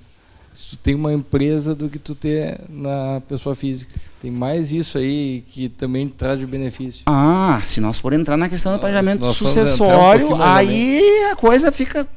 Se 0.54 0.68
tu 0.68 0.76
tem 0.78 0.94
uma 0.94 1.12
empresa 1.12 1.74
do 1.74 1.88
que 1.88 1.98
tu 1.98 2.14
ter 2.14 2.58
na 2.68 3.20
pessoa 3.28 3.54
física. 3.54 3.92
Tem 4.22 4.30
mais 4.30 4.72
isso 4.72 4.96
aí 4.96 5.44
que 5.48 5.68
também 5.68 6.08
traz 6.08 6.38
de 6.38 6.46
benefício. 6.46 7.02
Ah, 7.06 7.60
se 7.62 7.78
nós 7.78 7.98
for 7.98 8.14
entrar 8.14 8.38
na 8.38 8.48
questão 8.48 8.72
do 8.72 8.78
planejamento 8.78 9.30
sucessório, 9.32 10.34
um 10.34 10.42
aí 10.42 11.02
a 11.30 11.36
coisa 11.36 11.70
fica. 11.70 12.08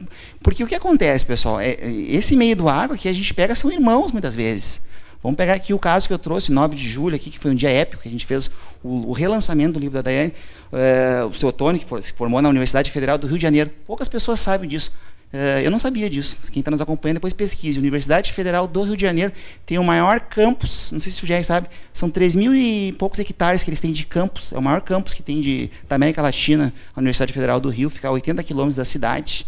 Porque 0.42 0.64
o 0.64 0.68
que 0.68 0.76
acontece, 0.76 1.26
pessoal? 1.26 1.60
É, 1.60 1.78
esse 2.08 2.36
meio 2.36 2.56
do 2.56 2.70
água 2.70 2.98
que 2.98 3.10
a 3.10 3.14
gente 3.14 3.34
pega 3.34 3.54
são 3.56 3.70
irmãos 3.72 4.14
muitas 4.14 4.36
vezes. 4.36 4.82
Vamos 5.22 5.36
pegar 5.36 5.54
aqui 5.54 5.74
o 5.74 5.80
caso 5.80 6.08
que 6.08 6.14
eu 6.14 6.20
trouxe, 6.20 6.52
9 6.52 6.76
de 6.76 6.88
julho, 6.88 7.16
aqui, 7.16 7.30
que 7.30 7.38
foi 7.38 7.52
um 7.52 7.56
dia 7.56 7.70
épico, 7.70 8.02
que 8.02 8.08
a 8.08 8.12
gente 8.12 8.26
fez 8.26 8.50
o, 8.82 9.10
o 9.10 9.12
relançamento 9.12 9.74
do 9.74 9.80
livro 9.80 9.96
da 9.96 10.02
Daiane. 10.02 10.34
É, 10.72 11.24
o 11.26 11.34
seu 11.34 11.52
Tony, 11.52 11.80
que 11.80 11.86
for, 11.86 12.02
se 12.02 12.14
formou 12.14 12.42
na 12.42 12.48
Universidade 12.48 12.90
Federal 12.90 13.18
do 13.18 13.28
Rio 13.28 13.38
de 13.38 13.44
Janeiro. 13.44 13.70
Poucas 13.86 14.08
pessoas 14.08 14.40
sabem 14.40 14.70
disso. 14.70 14.92
É, 15.32 15.62
eu 15.64 15.70
não 15.70 15.78
sabia 15.78 16.10
disso. 16.10 16.40
Quem 16.52 16.62
está 16.62 16.72
nos 16.72 16.82
acompanhando, 16.82 17.18
depois 17.18 17.34
pesquise. 17.34 17.78
Universidade 17.78 18.32
Federal 18.32 18.68
do 18.68 18.82
Rio 18.82 18.96
de 18.96 19.02
Janeiro 19.02 19.32
tem 19.66 19.78
o 19.78 19.84
maior 19.84 20.22
campus, 20.22 20.92
não 20.92 21.00
sei 21.00 21.12
se 21.12 21.24
o 21.24 21.28
Jair 21.28 21.46
sabe, 21.46 21.68
são 21.94 22.10
3 22.10 22.34
mil 22.36 22.56
e 22.56 22.94
poucos 22.94 23.20
hectares 23.20 23.62
que 23.62 23.70
eles 23.70 23.80
têm 23.80 23.92
de 23.92 24.06
campus. 24.06 24.52
É 24.54 24.58
o 24.58 24.62
maior 24.62 24.82
campus 24.82 25.14
que 25.14 25.22
tem 25.22 25.42
de, 25.42 25.70
da 25.88 25.98
América 25.98 26.22
Latina, 26.22 26.74
a 26.96 27.00
Universidade 27.00 27.34
Federal 27.34 27.60
do 27.60 27.70
Rio, 27.70 27.90
fica 27.90 28.08
a 28.08 28.12
80 28.12 28.42
quilômetros 28.44 28.78
da 28.78 28.86
cidade. 28.86 29.46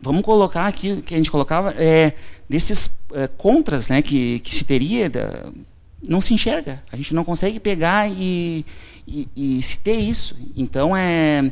Vamos 0.00 0.22
colocar 0.22 0.66
aqui, 0.66 1.00
que 1.00 1.14
a 1.14 1.16
gente 1.16 1.30
colocava, 1.30 1.74
é, 1.78 2.12
desses 2.48 2.86
uh, 2.86 3.28
contras 3.36 3.88
né, 3.88 4.02
que, 4.02 4.38
que 4.40 4.54
se 4.54 4.64
teria, 4.64 5.08
da, 5.08 5.50
não 6.06 6.20
se 6.20 6.34
enxerga. 6.34 6.82
A 6.92 6.96
gente 6.96 7.14
não 7.14 7.24
consegue 7.24 7.58
pegar 7.58 8.10
e, 8.10 8.64
e, 9.06 9.28
e, 9.36 9.62
se 9.62 9.78
ter 9.78 9.96
isso. 9.96 10.36
Então, 10.56 10.96
é 10.96 11.50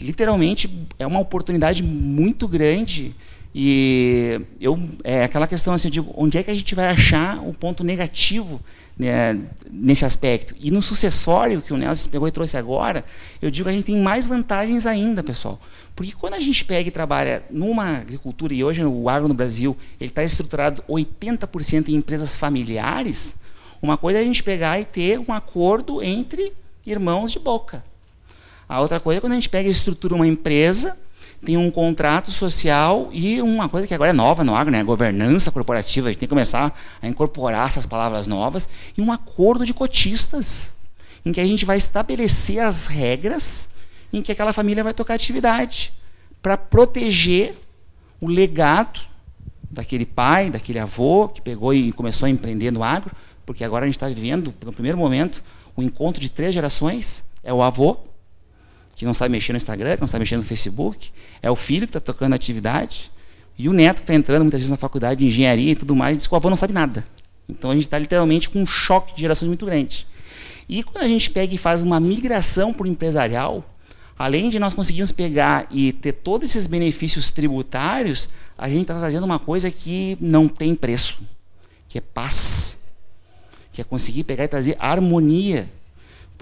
literalmente, 0.00 0.68
é 0.98 1.06
uma 1.06 1.20
oportunidade 1.20 1.82
muito 1.82 2.48
grande. 2.48 3.14
E 3.54 4.40
eu, 4.60 4.78
é 5.04 5.24
aquela 5.24 5.46
questão 5.46 5.74
assim, 5.74 5.90
digo, 5.90 6.12
onde 6.16 6.38
é 6.38 6.42
que 6.42 6.50
a 6.50 6.54
gente 6.54 6.74
vai 6.74 6.86
achar 6.86 7.38
o 7.46 7.52
ponto 7.52 7.84
negativo 7.84 8.60
né, 9.02 9.38
nesse 9.70 10.04
aspecto? 10.04 10.54
E 10.58 10.70
no 10.70 10.80
sucessório, 10.80 11.60
que 11.60 11.72
o 11.72 11.76
Nelson 11.76 12.08
pegou 12.08 12.28
e 12.28 12.30
trouxe 12.30 12.56
agora, 12.56 13.04
eu 13.40 13.50
digo 13.50 13.64
que 13.64 13.70
a 13.70 13.74
gente 13.74 13.84
tem 13.84 14.00
mais 14.00 14.26
vantagens 14.26 14.86
ainda, 14.86 15.22
pessoal. 15.22 15.60
Porque 15.94 16.12
quando 16.12 16.34
a 16.34 16.40
gente 16.40 16.64
pega 16.64 16.88
e 16.88 16.90
trabalha 16.90 17.42
numa 17.50 17.98
agricultura, 17.98 18.54
e 18.54 18.64
hoje 18.64 18.84
o 18.84 19.08
agro 19.08 19.28
no 19.28 19.34
Brasil 19.34 19.76
ele 20.00 20.10
está 20.10 20.22
estruturado 20.22 20.82
80% 20.88 21.88
em 21.88 21.94
empresas 21.94 22.36
familiares, 22.36 23.36
uma 23.80 23.96
coisa 23.96 24.20
é 24.20 24.22
a 24.22 24.24
gente 24.24 24.42
pegar 24.42 24.80
e 24.80 24.84
ter 24.84 25.18
um 25.18 25.32
acordo 25.32 26.02
entre 26.02 26.52
irmãos 26.86 27.32
de 27.32 27.38
boca. 27.38 27.84
A 28.68 28.80
outra 28.80 29.00
coisa 29.00 29.18
é 29.18 29.20
quando 29.20 29.32
a 29.32 29.34
gente 29.36 29.48
pega 29.48 29.68
e 29.68 29.72
estrutura 29.72 30.14
uma 30.14 30.26
empresa, 30.26 30.96
tem 31.44 31.56
um 31.56 31.70
contrato 31.70 32.30
social 32.30 33.08
e 33.12 33.42
uma 33.42 33.68
coisa 33.68 33.86
que 33.86 33.94
agora 33.94 34.10
é 34.10 34.14
nova 34.14 34.44
no 34.44 34.54
agro, 34.54 34.70
né? 34.70 34.82
governança 34.84 35.50
corporativa. 35.50 36.08
A 36.08 36.12
gente 36.12 36.20
tem 36.20 36.28
que 36.28 36.30
começar 36.30 36.78
a 37.00 37.08
incorporar 37.08 37.66
essas 37.66 37.84
palavras 37.84 38.26
novas 38.26 38.68
e 38.96 39.02
um 39.02 39.10
acordo 39.10 39.66
de 39.66 39.74
cotistas, 39.74 40.76
em 41.24 41.32
que 41.32 41.40
a 41.40 41.44
gente 41.44 41.64
vai 41.64 41.76
estabelecer 41.76 42.60
as 42.60 42.86
regras 42.86 43.68
em 44.12 44.22
que 44.22 44.30
aquela 44.30 44.52
família 44.52 44.84
vai 44.84 44.94
tocar 44.94 45.14
atividade 45.14 45.92
para 46.40 46.56
proteger 46.56 47.56
o 48.20 48.28
legado 48.28 49.00
daquele 49.70 50.06
pai, 50.06 50.50
daquele 50.50 50.78
avô 50.78 51.28
que 51.28 51.40
pegou 51.40 51.72
e 51.74 51.92
começou 51.92 52.26
a 52.26 52.30
empreender 52.30 52.70
no 52.70 52.84
agro, 52.84 53.14
porque 53.44 53.64
agora 53.64 53.84
a 53.84 53.88
gente 53.88 53.96
está 53.96 54.08
vivendo, 54.08 54.54
no 54.64 54.72
primeiro 54.72 54.98
momento, 54.98 55.42
o 55.74 55.82
encontro 55.82 56.20
de 56.20 56.28
três 56.28 56.54
gerações. 56.54 57.24
É 57.42 57.52
o 57.52 57.62
avô, 57.62 57.98
que 59.02 59.06
não 59.06 59.12
sabe 59.12 59.32
mexer 59.32 59.52
no 59.52 59.56
Instagram, 59.56 59.96
que 59.96 60.00
não 60.00 60.06
sabe 60.06 60.20
mexer 60.20 60.36
no 60.36 60.44
Facebook, 60.44 61.10
é 61.42 61.50
o 61.50 61.56
filho 61.56 61.88
que 61.88 61.90
está 61.90 61.98
tocando 61.98 62.34
atividade, 62.34 63.10
e 63.58 63.68
o 63.68 63.72
neto 63.72 63.96
que 63.96 64.02
está 64.02 64.14
entrando 64.14 64.42
muitas 64.42 64.60
vezes 64.60 64.70
na 64.70 64.76
faculdade 64.76 65.18
de 65.18 65.26
engenharia 65.26 65.72
e 65.72 65.74
tudo 65.74 65.96
mais, 65.96 66.14
e 66.14 66.18
diz 66.18 66.28
que 66.28 66.32
o 66.32 66.36
avô 66.36 66.48
não 66.48 66.56
sabe 66.56 66.72
nada. 66.72 67.04
Então 67.48 67.72
a 67.72 67.74
gente 67.74 67.86
está 67.86 67.98
literalmente 67.98 68.48
com 68.48 68.62
um 68.62 68.66
choque 68.66 69.16
de 69.16 69.22
gerações 69.22 69.48
muito 69.48 69.66
grande. 69.66 70.06
E 70.68 70.84
quando 70.84 71.04
a 71.04 71.08
gente 71.08 71.28
pega 71.30 71.52
e 71.52 71.58
faz 71.58 71.82
uma 71.82 71.98
migração 71.98 72.72
para 72.72 72.84
o 72.84 72.86
empresarial, 72.86 73.64
além 74.16 74.48
de 74.48 74.60
nós 74.60 74.72
conseguirmos 74.72 75.10
pegar 75.10 75.66
e 75.72 75.92
ter 75.92 76.12
todos 76.12 76.48
esses 76.48 76.68
benefícios 76.68 77.28
tributários, 77.28 78.28
a 78.56 78.68
gente 78.68 78.82
está 78.82 78.96
trazendo 78.96 79.24
uma 79.24 79.40
coisa 79.40 79.68
que 79.68 80.16
não 80.20 80.46
tem 80.46 80.76
preço, 80.76 81.18
que 81.88 81.98
é 81.98 82.00
paz, 82.00 82.78
que 83.72 83.80
é 83.80 83.84
conseguir 83.84 84.22
pegar 84.22 84.44
e 84.44 84.48
trazer 84.48 84.76
harmonia. 84.78 85.68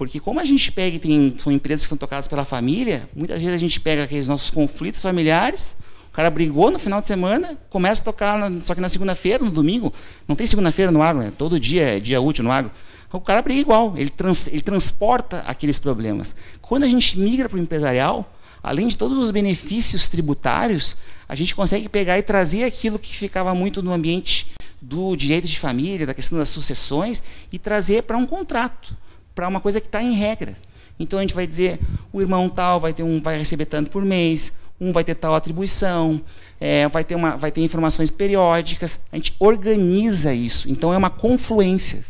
Porque 0.01 0.19
como 0.19 0.39
a 0.39 0.45
gente 0.45 0.71
pega 0.71 0.95
e 0.95 0.99
tem, 0.99 1.35
são 1.37 1.53
empresas 1.53 1.83
que 1.85 1.89
são 1.89 1.95
tocadas 1.95 2.27
pela 2.27 2.43
família, 2.43 3.07
muitas 3.15 3.39
vezes 3.39 3.53
a 3.53 3.59
gente 3.59 3.79
pega 3.79 4.03
aqueles 4.03 4.27
nossos 4.27 4.49
conflitos 4.49 4.99
familiares, 4.99 5.77
o 6.09 6.11
cara 6.11 6.27
brigou 6.31 6.71
no 6.71 6.79
final 6.79 6.99
de 6.99 7.05
semana, 7.05 7.55
começa 7.69 8.01
a 8.01 8.05
tocar, 8.05 8.35
na, 8.35 8.61
só 8.61 8.73
que 8.73 8.81
na 8.81 8.89
segunda-feira, 8.89 9.45
no 9.45 9.51
domingo, 9.51 9.93
não 10.27 10.35
tem 10.35 10.47
segunda-feira 10.47 10.91
no 10.91 11.03
agro, 11.03 11.21
né? 11.21 11.31
todo 11.37 11.59
dia 11.59 11.83
é 11.83 11.99
dia 11.99 12.19
útil 12.19 12.43
no 12.43 12.51
agro 12.51 12.71
o 13.11 13.21
cara 13.21 13.43
briga 13.43 13.61
igual, 13.61 13.93
ele, 13.95 14.09
trans, 14.09 14.47
ele 14.47 14.63
transporta 14.63 15.43
aqueles 15.45 15.77
problemas. 15.77 16.35
Quando 16.63 16.83
a 16.83 16.87
gente 16.87 17.19
migra 17.19 17.47
para 17.47 17.59
o 17.59 17.61
empresarial, 17.61 18.33
além 18.63 18.87
de 18.87 18.97
todos 18.97 19.19
os 19.19 19.29
benefícios 19.29 20.07
tributários, 20.07 20.97
a 21.29 21.35
gente 21.35 21.53
consegue 21.53 21.87
pegar 21.87 22.17
e 22.17 22.23
trazer 22.23 22.63
aquilo 22.63 22.97
que 22.97 23.15
ficava 23.15 23.53
muito 23.53 23.83
no 23.83 23.93
ambiente 23.93 24.47
do 24.81 25.15
direito 25.15 25.47
de 25.47 25.59
família, 25.59 26.07
da 26.07 26.13
questão 26.15 26.39
das 26.39 26.49
sucessões, 26.49 27.21
e 27.51 27.59
trazer 27.59 28.01
para 28.01 28.17
um 28.17 28.25
contrato, 28.25 28.97
para 29.33 29.47
uma 29.47 29.59
coisa 29.59 29.79
que 29.79 29.87
está 29.87 30.01
em 30.01 30.13
regra. 30.13 30.55
Então 30.99 31.19
a 31.19 31.21
gente 31.21 31.33
vai 31.33 31.47
dizer, 31.47 31.79
o 32.13 32.21
irmão 32.21 32.47
tal 32.49 32.79
vai 32.79 32.93
ter 32.93 33.03
um, 33.03 33.21
vai 33.21 33.37
receber 33.37 33.65
tanto 33.65 33.89
por 33.89 34.03
mês, 34.03 34.53
um 34.79 34.91
vai 34.91 35.03
ter 35.03 35.15
tal 35.15 35.35
atribuição, 35.35 36.21
é, 36.59 36.87
vai, 36.87 37.03
ter 37.03 37.15
uma, 37.15 37.37
vai 37.37 37.51
ter 37.51 37.61
informações 37.61 38.09
periódicas. 38.09 38.99
A 39.11 39.15
gente 39.15 39.35
organiza 39.39 40.33
isso. 40.33 40.69
Então 40.69 40.93
é 40.93 40.97
uma 40.97 41.09
confluência. 41.09 42.03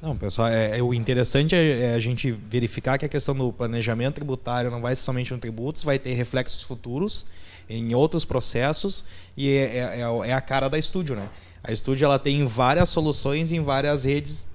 Não, 0.00 0.16
pessoal, 0.16 0.48
é, 0.48 0.78
é 0.78 0.82
o 0.82 0.94
interessante 0.94 1.54
é, 1.54 1.90
é, 1.90 1.94
a 1.94 1.98
gente 1.98 2.32
verificar 2.32 2.96
que 2.96 3.04
a 3.04 3.08
questão 3.08 3.34
do 3.34 3.52
planejamento 3.52 4.14
tributário 4.14 4.70
não 4.70 4.80
vai 4.80 4.96
ser 4.96 5.02
somente 5.02 5.32
no 5.32 5.38
tributos, 5.38 5.84
vai 5.84 5.98
ter 5.98 6.14
reflexos 6.14 6.62
futuros 6.62 7.26
em 7.68 7.94
outros 7.94 8.24
processos 8.24 9.04
e 9.36 9.50
é, 9.50 9.76
é, 9.76 10.00
é, 10.00 10.28
é 10.30 10.32
a 10.32 10.40
cara 10.40 10.68
da 10.68 10.78
estúdio, 10.78 11.14
né? 11.14 11.28
A 11.62 11.70
estúdio 11.70 12.06
ela 12.06 12.18
tem 12.18 12.46
várias 12.46 12.88
soluções 12.88 13.52
em 13.52 13.60
várias 13.60 14.04
redes 14.04 14.48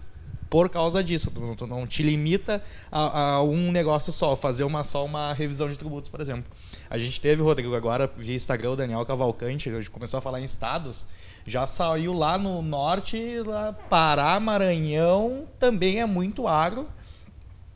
por 0.56 0.70
causa 0.70 1.04
disso. 1.04 1.30
Tu, 1.32 1.56
tu 1.58 1.68
não 1.68 1.86
te 1.86 2.02
limita 2.02 2.64
a, 2.90 3.34
a, 3.34 3.44
um 3.44 3.74
negócio 3.74 4.14
só, 4.14 4.38
fazer 4.38 4.64
uma 4.64 4.86
só 4.86 5.04
uma 5.04 5.34
revisão 5.34 5.68
de 5.68 5.78
tributos, 5.78 6.10
por 6.10 6.22
exemplo. 6.22 6.46
A 6.90 6.98
gente 6.98 7.20
teve, 7.20 7.44
Rodrigo, 7.44 7.76
agora 7.76 8.10
via 8.16 8.34
Instagram 8.34 8.70
o 8.70 8.76
Daniel 8.78 9.06
Cavalcante, 9.06 9.70
gente 9.70 9.90
começou 9.90 10.18
a 10.18 10.22
falar 10.22 10.40
em 10.40 10.46
estados 10.46 11.10
já 11.46 11.68
saiu 11.68 12.14
lá 12.14 12.38
no 12.38 12.62
norte, 12.62 13.18
lá 13.46 13.74
Pará, 13.74 14.40
Maranhão, 14.40 15.46
também 15.60 16.00
é 16.00 16.06
muito 16.06 16.48
agro. 16.48 16.88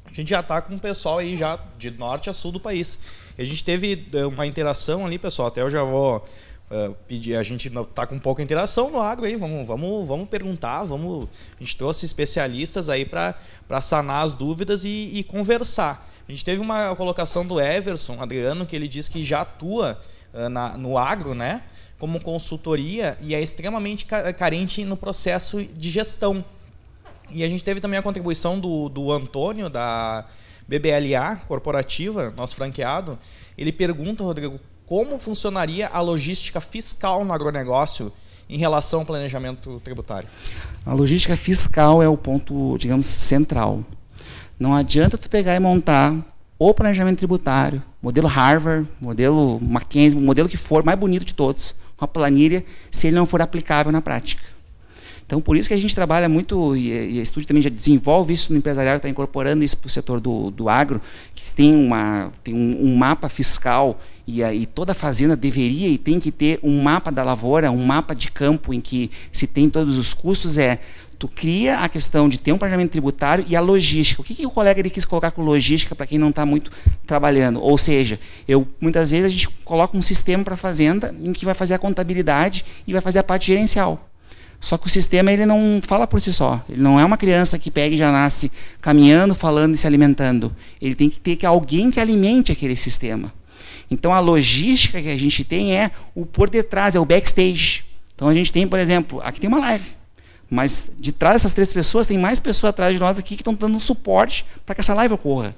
A 0.05 0.13
gente 0.13 0.30
já 0.30 0.39
está 0.39 0.61
com 0.61 0.73
o 0.73 0.80
pessoal 0.80 1.17
aí 1.17 1.36
já 1.36 1.59
de 1.77 1.91
norte 1.91 2.30
a 2.30 2.34
sul 2.34 2.53
do 2.53 2.61
país. 2.61 2.97
A 3.38 3.43
gente 3.43 3.61
teve 3.61 4.07
eh, 4.13 4.25
uma 4.25 4.47
interação 4.47 5.05
ali, 5.05 5.19
pessoal, 5.19 5.49
até 5.49 5.61
eu 5.61 5.69
já 5.69 5.84
vou 5.84 6.25
Uh, 6.70 6.93
pedir, 7.07 7.36
a 7.36 7.41
gente 7.41 7.67
está 7.67 8.05
com 8.05 8.20
pouca 8.20 8.43
interação 8.43 8.91
no 8.91 9.01
agro 9.01 9.26
aí, 9.26 9.36
vamos, 9.36 9.65
vamos, 9.65 10.07
vamos 10.07 10.30
perguntar, 10.30 10.84
vamos, 10.84 11.28
a 11.59 11.63
gente 11.63 11.76
trouxe 11.76 12.05
especialistas 12.05 12.89
aí 12.89 13.03
para 13.03 13.34
sanar 13.82 14.24
as 14.24 14.36
dúvidas 14.36 14.86
e, 14.86 15.09
e, 15.11 15.24
conversar. 15.24 16.07
A 16.28 16.32
gente 16.32 16.45
teve 16.45 16.61
uma 16.61 16.95
colocação 16.95 17.43
do 17.43 17.59
Everson 17.59 18.22
Adriano 18.22 18.67
que 18.67 18.76
ele 18.76 18.88
diz 18.88 19.09
que 19.09 19.24
já 19.24 19.41
atua 19.41 19.97
uh, 20.32 20.47
na, 20.47 20.78
no 20.78 20.95
agro, 20.95 21.34
né, 21.34 21.63
como 21.97 22.22
consultoria 22.22 23.17
e 23.20 23.34
é 23.34 23.41
extremamente 23.41 24.05
carente 24.05 24.86
no 24.86 24.95
processo 24.95 25.63
de 25.63 25.89
gestão. 25.89 26.45
E 27.32 27.43
a 27.43 27.49
gente 27.49 27.63
teve 27.63 27.80
também 27.80 27.99
a 27.99 28.03
contribuição 28.03 28.59
do, 28.59 28.89
do 28.89 29.11
Antônio 29.11 29.70
da 29.70 30.26
BBLA 30.67 31.36
corporativa, 31.47 32.32
nosso 32.38 32.55
franqueado. 32.55 33.17
Ele 33.57 33.72
pergunta, 33.72 34.24
Rodrigo, 34.24 34.59
como 34.90 35.20
funcionaria 35.20 35.88
a 35.88 36.02
logística 36.02 36.60
fiscal 36.60 37.24
no 37.24 37.32
agronegócio 37.32 38.12
em 38.50 38.58
relação 38.58 39.02
ao 39.02 39.06
planejamento 39.06 39.80
tributário? 39.84 40.28
A 40.84 40.92
logística 40.94 41.38
fiscal 41.38 42.02
é 42.02 42.10
o 42.10 42.18
ponto, 42.18 42.76
digamos, 42.80 43.06
central. 43.06 43.86
Não 44.60 44.74
adianta 44.74 45.16
tu 45.16 45.30
pegar 45.30 45.56
e 45.56 45.60
montar 45.60 46.16
o 46.58 46.74
planejamento 46.74 47.20
tributário, 47.20 47.84
modelo 48.02 48.28
Harvard, 48.28 48.88
modelo 49.00 49.60
Mackenzie, 49.62 50.20
modelo 50.20 50.50
que 50.50 50.58
for, 50.58 50.84
mais 50.84 50.98
bonito 50.98 51.24
de 51.24 51.36
todos, 51.36 51.76
uma 52.02 52.08
planilha, 52.08 52.66
se 52.90 53.06
ele 53.06 53.16
não 53.16 53.28
for 53.28 53.44
aplicável 53.44 53.92
na 53.92 54.02
prática. 54.02 54.44
Então, 55.30 55.39
por 55.39 55.55
isso 55.55 55.69
que 55.69 55.75
a 55.75 55.77
gente 55.77 55.93
trabalha 55.93 56.27
muito, 56.27 56.75
e, 56.75 56.88
e 56.88 57.19
a 57.19 57.21
Estúdio 57.21 57.47
também 57.47 57.61
já 57.61 57.69
desenvolve 57.69 58.34
isso 58.34 58.51
no 58.51 58.57
empresarial, 58.57 58.95
está 58.95 59.07
incorporando 59.07 59.63
isso 59.63 59.77
para 59.77 59.86
o 59.86 59.89
setor 59.89 60.19
do, 60.19 60.49
do 60.49 60.67
agro, 60.67 60.99
que 61.36 61.53
tem, 61.53 61.75
uma, 61.75 62.32
tem 62.43 62.51
um, 62.51 62.84
um 62.84 62.95
mapa 62.95 63.30
fiscal 63.30 63.99
e, 64.25 64.43
aí 64.43 64.65
toda 64.65 64.91
fazenda 64.95 65.36
deveria 65.36 65.88
e 65.88 65.99
tem 65.99 66.19
que 66.19 66.32
ter 66.32 66.59
um 66.63 66.82
mapa 66.82 67.11
da 67.11 67.23
lavoura, 67.23 67.69
um 67.69 67.86
mapa 67.86 68.15
de 68.15 68.32
campo 68.32 68.73
em 68.73 68.82
que 68.82 69.11
se 69.32 69.45
tem 69.45 69.69
todos 69.69 69.97
os 69.97 70.15
custos, 70.15 70.57
é 70.57 70.80
tu 71.19 71.27
cria 71.27 71.77
a 71.82 71.88
questão 71.88 72.27
de 72.27 72.39
ter 72.39 72.51
um 72.51 72.57
planejamento 72.57 72.89
tributário 72.89 73.45
e 73.47 73.55
a 73.55 73.61
logística. 73.61 74.23
O 74.23 74.25
que, 74.25 74.34
que 74.34 74.47
o 74.47 74.49
colega 74.49 74.80
ele 74.80 74.89
quis 74.89 75.05
colocar 75.05 75.30
com 75.30 75.43
logística 75.43 75.93
para 75.93 76.07
quem 76.07 76.17
não 76.17 76.32
está 76.32 76.43
muito 76.43 76.71
trabalhando? 77.05 77.61
Ou 77.61 77.77
seja, 77.77 78.19
eu 78.47 78.67
muitas 78.82 79.11
vezes 79.11 79.27
a 79.27 79.30
gente 79.30 79.47
coloca 79.63 79.95
um 79.95 80.01
sistema 80.01 80.43
para 80.43 80.55
a 80.55 80.57
fazenda 80.57 81.13
em 81.21 81.34
que 81.34 81.45
vai 81.45 81.53
fazer 81.53 81.75
a 81.75 81.77
contabilidade 81.77 82.65
e 82.88 82.93
vai 82.93 83.01
fazer 83.01 83.19
a 83.19 83.23
parte 83.23 83.45
gerencial. 83.45 84.09
Só 84.60 84.78
que 84.78 84.88
o 84.88 84.89
sistema 84.89 85.32
ele 85.32 85.45
não 85.45 85.80
fala 85.82 86.05
por 86.05 86.20
si 86.20 86.34
só. 86.34 86.64
Ele 86.70 86.82
não 86.82 86.99
é 86.99 87.05
uma 87.05 87.18
criança 87.18 87.57
que 87.57 87.72
pega 87.72 87.95
e 87.95 87.97
já 87.97 88.12
nasce 88.12 88.51
caminhando, 88.82 89.34
falando 89.34 89.74
e 89.74 89.78
se 89.78 89.88
alimentando. 89.88 90.53
Ele 90.82 90.95
tem 90.95 91.10
que 91.10 91.20
ter 91.20 91.36
que 91.36 91.45
alguém 91.45 91.89
que 91.89 91.99
alimente 91.99 92.51
aquele 92.51 92.76
sistema. 92.76 93.34
Então 93.89 94.14
a 94.14 94.20
logística 94.20 95.01
que 95.01 95.10
a 95.10 95.18
gente 95.18 95.43
tem 95.43 95.76
é 95.76 95.91
o 96.14 96.26
por 96.26 96.49
detrás, 96.49 96.95
é 96.95 96.99
o 96.99 97.05
backstage. 97.05 97.86
Então 98.14 98.28
a 98.28 98.34
gente 98.34 98.51
tem, 98.51 98.68
por 98.68 98.80
exemplo, 98.80 99.22
aqui 99.24 99.39
tem 99.39 99.47
uma 99.47 99.60
live. 99.60 99.86
Mas 100.49 100.89
de 100.99 101.12
trás 101.12 101.36
dessas 101.36 101.53
três 101.53 101.72
pessoas, 101.72 102.05
tem 102.05 102.18
mais 102.18 102.39
pessoas 102.39 102.72
atrás 102.72 102.93
de 102.93 102.99
nós 102.99 103.18
aqui 103.18 103.36
que 103.36 103.41
estão 103.41 103.53
dando 103.53 103.80
suporte 103.80 104.45
para 104.66 104.76
que 104.76 104.82
essa 104.82 104.93
live 104.93 105.14
ocorra. 105.14 105.55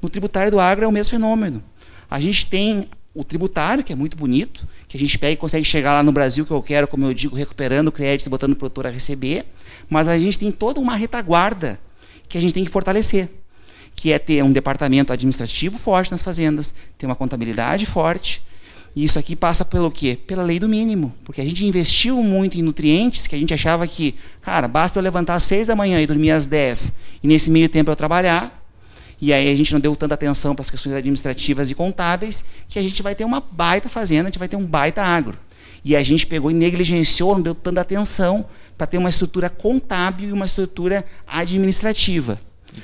No 0.00 0.08
tributário 0.08 0.50
do 0.50 0.58
agro 0.58 0.84
é 0.84 0.88
o 0.88 0.92
mesmo 0.92 1.10
fenômeno. 1.10 1.62
A 2.10 2.18
gente 2.18 2.46
tem 2.46 2.88
o 3.14 3.22
tributário, 3.22 3.84
que 3.84 3.92
é 3.92 3.96
muito 3.96 4.16
bonito, 4.16 4.66
que 4.88 4.96
a 4.96 5.00
gente 5.00 5.18
pega 5.18 5.32
e 5.32 5.36
consegue 5.36 5.64
chegar 5.64 5.92
lá 5.92 6.02
no 6.02 6.12
Brasil, 6.12 6.46
que 6.46 6.50
eu 6.50 6.62
quero, 6.62 6.88
como 6.88 7.04
eu 7.04 7.12
digo, 7.12 7.36
recuperando 7.36 7.92
créditos, 7.92 8.28
botando 8.28 8.52
o 8.52 8.56
produtor 8.56 8.86
a 8.86 8.90
receber, 8.90 9.44
mas 9.88 10.08
a 10.08 10.18
gente 10.18 10.38
tem 10.38 10.50
toda 10.50 10.80
uma 10.80 10.96
retaguarda 10.96 11.78
que 12.28 12.38
a 12.38 12.40
gente 12.40 12.54
tem 12.54 12.64
que 12.64 12.70
fortalecer, 12.70 13.28
que 13.94 14.12
é 14.12 14.18
ter 14.18 14.42
um 14.42 14.52
departamento 14.52 15.12
administrativo 15.12 15.76
forte 15.76 16.10
nas 16.10 16.22
fazendas, 16.22 16.72
ter 16.96 17.04
uma 17.04 17.14
contabilidade 17.14 17.84
forte, 17.84 18.42
e 18.96 19.04
isso 19.04 19.18
aqui 19.18 19.34
passa 19.34 19.64
pelo 19.64 19.90
quê? 19.90 20.18
Pela 20.26 20.42
lei 20.42 20.58
do 20.58 20.68
mínimo, 20.68 21.14
porque 21.24 21.40
a 21.40 21.44
gente 21.44 21.64
investiu 21.66 22.22
muito 22.22 22.58
em 22.58 22.62
nutrientes, 22.62 23.26
que 23.26 23.34
a 23.34 23.38
gente 23.38 23.52
achava 23.52 23.86
que, 23.86 24.14
cara, 24.40 24.66
basta 24.68 24.98
eu 24.98 25.02
levantar 25.02 25.34
às 25.34 25.42
seis 25.42 25.66
da 25.66 25.76
manhã 25.76 26.00
e 26.00 26.06
dormir 26.06 26.30
às 26.30 26.46
dez, 26.46 26.94
e 27.22 27.26
nesse 27.26 27.50
meio 27.50 27.68
tempo 27.68 27.90
eu 27.90 27.96
trabalhar, 27.96 28.61
e 29.22 29.32
aí 29.32 29.48
a 29.48 29.54
gente 29.54 29.72
não 29.72 29.78
deu 29.78 29.94
tanta 29.94 30.14
atenção 30.14 30.52
para 30.52 30.62
as 30.62 30.70
questões 30.70 30.96
administrativas 30.96 31.70
e 31.70 31.76
contábeis, 31.76 32.44
que 32.68 32.76
a 32.76 32.82
gente 32.82 33.00
vai 33.04 33.14
ter 33.14 33.24
uma 33.24 33.40
baita 33.40 33.88
fazenda, 33.88 34.22
a 34.22 34.30
gente 34.30 34.38
vai 34.38 34.48
ter 34.48 34.56
um 34.56 34.66
baita 34.66 35.00
agro. 35.00 35.38
E 35.84 35.94
a 35.94 36.02
gente 36.02 36.26
pegou 36.26 36.50
e 36.50 36.54
negligenciou, 36.54 37.36
não 37.36 37.40
deu 37.40 37.54
tanta 37.54 37.80
atenção 37.80 38.44
para 38.76 38.84
ter 38.84 38.98
uma 38.98 39.08
estrutura 39.08 39.48
contábil 39.48 40.30
e 40.30 40.32
uma 40.32 40.44
estrutura 40.44 41.04
administrativa. 41.24 42.40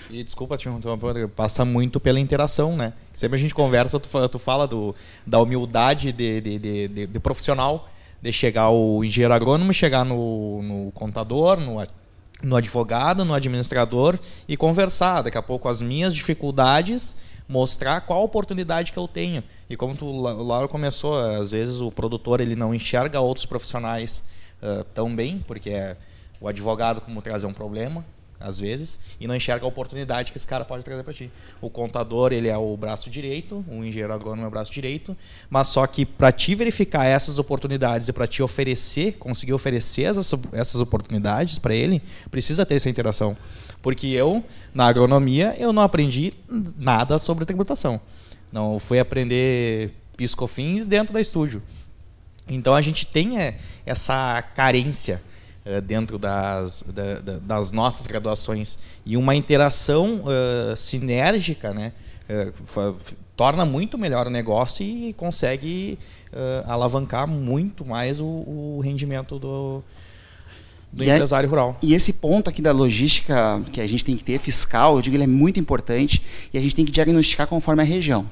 E, 0.09 0.21
e 0.21 0.23
desculpa 0.23 0.57
te 0.57 0.69
interromper, 0.69 1.27
passa 1.27 1.65
muito 1.65 1.99
pela 1.99 2.21
interação, 2.21 2.77
né? 2.77 2.93
Sempre 3.13 3.35
a 3.35 3.41
gente 3.41 3.53
conversa, 3.53 3.99
tu 3.99 4.07
fala, 4.07 4.29
tu 4.29 4.39
fala 4.39 4.69
do, 4.69 4.95
da 5.27 5.41
humildade 5.41 6.13
de, 6.13 6.41
de, 6.41 6.59
de, 6.61 6.89
de, 6.89 7.07
de 7.09 7.19
profissional, 7.19 7.91
de 8.23 8.31
chegar 8.31 8.71
o 8.71 9.03
engenheiro 9.03 9.35
agrônomo, 9.35 9.75
chegar 9.75 10.05
no, 10.05 10.63
no 10.63 10.93
contador, 10.93 11.59
no 11.59 11.81
no 12.43 12.57
advogado, 12.57 13.25
no 13.25 13.35
administrador 13.35 14.19
e 14.49 14.57
conversar. 14.57 15.23
Daqui 15.23 15.39
a 15.39 15.43
pouco 15.43 15.69
as 15.69 15.83
minhas 15.83 16.15
dificuldades, 16.15 17.17
mostrar 17.49 18.03
qual 18.03 18.23
oportunidade 18.23 18.93
que 18.93 18.99
eu 18.99 19.09
tenho. 19.09 19.43
E 19.69 19.77
como 19.77 19.97
tu, 19.97 20.07
o 20.07 20.43
Lauro 20.43 20.69
começou, 20.69 21.19
às 21.19 21.53
vezes 21.53 21.81
o 21.81 21.91
produtor 21.91 22.41
ele 22.41 22.55
não 22.55 22.75
enxerga 22.75 23.21
outros 23.21 23.47
profissionais 23.47 24.25
uh, 24.63 24.85
tão 24.95 25.15
bem, 25.15 25.43
porque 25.47 25.71
é 25.71 25.97
o 26.41 26.47
advogado 26.47 27.01
como 27.01 27.21
trazer 27.21 27.47
um 27.47 27.53
problema, 27.53 28.05
às 28.41 28.59
vezes, 28.59 29.01
e 29.19 29.27
não 29.27 29.35
enxerga 29.35 29.65
a 29.65 29.69
oportunidade 29.69 30.31
que 30.31 30.39
esse 30.39 30.47
cara 30.47 30.65
pode 30.65 30.85
trazer 30.85 31.03
para 31.03 31.13
ti. 31.13 31.31
O 31.61 31.69
contador, 31.69 32.33
ele 32.33 32.49
é 32.49 32.57
o 32.57 32.77
braço 32.77 33.11
direito, 33.11 33.65
o 33.69 33.85
engenheiro 33.85 34.13
agrônomo 34.13 34.45
é 34.45 34.49
o 34.49 34.51
braço 34.51 34.73
direito, 34.73 35.17
mas 35.51 35.69
só 35.69 35.87
que 35.87 36.07
para 36.07 36.31
te 36.31 36.55
verificar 36.55 37.05
essas 37.05 37.39
oportunidades 37.39 38.09
e 38.09 38.13
para 38.13 38.27
te 38.27 38.43
oferecer, 38.43 39.15
conseguir 39.19 39.53
oferecer 39.53 40.05
essas, 40.05 40.33
essas 40.53 40.81
oportunidades 40.81 41.59
para 41.59 41.75
ele, 41.75 42.03
precisa 42.31 42.65
ter 42.65 42.77
essa 42.77 42.89
interação. 42.89 43.37
Porque 43.83 44.09
eu, 44.09 44.45
na 44.75 44.87
agronomia, 44.87 45.55
eu 45.59 45.73
não 45.73 45.83
aprendi 45.83 46.35
nada 46.77 47.19
sobre 47.19 47.45
tributação. 47.45 48.01
Não 48.53 48.79
fui 48.79 48.99
aprender 48.99 49.93
piscofins 50.17 50.89
dentro 50.89 51.15
da 51.15 51.21
estúdio. 51.21 51.63
Então 52.49 52.75
a 52.75 52.81
gente 52.81 53.07
tem 53.07 53.39
é, 53.39 53.59
essa 53.85 54.43
carência 54.55 55.23
eh, 55.71 55.83
dentro 55.83 56.19
das, 56.19 56.83
da, 56.83 57.21
da, 57.21 57.39
das 57.41 57.73
nossas 57.73 58.07
graduações 58.07 58.79
e 59.05 59.19
uma 59.19 59.37
interação 59.37 60.23
uh, 60.23 60.75
sinérgica, 60.75 61.75
né, 61.75 61.93
uh, 62.27 62.97
torna 63.37 63.67
muito 63.67 63.99
melhor 63.99 64.27
o 64.27 64.31
negócio 64.31 64.83
e 64.83 65.13
consegue 65.13 65.99
alavancar 66.67 67.27
muito 67.27 67.85
mais 67.85 68.19
o, 68.19 68.25
o 68.25 68.81
rendimento 68.83 69.39
do, 69.39 69.83
do 70.91 71.05
e 71.05 71.11
empresário 71.11 71.47
é, 71.47 71.51
rural. 71.51 71.77
E 71.83 71.93
esse 71.93 72.15
ponto 72.15 72.49
aqui 72.49 72.63
da 72.63 72.73
logística 72.73 73.63
que 73.71 73.81
a 73.81 73.87
gente 73.87 74.05
tem 74.05 74.17
que 74.17 74.25
ter 74.25 74.39
fiscal, 74.39 74.97
eu 74.97 75.03
digo 75.03 75.17
ele 75.17 75.25
é 75.25 75.27
muito 75.27 75.61
importante 75.61 76.23
e 76.53 76.57
a 76.57 76.61
gente 76.63 76.75
tem 76.75 76.85
que 76.85 76.93
diagnosticar 76.93 77.47
conforme 77.47 77.83
a 77.83 77.85
região. 77.85 78.27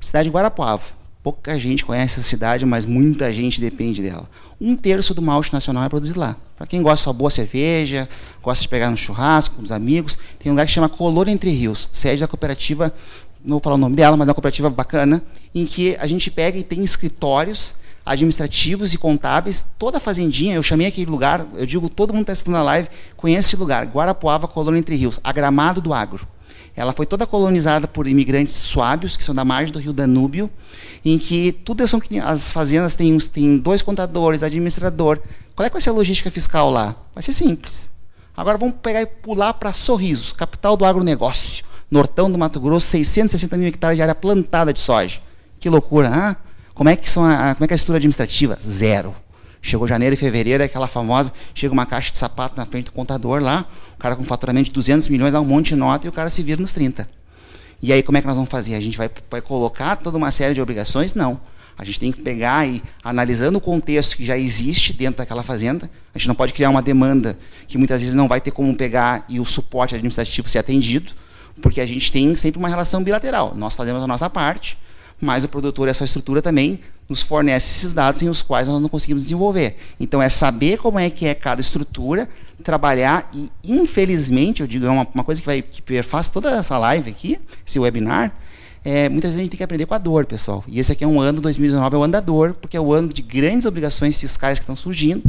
Cidade 0.00 0.28
de 0.28 0.34
Guarapuava, 0.34 0.84
pouca 1.22 1.58
gente 1.58 1.84
conhece 1.84 2.20
essa 2.20 2.28
cidade, 2.28 2.64
mas 2.64 2.84
muita 2.84 3.32
gente 3.32 3.60
depende 3.60 4.00
dela 4.02 4.28
um 4.60 4.76
terço 4.76 5.14
do 5.14 5.22
malte 5.22 5.52
nacional 5.52 5.84
é 5.84 5.88
produzido 5.88 6.20
lá. 6.20 6.36
Para 6.60 6.66
quem 6.66 6.82
gosta 6.82 7.04
de 7.04 7.08
uma 7.08 7.14
boa 7.14 7.30
cerveja, 7.30 8.06
gosta 8.42 8.60
de 8.60 8.68
pegar 8.68 8.90
no 8.90 8.96
churrasco 8.98 9.56
com 9.56 9.62
os 9.62 9.72
amigos, 9.72 10.18
tem 10.38 10.52
um 10.52 10.54
lugar 10.54 10.66
que 10.66 10.72
chama 10.72 10.90
Color 10.90 11.26
Entre 11.30 11.48
Rios, 11.48 11.88
sede 11.90 12.20
da 12.20 12.28
cooperativa, 12.28 12.92
não 13.42 13.52
vou 13.52 13.60
falar 13.60 13.76
o 13.76 13.78
nome 13.78 13.96
dela, 13.96 14.14
mas 14.14 14.28
é 14.28 14.30
uma 14.30 14.34
cooperativa 14.34 14.68
bacana, 14.68 15.22
em 15.54 15.64
que 15.64 15.96
a 15.98 16.06
gente 16.06 16.30
pega 16.30 16.58
e 16.58 16.62
tem 16.62 16.84
escritórios 16.84 17.74
administrativos 18.04 18.92
e 18.92 18.98
contábeis, 18.98 19.64
toda 19.78 19.96
a 19.96 20.00
fazendinha, 20.00 20.54
eu 20.54 20.62
chamei 20.62 20.86
aquele 20.86 21.10
lugar, 21.10 21.46
eu 21.54 21.64
digo, 21.64 21.88
todo 21.88 22.12
mundo 22.12 22.24
está 22.24 22.32
assistindo 22.34 22.52
na 22.52 22.62
live, 22.62 22.90
conhece 23.16 23.48
esse 23.48 23.56
lugar, 23.56 23.86
Guarapuava, 23.86 24.46
Colônia 24.46 24.80
Entre 24.80 24.94
Rios, 24.96 25.18
a 25.24 25.32
Gramado 25.32 25.80
do 25.80 25.94
Agro. 25.94 26.28
Ela 26.76 26.92
foi 26.92 27.06
toda 27.06 27.26
colonizada 27.26 27.88
por 27.88 28.06
imigrantes 28.06 28.54
suábios, 28.54 29.16
que 29.16 29.24
são 29.24 29.34
da 29.34 29.44
margem 29.44 29.72
do 29.72 29.78
rio 29.78 29.94
Danúbio, 29.94 30.50
em 31.04 31.18
que 31.18 31.52
tudo 31.52 31.86
são 31.88 32.00
as 32.22 32.52
fazendas 32.52 32.94
têm, 32.94 33.16
têm 33.18 33.56
dois 33.56 33.80
contadores, 33.82 34.42
administrador. 34.42 35.18
Qual 35.54 35.66
é 35.66 35.68
que 35.68 35.74
vai 35.74 35.82
ser 35.82 35.90
a 35.90 35.92
logística 35.92 36.30
fiscal 36.30 36.70
lá? 36.70 36.94
Vai 37.14 37.22
ser 37.22 37.32
simples. 37.32 37.90
Agora 38.36 38.56
vamos 38.56 38.76
pegar 38.82 39.02
e 39.02 39.06
pular 39.06 39.52
para 39.54 39.72
Sorrisos, 39.72 40.32
capital 40.32 40.76
do 40.76 40.84
agronegócio. 40.84 41.64
Nortão 41.90 42.30
do 42.30 42.38
Mato 42.38 42.60
Grosso, 42.60 42.86
660 42.86 43.56
mil 43.56 43.66
hectares 43.66 43.96
de 43.96 44.02
área 44.02 44.14
plantada 44.14 44.72
de 44.72 44.80
soja. 44.80 45.20
Que 45.58 45.68
loucura, 45.68 46.08
hein? 46.08 46.36
Como 46.72 46.88
é 46.88 46.96
que, 46.96 47.10
são 47.10 47.24
a, 47.24 47.54
como 47.54 47.64
é 47.64 47.66
que 47.66 47.74
é 47.74 47.74
a 47.74 47.76
estrutura 47.76 47.98
administrativa? 47.98 48.56
Zero. 48.62 49.14
Chegou 49.60 49.86
janeiro 49.86 50.14
e 50.14 50.16
fevereiro, 50.16 50.62
é 50.62 50.66
aquela 50.66 50.88
famosa, 50.88 51.32
chega 51.54 51.72
uma 51.72 51.84
caixa 51.84 52.10
de 52.10 52.16
sapato 52.16 52.56
na 52.56 52.64
frente 52.64 52.86
do 52.86 52.92
contador 52.92 53.42
lá, 53.42 53.66
o 53.94 53.98
cara 53.98 54.16
com 54.16 54.24
faturamento 54.24 54.66
de 54.66 54.72
200 54.72 55.08
milhões 55.08 55.32
dá 55.32 55.40
um 55.40 55.44
monte 55.44 55.68
de 55.68 55.76
nota 55.76 56.06
e 56.06 56.08
o 56.08 56.12
cara 56.12 56.30
se 56.30 56.42
vira 56.42 56.58
nos 56.58 56.72
30. 56.72 57.06
E 57.82 57.92
aí 57.92 58.02
como 58.02 58.16
é 58.16 58.22
que 58.22 58.26
nós 58.26 58.36
vamos 58.36 58.48
fazer? 58.48 58.74
A 58.74 58.80
gente 58.80 58.96
vai, 58.96 59.10
vai 59.30 59.42
colocar 59.42 59.96
toda 59.96 60.16
uma 60.16 60.30
série 60.30 60.54
de 60.54 60.62
obrigações? 60.62 61.12
Não. 61.12 61.38
A 61.80 61.84
gente 61.86 61.98
tem 61.98 62.12
que 62.12 62.20
pegar 62.20 62.68
e, 62.68 62.82
analisando 63.02 63.56
o 63.56 63.60
contexto 63.60 64.14
que 64.14 64.26
já 64.26 64.36
existe 64.36 64.92
dentro 64.92 65.16
daquela 65.16 65.42
fazenda, 65.42 65.90
a 66.14 66.18
gente 66.18 66.28
não 66.28 66.34
pode 66.34 66.52
criar 66.52 66.68
uma 66.68 66.82
demanda 66.82 67.38
que 67.66 67.78
muitas 67.78 68.02
vezes 68.02 68.14
não 68.14 68.28
vai 68.28 68.38
ter 68.38 68.50
como 68.50 68.76
pegar 68.76 69.24
e 69.30 69.40
o 69.40 69.46
suporte 69.46 69.94
administrativo 69.94 70.46
ser 70.46 70.58
atendido, 70.58 71.10
porque 71.62 71.80
a 71.80 71.86
gente 71.86 72.12
tem 72.12 72.34
sempre 72.34 72.58
uma 72.58 72.68
relação 72.68 73.02
bilateral. 73.02 73.54
Nós 73.56 73.74
fazemos 73.74 74.02
a 74.02 74.06
nossa 74.06 74.28
parte, 74.28 74.76
mas 75.18 75.42
o 75.42 75.48
produtor 75.48 75.88
e 75.88 75.90
a 75.90 75.94
sua 75.94 76.04
estrutura 76.04 76.42
também 76.42 76.80
nos 77.08 77.22
fornece 77.22 77.78
esses 77.78 77.94
dados 77.94 78.20
em 78.20 78.28
os 78.28 78.42
quais 78.42 78.68
nós 78.68 78.78
não 78.78 78.88
conseguimos 78.90 79.22
desenvolver. 79.22 79.78
Então 79.98 80.20
é 80.20 80.28
saber 80.28 80.76
como 80.76 80.98
é 80.98 81.08
que 81.08 81.26
é 81.26 81.34
cada 81.34 81.62
estrutura, 81.62 82.28
trabalhar 82.62 83.30
e 83.32 83.50
infelizmente, 83.64 84.60
eu 84.60 84.66
digo, 84.66 84.84
é 84.84 84.90
uma, 84.90 85.08
uma 85.14 85.24
coisa 85.24 85.40
que 85.40 85.46
vai 85.46 85.62
que 85.62 85.80
perfaz 85.80 86.28
toda 86.28 86.50
essa 86.50 86.76
live 86.76 87.08
aqui, 87.08 87.38
esse 87.66 87.80
webinar, 87.80 88.34
é, 88.84 89.08
muitas 89.08 89.30
vezes 89.30 89.40
a 89.40 89.42
gente 89.42 89.50
tem 89.50 89.58
que 89.58 89.64
aprender 89.64 89.86
com 89.86 89.94
a 89.94 89.98
dor, 89.98 90.24
pessoal. 90.24 90.64
E 90.66 90.80
esse 90.80 90.92
aqui 90.92 91.04
é 91.04 91.06
um 91.06 91.20
ano, 91.20 91.40
2019 91.40 91.94
é 91.94 91.98
o 91.98 92.02
ano 92.02 92.12
da 92.12 92.20
dor, 92.20 92.56
porque 92.56 92.76
é 92.76 92.80
o 92.80 92.92
ano 92.92 93.08
de 93.08 93.20
grandes 93.20 93.66
obrigações 93.66 94.18
fiscais 94.18 94.58
que 94.58 94.62
estão 94.62 94.76
surgindo. 94.76 95.22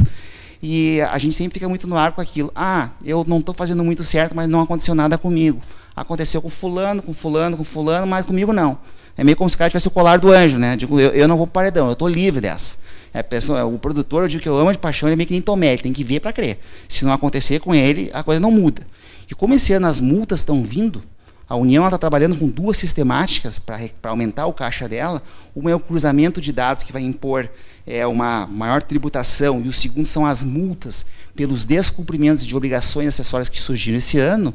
E 0.62 1.00
a 1.00 1.18
gente 1.18 1.34
sempre 1.36 1.54
fica 1.54 1.68
muito 1.68 1.86
no 1.86 1.96
ar 1.96 2.12
com 2.12 2.20
aquilo. 2.20 2.50
Ah, 2.54 2.90
eu 3.04 3.24
não 3.26 3.40
estou 3.40 3.54
fazendo 3.54 3.82
muito 3.82 4.02
certo, 4.04 4.34
mas 4.34 4.48
não 4.48 4.60
aconteceu 4.60 4.94
nada 4.94 5.18
comigo. 5.18 5.60
Aconteceu 5.94 6.40
com 6.40 6.48
fulano, 6.48 7.02
com 7.02 7.12
fulano, 7.12 7.56
com 7.56 7.64
fulano, 7.64 8.06
mas 8.06 8.24
comigo 8.24 8.52
não. 8.52 8.78
É 9.16 9.24
meio 9.24 9.36
como 9.36 9.50
se 9.50 9.56
o 9.56 9.58
cara 9.58 9.68
tivesse 9.68 9.88
o 9.88 9.90
colar 9.90 10.18
do 10.18 10.30
anjo, 10.30 10.56
né? 10.56 10.76
Digo, 10.76 10.98
eu, 10.98 11.10
eu 11.10 11.28
não 11.28 11.36
vou 11.36 11.46
para 11.46 11.50
o 11.50 11.52
paredão, 11.52 11.86
eu 11.86 11.92
estou 11.92 12.08
livre 12.08 12.40
dessa. 12.40 12.78
É, 13.12 13.22
pessoa, 13.22 13.66
o 13.66 13.78
produtor, 13.78 14.22
eu 14.22 14.28
digo 14.28 14.42
que 14.42 14.48
eu 14.48 14.56
amo 14.56 14.72
de 14.72 14.78
paixão, 14.78 15.06
ele 15.08 15.14
é 15.14 15.16
meio 15.16 15.26
que 15.26 15.34
nem 15.34 15.42
Tomé, 15.42 15.74
ele 15.74 15.82
tem 15.82 15.92
que 15.92 16.02
ver 16.02 16.20
para 16.20 16.32
crer. 16.32 16.58
Se 16.88 17.04
não 17.04 17.12
acontecer 17.12 17.58
com 17.58 17.74
ele, 17.74 18.10
a 18.14 18.22
coisa 18.22 18.40
não 18.40 18.50
muda. 18.50 18.82
E 19.30 19.34
como 19.34 19.52
esse 19.52 19.72
ano 19.74 19.86
as 19.86 20.00
multas 20.00 20.40
estão 20.40 20.62
vindo, 20.62 21.02
a 21.52 21.56
União 21.56 21.84
está 21.84 21.98
trabalhando 21.98 22.34
com 22.34 22.48
duas 22.48 22.78
sistemáticas 22.78 23.58
para 23.58 23.78
aumentar 24.04 24.46
o 24.46 24.54
caixa 24.54 24.88
dela. 24.88 25.22
Uma 25.54 25.70
é 25.70 25.74
o 25.74 25.78
cruzamento 25.78 26.40
de 26.40 26.50
dados, 26.50 26.82
que 26.82 26.94
vai 26.94 27.02
impor 27.02 27.46
é, 27.86 28.06
uma 28.06 28.46
maior 28.46 28.82
tributação, 28.82 29.60
e 29.60 29.68
o 29.68 29.72
segundo 29.72 30.06
são 30.06 30.24
as 30.24 30.42
multas 30.42 31.04
pelos 31.36 31.66
descumprimentos 31.66 32.46
de 32.46 32.56
obrigações 32.56 33.08
acessórias 33.08 33.50
que 33.50 33.60
surgiram 33.60 33.98
esse 33.98 34.16
ano. 34.16 34.54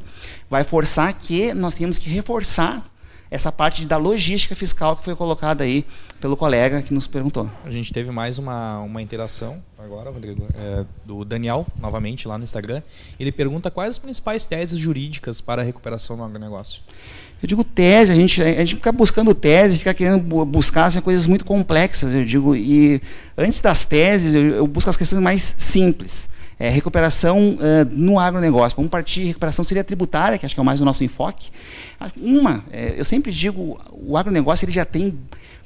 Vai 0.49 0.63
forçar 0.63 1.13
que 1.13 1.53
nós 1.53 1.75
temos 1.75 1.99
que 1.99 2.09
reforçar 2.09 2.83
essa 3.30 3.51
parte 3.51 3.86
da 3.86 3.97
logística 3.97 4.55
fiscal 4.55 4.95
que 4.95 5.03
foi 5.03 5.15
colocada 5.15 5.63
aí 5.63 5.86
pelo 6.19 6.36
colega 6.36 6.82
que 6.82 6.93
nos 6.93 7.07
perguntou. 7.07 7.49
A 7.63 7.71
gente 7.71 7.93
teve 7.93 8.11
mais 8.11 8.38
uma, 8.39 8.80
uma 8.80 9.01
interação 9.01 9.61
agora, 9.78 10.09
Rodrigo, 10.09 10.47
é, 10.55 10.86
do 11.05 11.23
Daniel, 11.23 11.65
novamente, 11.80 12.28
lá 12.28 12.38
no 12.38 12.43
Instagram. 12.43 12.82
Ele 13.19 13.32
pergunta 13.32 13.69
quais 13.69 13.91
as 13.91 13.99
principais 13.99 14.45
teses 14.45 14.80
jurídicas 14.80 15.41
para 15.41 15.61
a 15.61 15.65
recuperação 15.65 16.17
do 16.17 16.23
agronegócio. 16.23 16.82
Eu 17.41 17.47
digo 17.47 17.63
tese, 17.63 18.11
a 18.11 18.15
gente, 18.15 18.41
a 18.41 18.65
gente 18.65 18.75
fica 18.75 18.91
buscando 18.91 19.34
tese, 19.36 19.78
fica 19.78 19.93
querendo 19.93 20.45
buscar 20.45 20.86
assim, 20.86 20.99
coisas 21.01 21.28
muito 21.28 21.45
complexas, 21.45 22.13
eu 22.13 22.25
digo, 22.25 22.55
e 22.55 22.99
antes 23.38 23.61
das 23.61 23.86
teses, 23.86 24.34
eu, 24.34 24.55
eu 24.55 24.67
busco 24.67 24.89
as 24.89 24.97
questões 24.97 25.21
mais 25.21 25.55
simples. 25.57 26.30
É, 26.60 26.70
recuperação 26.70 27.51
uh, 27.51 27.60
no 27.91 28.20
agronegócio. 28.20 28.76
Vamos 28.76 28.89
partir, 28.89 29.26
recuperação 29.26 29.64
seria 29.64 29.84
tributária, 29.84 30.38
que 30.38 30.45
acho 30.45 30.55
que 30.55 30.62
é 30.62 30.64
mais 30.64 30.82
o 30.82 30.86
nosso 30.86 31.03
enfoque. 31.03 31.51
Uma, 32.20 32.64
é, 32.72 32.95
eu 32.97 33.05
sempre 33.05 33.32
digo, 33.32 33.80
o 33.91 34.18
agronegócio 34.18 34.66
ele 34.66 34.72
já 34.72 34.84
tem 34.84 35.18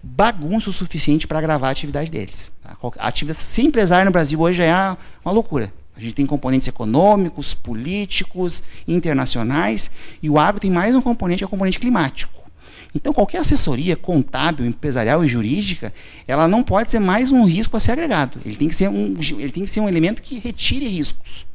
bagunça 0.04 0.70
o 0.70 0.74
suficiente 0.74 1.28
para 1.28 1.40
agravar 1.40 1.70
a 1.70 1.72
atividade 1.72 2.10
deles. 2.10 2.52
Tá? 2.64 2.76
A 3.00 3.08
atividade 3.08 3.40
sem 3.40 3.68
empresário 3.68 4.06
no 4.06 4.12
Brasil 4.12 4.40
hoje 4.40 4.58
já 4.58 4.66
é 4.66 4.98
uma 5.24 5.32
loucura. 5.32 5.72
A 5.96 6.00
gente 6.00 6.16
tem 6.16 6.26
componentes 6.26 6.68
econômicos, 6.68 7.54
políticos, 7.54 8.64
internacionais, 8.88 9.92
e 10.22 10.30
o 10.30 10.40
agro 10.40 10.60
tem 10.60 10.72
mais 10.72 10.96
um 10.96 11.02
componente, 11.02 11.40
que 11.40 11.44
é 11.44 11.48
o 11.48 11.50
componente 11.50 11.80
climático. 11.80 12.41
Então, 12.94 13.14
qualquer 13.14 13.40
assessoria 13.40 13.96
contábil, 13.96 14.66
empresarial 14.66 15.24
e 15.24 15.28
jurídica, 15.28 15.94
ela 16.28 16.48
não 16.48 16.62
pode 16.62 16.92
ser 16.92 17.00
mais 17.00 17.32
um 17.32 17.44
risco 17.46 17.78
a 17.78 17.80
ser 17.80 17.94
agregado. 17.94 18.40
Ele 18.46 18.56
tem 18.56 18.68
que 18.68 18.76
ser 18.76 18.90
um, 18.90 19.16
ele 19.38 19.52
tem 19.52 19.64
que 19.64 19.70
ser 19.70 19.80
um 19.80 19.88
elemento 19.88 20.22
que 20.22 20.40
retire 20.40 20.88
riscos. 20.88 21.48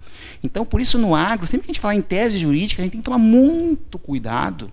Então, 0.43 0.65
por 0.65 0.81
isso, 0.81 0.99
no 0.99 1.15
agro, 1.15 1.47
sempre 1.47 1.67
que 1.67 1.71
a 1.71 1.75
gente 1.75 1.81
fala 1.81 1.95
em 1.95 2.03
tese 2.03 2.39
jurídica, 2.39 2.81
a 2.81 2.85
gente 2.85 2.93
tem 2.93 3.01
que 3.01 3.05
tomar 3.05 3.19
muito 3.19 3.99
cuidado. 3.99 4.71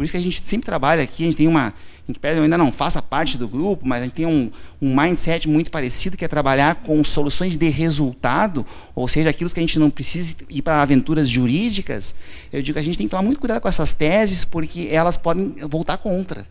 Por 0.00 0.04
isso 0.04 0.12
que 0.14 0.16
a 0.16 0.22
gente 0.22 0.40
sempre 0.46 0.64
trabalha 0.64 1.02
aqui, 1.02 1.24
a 1.24 1.26
gente 1.26 1.36
tem 1.36 1.46
uma. 1.46 1.74
Em 2.08 2.14
que 2.14 2.20
eu 2.26 2.42
ainda 2.42 2.56
não 2.56 2.72
faça 2.72 3.02
parte 3.02 3.36
do 3.36 3.46
grupo, 3.46 3.86
mas 3.86 4.00
a 4.00 4.04
gente 4.04 4.14
tem 4.14 4.24
um, 4.24 4.50
um 4.80 4.98
mindset 4.98 5.46
muito 5.46 5.70
parecido, 5.70 6.16
que 6.16 6.24
é 6.24 6.28
trabalhar 6.28 6.76
com 6.76 7.04
soluções 7.04 7.54
de 7.54 7.68
resultado, 7.68 8.64
ou 8.94 9.06
seja, 9.06 9.28
aquilo 9.28 9.50
que 9.50 9.60
a 9.60 9.62
gente 9.62 9.78
não 9.78 9.90
precisa 9.90 10.34
ir 10.48 10.62
para 10.62 10.80
aventuras 10.80 11.28
jurídicas. 11.28 12.14
Eu 12.50 12.62
digo 12.62 12.76
que 12.76 12.78
a 12.78 12.82
gente 12.82 12.96
tem 12.96 13.08
que 13.08 13.10
tomar 13.10 13.22
muito 13.22 13.38
cuidado 13.38 13.60
com 13.60 13.68
essas 13.68 13.92
teses, 13.92 14.42
porque 14.42 14.88
elas 14.90 15.18
podem 15.18 15.54
voltar 15.68 15.98
contra. 15.98 16.46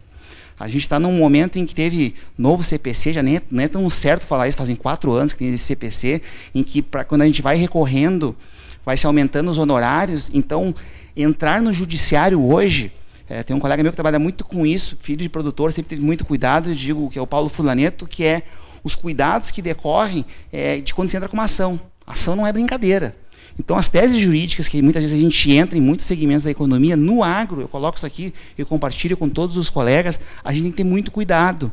A 0.60 0.68
gente 0.68 0.82
está 0.82 1.00
num 1.00 1.14
momento 1.14 1.58
em 1.58 1.66
que 1.66 1.74
teve 1.74 2.14
novo 2.38 2.64
CPC, 2.64 3.14
já 3.14 3.24
nem 3.24 3.38
é, 3.38 3.42
não 3.50 3.64
é 3.64 3.68
tão 3.68 3.90
certo 3.90 4.28
falar 4.28 4.48
isso, 4.48 4.60
fazem 4.60 4.76
quatro 4.76 5.12
anos 5.12 5.34
que 5.34 5.40
tem 5.40 5.50
esse 5.50 5.64
CPC, 5.64 6.22
em 6.54 6.62
que 6.62 6.84
pra, 6.84 7.04
quando 7.04 7.24
a 7.24 7.26
gente 7.26 7.42
vai 7.42 7.58
recorrendo, 7.58 8.38
vai 8.86 8.96
se 8.96 9.08
aumentando 9.08 9.50
os 9.50 9.58
honorários. 9.58 10.30
Então, 10.36 10.76
entrar 11.18 11.64
no 11.64 11.74
judiciário 11.74 12.46
hoje, 12.46 12.94
é, 13.30 13.44
tem 13.44 13.56
um 13.56 13.60
colega 13.60 13.84
meu 13.84 13.92
que 13.92 13.96
trabalha 13.96 14.18
muito 14.18 14.44
com 14.44 14.66
isso, 14.66 14.98
filho 15.00 15.22
de 15.22 15.30
produtor, 15.30 15.72
sempre 15.72 15.90
teve 15.90 16.02
muito 16.02 16.26
cuidado, 16.26 16.74
digo 16.74 17.10
que 17.10 17.20
é 17.20 17.22
o 17.22 17.28
Paulo 17.28 17.48
Fulaneto, 17.48 18.08
que 18.08 18.26
é 18.26 18.42
os 18.84 18.96
cuidados 18.96 19.52
que 19.52 19.62
decorrem 19.62 20.26
é, 20.52 20.82
de 20.82 20.94
quando 20.94 21.10
você 21.10 21.18
entra 21.18 21.30
com 21.30 21.38
uma 21.38 21.44
ação. 21.44 21.80
ação 22.08 22.36
não 22.36 22.48
é 22.48 22.52
brincadeira. 22.52 23.16
Então, 23.60 23.78
as 23.78 23.88
teses 23.88 24.18
jurídicas 24.18 24.68
que 24.68 24.82
muitas 24.82 25.04
vezes 25.04 25.18
a 25.18 25.22
gente 25.22 25.52
entra 25.52 25.78
em 25.78 25.82
muitos 25.82 26.06
segmentos 26.06 26.44
da 26.44 26.50
economia, 26.50 26.96
no 26.96 27.22
agro, 27.22 27.62
eu 27.62 27.68
coloco 27.68 27.98
isso 27.98 28.06
aqui, 28.06 28.34
eu 28.58 28.66
compartilho 28.66 29.18
com 29.18 29.30
todos 29.30 29.58
os 29.58 29.70
colegas, 29.70 30.20
a 30.44 30.52
gente 30.52 30.64
tem 30.64 30.72
que 30.72 30.78
ter 30.78 30.84
muito 30.86 31.12
cuidado, 31.12 31.72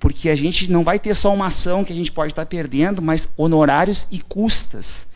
porque 0.00 0.28
a 0.30 0.36
gente 0.36 0.70
não 0.72 0.82
vai 0.82 0.98
ter 0.98 1.14
só 1.14 1.32
uma 1.32 1.48
ação 1.48 1.84
que 1.84 1.92
a 1.92 1.96
gente 1.96 2.10
pode 2.10 2.32
estar 2.32 2.46
perdendo, 2.46 3.00
mas 3.02 3.28
honorários 3.36 4.06
e 4.10 4.18
custas. 4.18 5.06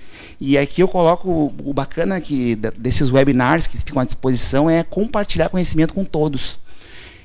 E 0.40 0.56
aqui 0.56 0.82
eu 0.82 0.88
coloco 0.88 1.52
o 1.62 1.72
bacana 1.74 2.18
que 2.18 2.56
desses 2.56 3.10
webinars 3.10 3.66
que 3.66 3.76
ficam 3.76 4.00
à 4.00 4.04
disposição 4.06 4.70
é 4.70 4.82
compartilhar 4.82 5.50
conhecimento 5.50 5.92
com 5.92 6.02
todos. 6.02 6.58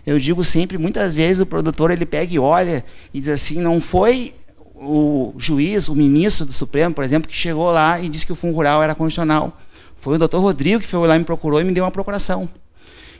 Eu 0.05 0.19
digo 0.19 0.43
sempre, 0.43 0.77
muitas 0.77 1.15
vezes 1.15 1.39
o 1.39 1.45
produtor 1.45 1.91
ele 1.91 2.05
pega 2.05 2.33
e 2.33 2.37
olha 2.37 2.83
e 3.13 3.21
diz 3.21 3.29
assim, 3.29 3.61
não 3.61 3.79
foi 3.79 4.33
o 4.75 5.33
juiz, 5.37 5.87
o 5.87 5.95
ministro 5.95 6.45
do 6.45 6.51
Supremo, 6.51 6.93
por 6.93 7.05
exemplo, 7.05 7.29
que 7.29 7.35
chegou 7.35 7.71
lá 7.71 7.99
e 7.99 8.09
disse 8.09 8.25
que 8.25 8.33
o 8.33 8.35
fundo 8.35 8.53
rural 8.53 8.83
era 8.83 8.93
condicional. 8.93 9.57
Foi 9.95 10.15
o 10.15 10.19
doutor 10.19 10.41
Rodrigo 10.41 10.81
que 10.81 10.87
foi 10.87 11.07
lá, 11.07 11.17
me 11.17 11.23
procurou 11.23 11.61
e 11.61 11.63
me 11.63 11.71
deu 11.71 11.85
uma 11.85 11.91
procuração. 11.91 12.49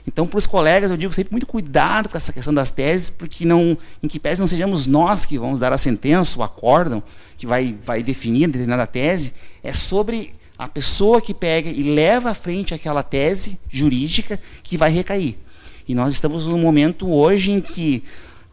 Então, 0.06 0.24
para 0.24 0.38
os 0.38 0.46
colegas, 0.46 0.90
eu 0.90 0.96
digo 0.96 1.12
sempre 1.12 1.32
muito 1.32 1.46
cuidado 1.46 2.08
com 2.08 2.16
essa 2.16 2.32
questão 2.32 2.54
das 2.54 2.70
teses, 2.70 3.10
porque 3.10 3.44
não, 3.44 3.76
em 4.00 4.06
que 4.06 4.20
pese 4.20 4.40
não 4.40 4.46
sejamos 4.46 4.86
nós 4.86 5.24
que 5.24 5.36
vamos 5.36 5.58
dar 5.58 5.72
a 5.72 5.78
sentença, 5.78 6.38
o 6.38 6.44
acórdão, 6.44 7.02
que 7.36 7.44
vai, 7.44 7.76
vai 7.84 8.04
definir 8.04 8.46
determinada 8.46 8.86
tese, 8.86 9.34
é 9.66 9.72
sobre 9.72 10.32
a 10.56 10.68
pessoa 10.68 11.20
que 11.20 11.34
pega 11.34 11.68
e 11.68 11.82
leva 11.82 12.30
à 12.30 12.34
frente 12.34 12.72
aquela 12.72 13.02
tese 13.02 13.58
jurídica 13.68 14.40
que 14.62 14.78
vai 14.78 14.90
recair. 14.90 15.36
E 15.88 15.94
nós 15.94 16.12
estamos 16.12 16.46
num 16.46 16.58
momento 16.58 17.12
hoje 17.12 17.50
em 17.50 17.60
que 17.60 18.02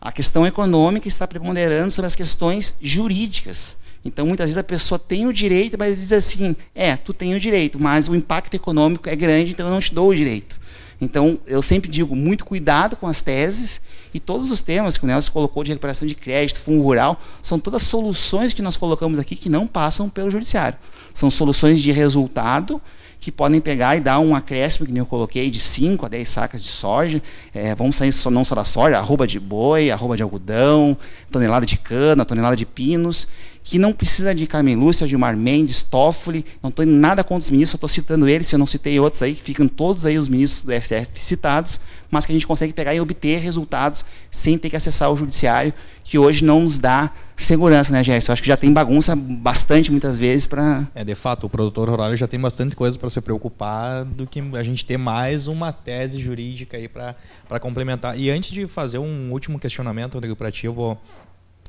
a 0.01 0.11
questão 0.11 0.45
econômica 0.45 1.07
está 1.07 1.28
preponderando 1.28 1.91
sobre 1.91 2.07
as 2.07 2.16
questões 2.16 2.76
jurídicas. 2.82 3.78
Então, 4.03 4.26
muitas 4.26 4.47
vezes 4.47 4.57
a 4.57 4.64
pessoa 4.64 4.99
tem 4.99 5.26
o 5.28 5.32
direito, 5.32 5.78
mas 5.78 5.99
diz 5.99 6.11
assim: 6.11 6.55
é, 6.76 6.97
tu 6.97 7.14
tem 7.14 7.34
o 7.36 7.39
direito, 7.39 7.80
mas 7.80 8.09
o 8.09 8.16
impacto 8.16 8.53
econômico 8.53 9.07
é 9.07 9.16
grande, 9.16 9.51
então 9.51 9.68
eu 9.68 9.72
não 9.72 9.80
te 9.80 9.93
dou 9.93 10.09
o 10.09 10.16
direito. 10.16 10.59
Então, 11.04 11.39
eu 11.45 11.62
sempre 11.62 11.89
digo: 11.89 12.16
muito 12.16 12.45
cuidado 12.45 12.95
com 12.95 13.08
as 13.08 13.22
teses 13.22 13.82
e 14.14 14.20
todos 14.20 14.51
os 14.51 14.62
temas 14.62 14.97
que 14.97 15.04
o 15.04 15.08
Nelson 15.08 15.32
colocou 15.32 15.64
de 15.64 15.72
recuperação 15.72 16.08
de 16.08 16.16
crédito, 16.16 16.60
fundo 16.60 16.82
rural, 16.82 17.20
são 17.41 17.60
todas 17.60 17.84
soluções 17.84 18.54
que 18.54 18.62
nós 18.62 18.78
colocamos 18.78 19.20
aqui 19.20 19.36
que 19.36 19.49
não 19.49 19.66
passam 19.66 20.10
pelo 20.10 20.30
judiciário. 20.30 20.78
São 21.14 21.30
soluções 21.30 21.82
de 21.82 21.91
resultado 21.91 22.82
que 23.24 23.32
podem 23.32 23.62
pegar 23.62 23.95
e 23.95 24.01
dar 24.01 24.20
um 24.20 24.36
acréscimo, 24.36 24.86
que 24.86 24.91
nem 24.91 24.99
eu 24.99 25.06
coloquei, 25.06 25.49
de 25.49 25.58
5 25.58 26.06
a 26.06 26.10
10 26.10 26.28
sacas 26.28 26.62
de 26.62 26.68
soja. 26.68 27.22
É, 27.54 27.74
vamos 27.74 27.95
sair 27.95 28.12
só, 28.12 28.30
não 28.30 28.43
só 28.43 28.54
da 28.54 28.66
soja, 28.66 28.97
arroba 28.97 29.26
de 29.26 29.39
boi, 29.39 29.89
arroba 29.89 30.18
de 30.18 30.24
algodão, 30.24 30.97
tonelada 31.32 31.66
de 31.66 31.78
cana, 31.78 32.26
tonelada 32.26 32.56
de 32.58 32.66
pinos, 32.66 33.28
que 33.64 33.80
não 33.80 33.93
precisa 33.93 34.36
de 34.36 34.45
Carmen 34.45 34.76
Lúcia, 34.76 35.07
Gilmar 35.07 35.38
Mendes, 35.38 35.82
Toffoli, 35.82 36.45
não 36.61 36.70
estou 36.70 36.86
nada 36.86 37.24
contra 37.24 37.45
os 37.45 37.49
ministros, 37.49 37.76
estou 37.76 37.89
citando 37.89 38.28
eles, 38.28 38.47
se 38.47 38.55
eu 38.55 38.59
não 38.59 38.68
citei 38.68 38.99
outros 38.99 39.22
aí, 39.22 39.34
que 39.34 39.41
ficam 39.41 39.68
todos 39.68 40.05
aí 40.05 40.18
os 40.18 40.28
ministros 40.28 40.64
do 40.64 40.74
STF 40.74 41.07
citados, 41.16 41.80
mas 42.11 42.26
que 42.26 42.32
a 42.32 42.36
gente 42.36 42.45
consegue 42.45 42.74
pegar 42.74 42.93
e 42.93 42.99
obter 42.99 43.39
resultados 43.39 44.05
sem 44.30 44.57
ter 44.57 44.70
que 44.70 44.76
acessar 44.76 45.11
o 45.11 45.16
judiciário, 45.16 45.74
que 46.03 46.20
hoje 46.20 46.43
não 46.43 46.61
nos 46.61 46.78
dá 46.78 47.09
segurança, 47.36 47.91
né, 47.91 48.03
Gerson? 48.03 48.34
Acho 48.34 48.41
que 48.41 48.47
já 48.47 48.57
tem 48.57 48.72
bagunça 48.72 49.16
bastante 49.16 49.89
muitas 49.89 50.18
vezes 50.18 50.45
para. 50.45 50.88
É, 50.93 51.03
de 51.03 51.16
fato, 51.16 51.47
o 51.47 51.49
produtor 51.49 51.89
rural 51.89 52.16
já 52.16 52.28
tem 52.28 52.39
bastante 52.39 52.76
coisa 52.76 52.99
para 52.99 53.09
se 53.09 53.20
preocupar 53.22 54.05
do 54.05 54.28
que 54.28 54.39
a 54.53 54.64
gente 54.64 54.86
ter 54.86 54.97
mais 54.97 55.47
uma 55.47 55.72
tese 55.72 56.20
jurídica 56.20 56.78
aí 56.78 56.88
para 56.88 57.59
complementar. 57.59 58.18
E 58.20 58.30
antes 58.30 58.51
de 58.51 58.68
fazer 58.68 58.99
um 58.99 59.32
último 59.32 59.57
questionamento, 59.57 60.16
Rodrigo, 60.16 60.36
para 60.36 60.51
ti, 60.51 60.66
eu 60.66 60.74
vou. 60.74 61.01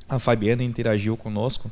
A 0.07 0.19
Fabiana 0.19 0.63
interagiu 0.63 1.17
conosco 1.17 1.71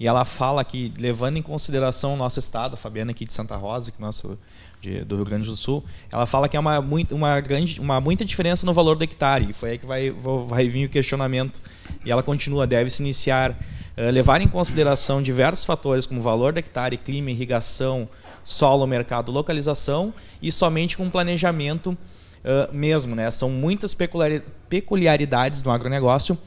e 0.00 0.06
ela 0.06 0.24
fala 0.24 0.64
que, 0.64 0.92
levando 0.98 1.36
em 1.36 1.42
consideração 1.42 2.14
o 2.14 2.16
nosso 2.16 2.38
estado, 2.38 2.74
a 2.74 2.76
Fabiana 2.76 3.10
aqui 3.10 3.26
de 3.26 3.34
Santa 3.34 3.56
Rosa, 3.56 3.92
que 3.92 3.98
é 3.98 4.00
nosso 4.00 4.38
de, 4.80 5.04
do 5.04 5.16
Rio 5.16 5.24
Grande 5.24 5.46
do 5.46 5.56
Sul, 5.56 5.84
ela 6.12 6.26
fala 6.26 6.48
que 6.48 6.56
é 6.56 6.60
uma, 6.60 6.78
uma, 6.78 7.40
grande, 7.40 7.80
uma 7.80 8.00
muita 8.00 8.24
diferença 8.24 8.66
no 8.66 8.72
valor 8.72 8.96
do 8.96 9.04
hectare. 9.04 9.50
E 9.50 9.52
foi 9.52 9.72
aí 9.72 9.78
que 9.78 9.86
vai, 9.86 10.10
vai 10.10 10.68
vir 10.68 10.86
o 10.86 10.88
questionamento. 10.88 11.62
E 12.04 12.10
ela 12.10 12.22
continua, 12.22 12.66
deve-se 12.66 13.02
iniciar, 13.02 13.52
uh, 13.52 14.10
levar 14.10 14.40
em 14.40 14.48
consideração 14.48 15.22
diversos 15.22 15.64
fatores 15.64 16.06
como 16.06 16.20
valor 16.20 16.52
do 16.52 16.58
hectare, 16.58 16.96
clima, 16.96 17.30
irrigação, 17.30 18.08
solo, 18.42 18.86
mercado, 18.86 19.32
localização, 19.32 20.12
e 20.42 20.52
somente 20.52 20.96
com 20.96 21.08
planejamento 21.08 21.90
uh, 22.44 22.74
mesmo, 22.74 23.14
né? 23.14 23.30
São 23.30 23.50
muitas 23.50 23.94
peculiaridades 24.68 25.62
do 25.62 25.70
agronegócio 25.70 26.38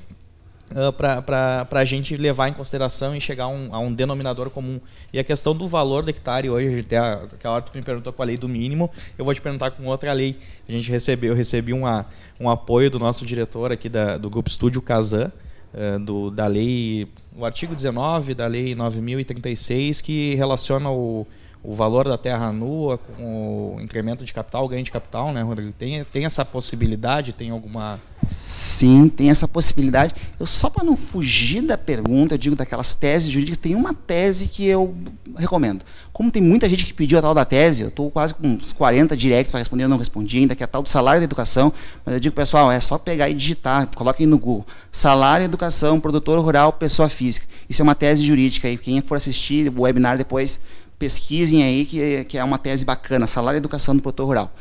uh, 0.71 0.91
para 0.91 1.67
a 1.71 1.85
gente 1.85 2.15
levar 2.17 2.49
em 2.49 2.53
consideração 2.53 3.15
e 3.15 3.21
chegar 3.21 3.47
um, 3.47 3.73
a 3.73 3.79
um 3.79 3.93
denominador 3.93 4.49
comum. 4.49 4.79
E 5.11 5.19
a 5.19 5.23
questão 5.23 5.55
do 5.55 5.67
valor 5.67 6.03
do 6.03 6.09
hectare 6.09 6.49
hoje, 6.49 6.79
até 6.79 6.97
aquela 6.97 7.55
hora 7.55 7.63
que 7.63 7.71
tu 7.71 7.77
me 7.77 7.83
perguntou 7.83 8.11
com 8.11 8.21
a 8.21 8.25
lei 8.25 8.37
do 8.37 8.47
mínimo, 8.47 8.89
eu 9.17 9.25
vou 9.25 9.33
te 9.33 9.41
perguntar 9.41 9.71
com 9.71 9.85
outra 9.85 10.11
lei. 10.13 10.37
A 10.67 10.71
gente 10.71 10.89
recebeu, 10.91 11.31
eu 11.31 11.35
recebi 11.35 11.73
uma, 11.73 12.05
um 12.39 12.49
apoio 12.49 12.89
do 12.89 12.99
nosso 12.99 13.25
diretor 13.25 13.71
aqui 13.71 13.89
da, 13.89 14.17
do 14.17 14.29
Grupo 14.29 14.49
Estúdio 14.49 14.81
Casan, 14.81 15.31
uh, 15.73 15.99
do, 15.99 16.29
da 16.29 16.47
lei, 16.47 17.07
o 17.35 17.45
artigo 17.45 17.75
19 17.75 18.33
da 18.33 18.47
lei 18.47 18.75
9036, 18.75 20.01
que 20.01 20.35
relaciona 20.35 20.89
o 20.89 21.25
o 21.67 21.73
valor 21.73 22.07
da 22.07 22.17
terra 22.17 22.49
nua 22.53 22.97
com 22.97 23.75
o 23.75 23.81
incremento 23.81 24.23
de 24.23 24.31
capital, 24.31 24.63
o 24.63 24.69
ganho 24.69 24.85
de 24.85 24.89
capital, 24.89 25.33
né, 25.33 25.41
Rodrigo? 25.41 25.73
Tem, 25.73 26.01
tem 26.05 26.23
essa 26.23 26.45
possibilidade? 26.45 27.33
Tem 27.33 27.49
alguma. 27.49 27.99
Sim, 28.25 29.09
tem 29.09 29.29
essa 29.29 29.49
possibilidade. 29.49 30.15
Eu 30.39 30.45
só 30.45 30.69
para 30.69 30.85
não 30.85 30.95
fugir 30.95 31.61
da 31.61 31.77
pergunta, 31.77 32.35
eu 32.35 32.37
digo 32.37 32.55
daquelas 32.55 32.93
teses 32.93 33.29
jurídicas, 33.29 33.57
tem 33.57 33.75
uma 33.75 33.93
tese 33.93 34.47
que 34.47 34.65
eu 34.65 34.95
recomendo. 35.35 35.83
Como 36.13 36.31
tem 36.31 36.41
muita 36.41 36.69
gente 36.69 36.85
que 36.85 36.93
pediu 36.93 37.19
a 37.19 37.21
tal 37.21 37.33
da 37.33 37.43
tese, 37.43 37.81
eu 37.81 37.89
estou 37.89 38.09
quase 38.09 38.33
com 38.33 38.47
uns 38.47 38.71
40 38.71 39.17
directs 39.17 39.51
para 39.51 39.59
responder, 39.59 39.83
eu 39.83 39.89
não 39.89 39.97
respondi 39.97 40.37
ainda, 40.37 40.55
que 40.55 40.63
é 40.63 40.65
a 40.65 40.67
tal 40.67 40.81
do 40.81 40.87
salário 40.87 41.19
da 41.19 41.25
educação, 41.25 41.73
mas 42.05 42.15
eu 42.15 42.19
digo, 42.21 42.33
pessoal, 42.33 42.71
é 42.71 42.79
só 42.79 42.97
pegar 42.97 43.29
e 43.29 43.33
digitar, 43.33 43.89
coloquem 43.93 44.25
no 44.25 44.39
Google. 44.39 44.65
Salário, 44.89 45.43
educação, 45.43 45.99
produtor 45.99 46.39
rural, 46.39 46.71
pessoa 46.71 47.09
física. 47.09 47.45
Isso 47.69 47.81
é 47.81 47.83
uma 47.83 47.93
tese 47.93 48.25
jurídica 48.25 48.69
e 48.69 48.77
quem 48.77 49.01
for 49.01 49.15
assistir 49.15 49.69
o 49.69 49.81
webinar 49.81 50.17
depois 50.17 50.61
pesquisem 50.97 51.63
aí, 51.63 51.85
que, 51.85 52.25
que 52.25 52.37
é 52.37 52.43
uma 52.43 52.57
tese 52.57 52.83
bacana, 52.83 53.27
salário 53.27 53.57
e 53.57 53.59
educação 53.59 53.95
do 53.95 54.01
produtor 54.01 54.25
rural. 54.25 54.53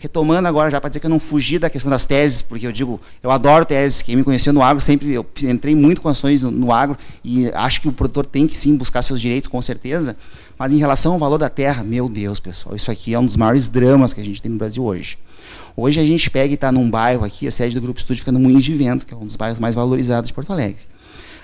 Retomando 0.00 0.46
agora, 0.46 0.70
já 0.70 0.80
para 0.80 0.90
dizer 0.90 1.00
que 1.00 1.06
eu 1.06 1.10
não 1.10 1.18
fugi 1.18 1.58
da 1.58 1.68
questão 1.68 1.90
das 1.90 2.04
teses, 2.04 2.40
porque 2.40 2.64
eu 2.64 2.70
digo, 2.70 3.00
eu 3.20 3.32
adoro 3.32 3.64
teses, 3.64 4.00
quem 4.00 4.14
me 4.14 4.22
conheceu 4.22 4.52
no 4.52 4.62
agro, 4.62 4.80
sempre 4.80 5.12
eu 5.12 5.26
entrei 5.42 5.74
muito 5.74 6.00
com 6.00 6.08
ações 6.08 6.42
no, 6.42 6.52
no 6.52 6.72
agro, 6.72 6.96
e 7.24 7.48
acho 7.48 7.80
que 7.80 7.88
o 7.88 7.92
produtor 7.92 8.24
tem 8.24 8.46
que 8.46 8.54
sim 8.54 8.76
buscar 8.76 9.02
seus 9.02 9.20
direitos, 9.20 9.48
com 9.48 9.60
certeza, 9.60 10.16
mas 10.56 10.72
em 10.72 10.78
relação 10.78 11.14
ao 11.14 11.18
valor 11.18 11.38
da 11.38 11.48
terra, 11.48 11.82
meu 11.82 12.08
Deus, 12.08 12.38
pessoal, 12.38 12.76
isso 12.76 12.92
aqui 12.92 13.12
é 13.12 13.18
um 13.18 13.26
dos 13.26 13.36
maiores 13.36 13.68
dramas 13.68 14.12
que 14.12 14.20
a 14.20 14.24
gente 14.24 14.40
tem 14.40 14.52
no 14.52 14.58
Brasil 14.58 14.84
hoje. 14.84 15.18
Hoje 15.76 15.98
a 15.98 16.04
gente 16.04 16.30
pega 16.30 16.50
e 16.50 16.54
está 16.54 16.70
num 16.70 16.88
bairro 16.88 17.24
aqui, 17.24 17.48
a 17.48 17.50
sede 17.50 17.74
do 17.74 17.80
Grupo 17.80 17.98
Estúdio 17.98 18.20
fica 18.20 18.30
no 18.30 18.38
Moinhos 18.38 18.64
de 18.64 18.76
Vento, 18.76 19.04
que 19.04 19.14
é 19.14 19.16
um 19.16 19.26
dos 19.26 19.36
bairros 19.36 19.58
mais 19.58 19.74
valorizados 19.74 20.28
de 20.28 20.34
Porto 20.34 20.52
Alegre. 20.52 20.82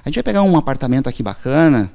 A 0.05 0.09
gente 0.09 0.17
vai 0.17 0.23
pegar 0.23 0.43
um 0.43 0.57
apartamento 0.57 1.09
aqui 1.09 1.25
bacana, 1.25 1.91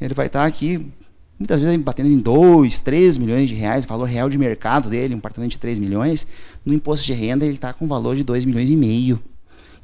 ele 0.00 0.14
vai 0.14 0.26
estar 0.26 0.42
tá 0.42 0.46
aqui 0.46 0.92
muitas 1.38 1.60
vezes 1.60 1.76
batendo 1.76 2.08
em 2.08 2.18
2, 2.18 2.78
3 2.78 3.18
milhões 3.18 3.48
de 3.48 3.54
reais, 3.54 3.84
valor 3.84 4.04
real 4.04 4.28
de 4.30 4.38
mercado 4.38 4.88
dele, 4.88 5.14
um 5.14 5.18
apartamento 5.18 5.52
de 5.52 5.58
3 5.58 5.78
milhões, 5.78 6.26
no 6.64 6.72
imposto 6.72 7.06
de 7.06 7.12
renda 7.12 7.44
ele 7.44 7.54
está 7.54 7.72
com 7.72 7.86
valor 7.88 8.16
de 8.16 8.22
2 8.22 8.44
milhões 8.44 8.70
e 8.70 8.76
meio. 8.76 9.20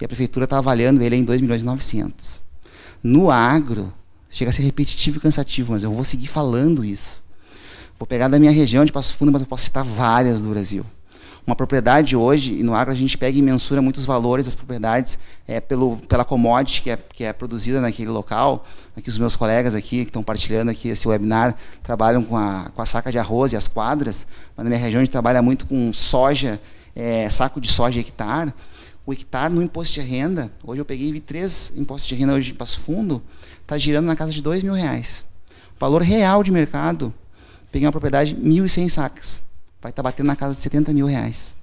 E 0.01 0.05
a 0.05 0.09
prefeitura 0.09 0.45
está 0.45 0.59
avaliando 0.59 1.03
ele 1.03 1.17
em 1.17 1.25
2 1.25 1.41
milhões 1.41 1.61
e 1.61 1.65
900. 1.65 2.41
No 3.03 3.31
agro, 3.31 3.93
chega 4.31 4.51
a 4.51 4.55
ser 4.55 4.63
repetitivo 4.63 5.19
e 5.19 5.21
cansativo, 5.21 5.73
mas 5.73 5.85
eu 5.85 5.93
vou 5.93 6.05
seguir 6.05 6.29
falando 6.29 6.85
isso. 6.85 7.23
Vou 7.99 8.07
pegar 8.07 8.29
da 8.29 8.39
minha 8.39 8.53
região 8.53 8.85
de 8.85 8.93
Passo 8.93 9.15
Fundo, 9.15 9.31
mas 9.31 9.43
eu 9.43 9.49
posso 9.49 9.65
citar 9.65 9.85
várias 9.85 10.41
do 10.41 10.49
Brasil. 10.49 10.87
Uma 11.47 11.57
propriedade 11.57 12.15
hoje, 12.15 12.55
e 12.55 12.63
no 12.63 12.75
agro 12.75 12.93
a 12.93 12.97
gente 12.97 13.17
pega 13.17 13.37
e 13.37 13.43
mensura 13.43 13.81
muitos 13.81 14.05
valores 14.05 14.45
das 14.45 14.55
propriedades 14.55 15.19
é, 15.49 15.59
pelo, 15.59 15.97
pela 15.97 16.25
commodity 16.25 16.83
que 16.83 16.91
é, 16.91 16.97
que 16.97 17.25
é 17.25 17.33
produzida 17.33 17.81
naquele 17.81 18.11
local. 18.11 18.67
Aqui 18.97 19.09
os 19.09 19.17
meus 19.17 19.37
colegas 19.37 19.75
aqui 19.75 20.05
que 20.05 20.11
estão 20.11 20.23
partilhando 20.23 20.71
aqui 20.71 20.89
esse 20.89 21.09
webinar 21.09 21.57
trabalham 21.83 22.23
com 22.23 22.37
a, 22.37 22.71
com 22.75 22.83
a 22.83 22.87
saca 22.87 23.11
de 23.11 23.19
arroz 23.19 23.53
e 23.53 23.57
as 23.57 23.67
quadras, 23.67 24.27
mas 24.57 24.65
na 24.65 24.71
minha 24.71 24.81
região 24.81 25.01
a 25.01 25.05
gente 25.05 25.13
trabalha 25.13 25.41
muito 25.41 25.67
com 25.67 25.93
soja, 25.93 26.61
é, 26.95 27.29
saco 27.31 27.61
de 27.61 27.71
soja 27.71 27.99
hectare. 27.99 28.53
O 29.07 29.13
hectare 29.13 29.53
no 29.53 29.63
imposto 29.63 29.95
de 29.95 30.01
renda, 30.03 30.53
hoje 30.63 30.81
eu 30.81 30.85
peguei 30.85 31.11
vi 31.11 31.21
três 31.21 31.73
impostos 31.75 32.07
de 32.07 32.15
renda 32.15 32.35
hoje 32.35 32.53
em 32.53 32.55
Passo 32.55 32.79
Fundo, 32.81 33.23
está 33.63 33.79
girando 33.79 34.07
na 34.07 34.15
casa 34.15 34.31
de 34.31 34.43
dois 34.43 34.63
mil 34.63 34.75
reais. 34.75 35.25
Valor 35.81 36.03
real 36.03 36.45
de 36.45 36.53
mercado, 36.53 37.13
peguei 37.73 37.87
uma 37.87 37.93
propriedade 37.93 38.37
1.100 38.37 38.89
sacas 38.91 39.50
vai 39.81 39.91
estar 39.91 40.03
tá 40.03 40.09
batendo 40.09 40.27
na 40.27 40.37
casa 40.37 40.55
de 40.55 40.63
70 40.63 40.93
mil 40.93 41.07
reais. 41.07 41.55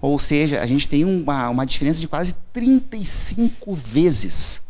Ou 0.00 0.18
seja, 0.18 0.60
a 0.60 0.66
gente 0.66 0.88
tem 0.88 1.04
uma, 1.04 1.48
uma 1.48 1.66
diferença 1.66 2.00
de 2.00 2.06
quase 2.06 2.34
35 2.52 3.74
vezes. 3.74 4.60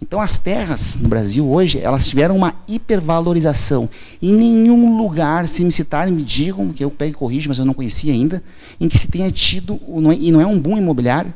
Então 0.00 0.20
as 0.20 0.36
terras 0.36 0.96
no 0.96 1.08
Brasil 1.08 1.48
hoje, 1.48 1.78
elas 1.78 2.06
tiveram 2.06 2.36
uma 2.36 2.54
hipervalorização. 2.68 3.88
Em 4.20 4.34
nenhum 4.34 4.98
lugar, 4.98 5.48
se 5.48 5.64
me 5.64 5.72
citarem, 5.72 6.12
me 6.12 6.22
digam, 6.22 6.72
que 6.72 6.84
eu 6.84 6.90
pego 6.90 7.12
e 7.12 7.14
corrijo, 7.14 7.48
mas 7.48 7.58
eu 7.58 7.64
não 7.64 7.72
conhecia 7.72 8.12
ainda, 8.12 8.42
em 8.78 8.88
que 8.88 8.98
se 8.98 9.08
tenha 9.08 9.30
tido, 9.30 9.80
e 10.20 10.30
não 10.30 10.40
é 10.40 10.46
um 10.46 10.60
boom 10.60 10.76
imobiliário, 10.76 11.32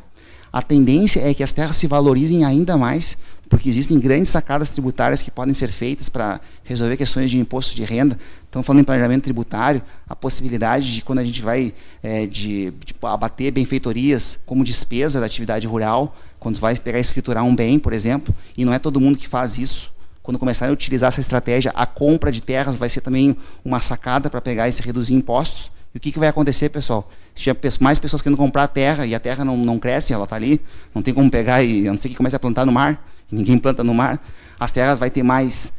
a 0.52 0.60
tendência 0.60 1.20
é 1.20 1.32
que 1.32 1.42
as 1.42 1.52
terras 1.52 1.76
se 1.76 1.86
valorizem 1.86 2.44
ainda 2.44 2.76
mais, 2.76 3.16
porque 3.50 3.68
existem 3.68 3.98
grandes 3.98 4.30
sacadas 4.30 4.70
tributárias 4.70 5.20
que 5.20 5.30
podem 5.30 5.52
ser 5.52 5.68
feitas 5.72 6.08
para 6.08 6.40
resolver 6.62 6.96
questões 6.96 7.28
de 7.28 7.36
imposto 7.36 7.74
de 7.74 7.82
renda. 7.82 8.16
Estamos 8.44 8.64
falando 8.64 8.82
em 8.82 8.84
planejamento 8.84 9.24
tributário, 9.24 9.82
a 10.08 10.14
possibilidade 10.14 10.94
de 10.94 11.02
quando 11.02 11.18
a 11.18 11.24
gente 11.24 11.42
vai 11.42 11.74
é, 12.00 12.26
de, 12.28 12.70
de 12.70 12.94
abater 13.02 13.50
benfeitorias 13.50 14.38
como 14.46 14.62
despesa 14.62 15.18
da 15.18 15.26
atividade 15.26 15.66
rural, 15.66 16.16
quando 16.38 16.60
vai 16.60 16.78
pegar 16.78 16.98
e 16.98 17.00
escriturar 17.02 17.42
um 17.42 17.54
bem, 17.54 17.76
por 17.76 17.92
exemplo, 17.92 18.32
e 18.56 18.64
não 18.64 18.72
é 18.72 18.78
todo 18.78 19.00
mundo 19.00 19.18
que 19.18 19.26
faz 19.26 19.58
isso. 19.58 19.92
Quando 20.22 20.38
começarem 20.38 20.70
a 20.70 20.72
utilizar 20.72 21.08
essa 21.08 21.20
estratégia, 21.20 21.72
a 21.74 21.84
compra 21.84 22.30
de 22.30 22.40
terras 22.40 22.76
vai 22.76 22.88
ser 22.88 23.00
também 23.00 23.36
uma 23.64 23.80
sacada 23.80 24.30
para 24.30 24.40
pegar 24.40 24.68
e 24.68 24.72
se 24.72 24.80
reduzir 24.80 25.14
impostos. 25.14 25.72
E 25.94 25.98
o 25.98 26.00
que, 26.00 26.12
que 26.12 26.18
vai 26.18 26.28
acontecer, 26.28 26.68
pessoal? 26.68 27.08
Se 27.34 27.42
tiver 27.42 27.58
mais 27.80 27.98
pessoas 27.98 28.22
querendo 28.22 28.38
comprar 28.38 28.64
a 28.64 28.68
terra 28.68 29.06
e 29.06 29.14
a 29.14 29.20
terra 29.20 29.44
não, 29.44 29.56
não 29.56 29.78
cresce, 29.78 30.12
ela 30.12 30.24
está 30.24 30.36
ali, 30.36 30.60
não 30.94 31.02
tem 31.02 31.12
como 31.12 31.30
pegar 31.30 31.62
e 31.62 31.88
a 31.88 31.92
não 31.92 31.98
ser 31.98 32.08
que 32.08 32.14
comece 32.14 32.36
a 32.36 32.38
plantar 32.38 32.64
no 32.64 32.72
mar, 32.72 33.04
ninguém 33.30 33.58
planta 33.58 33.82
no 33.82 33.92
mar, 33.92 34.20
as 34.58 34.70
terras 34.70 34.98
vai 34.98 35.10
ter 35.10 35.22
mais 35.22 35.72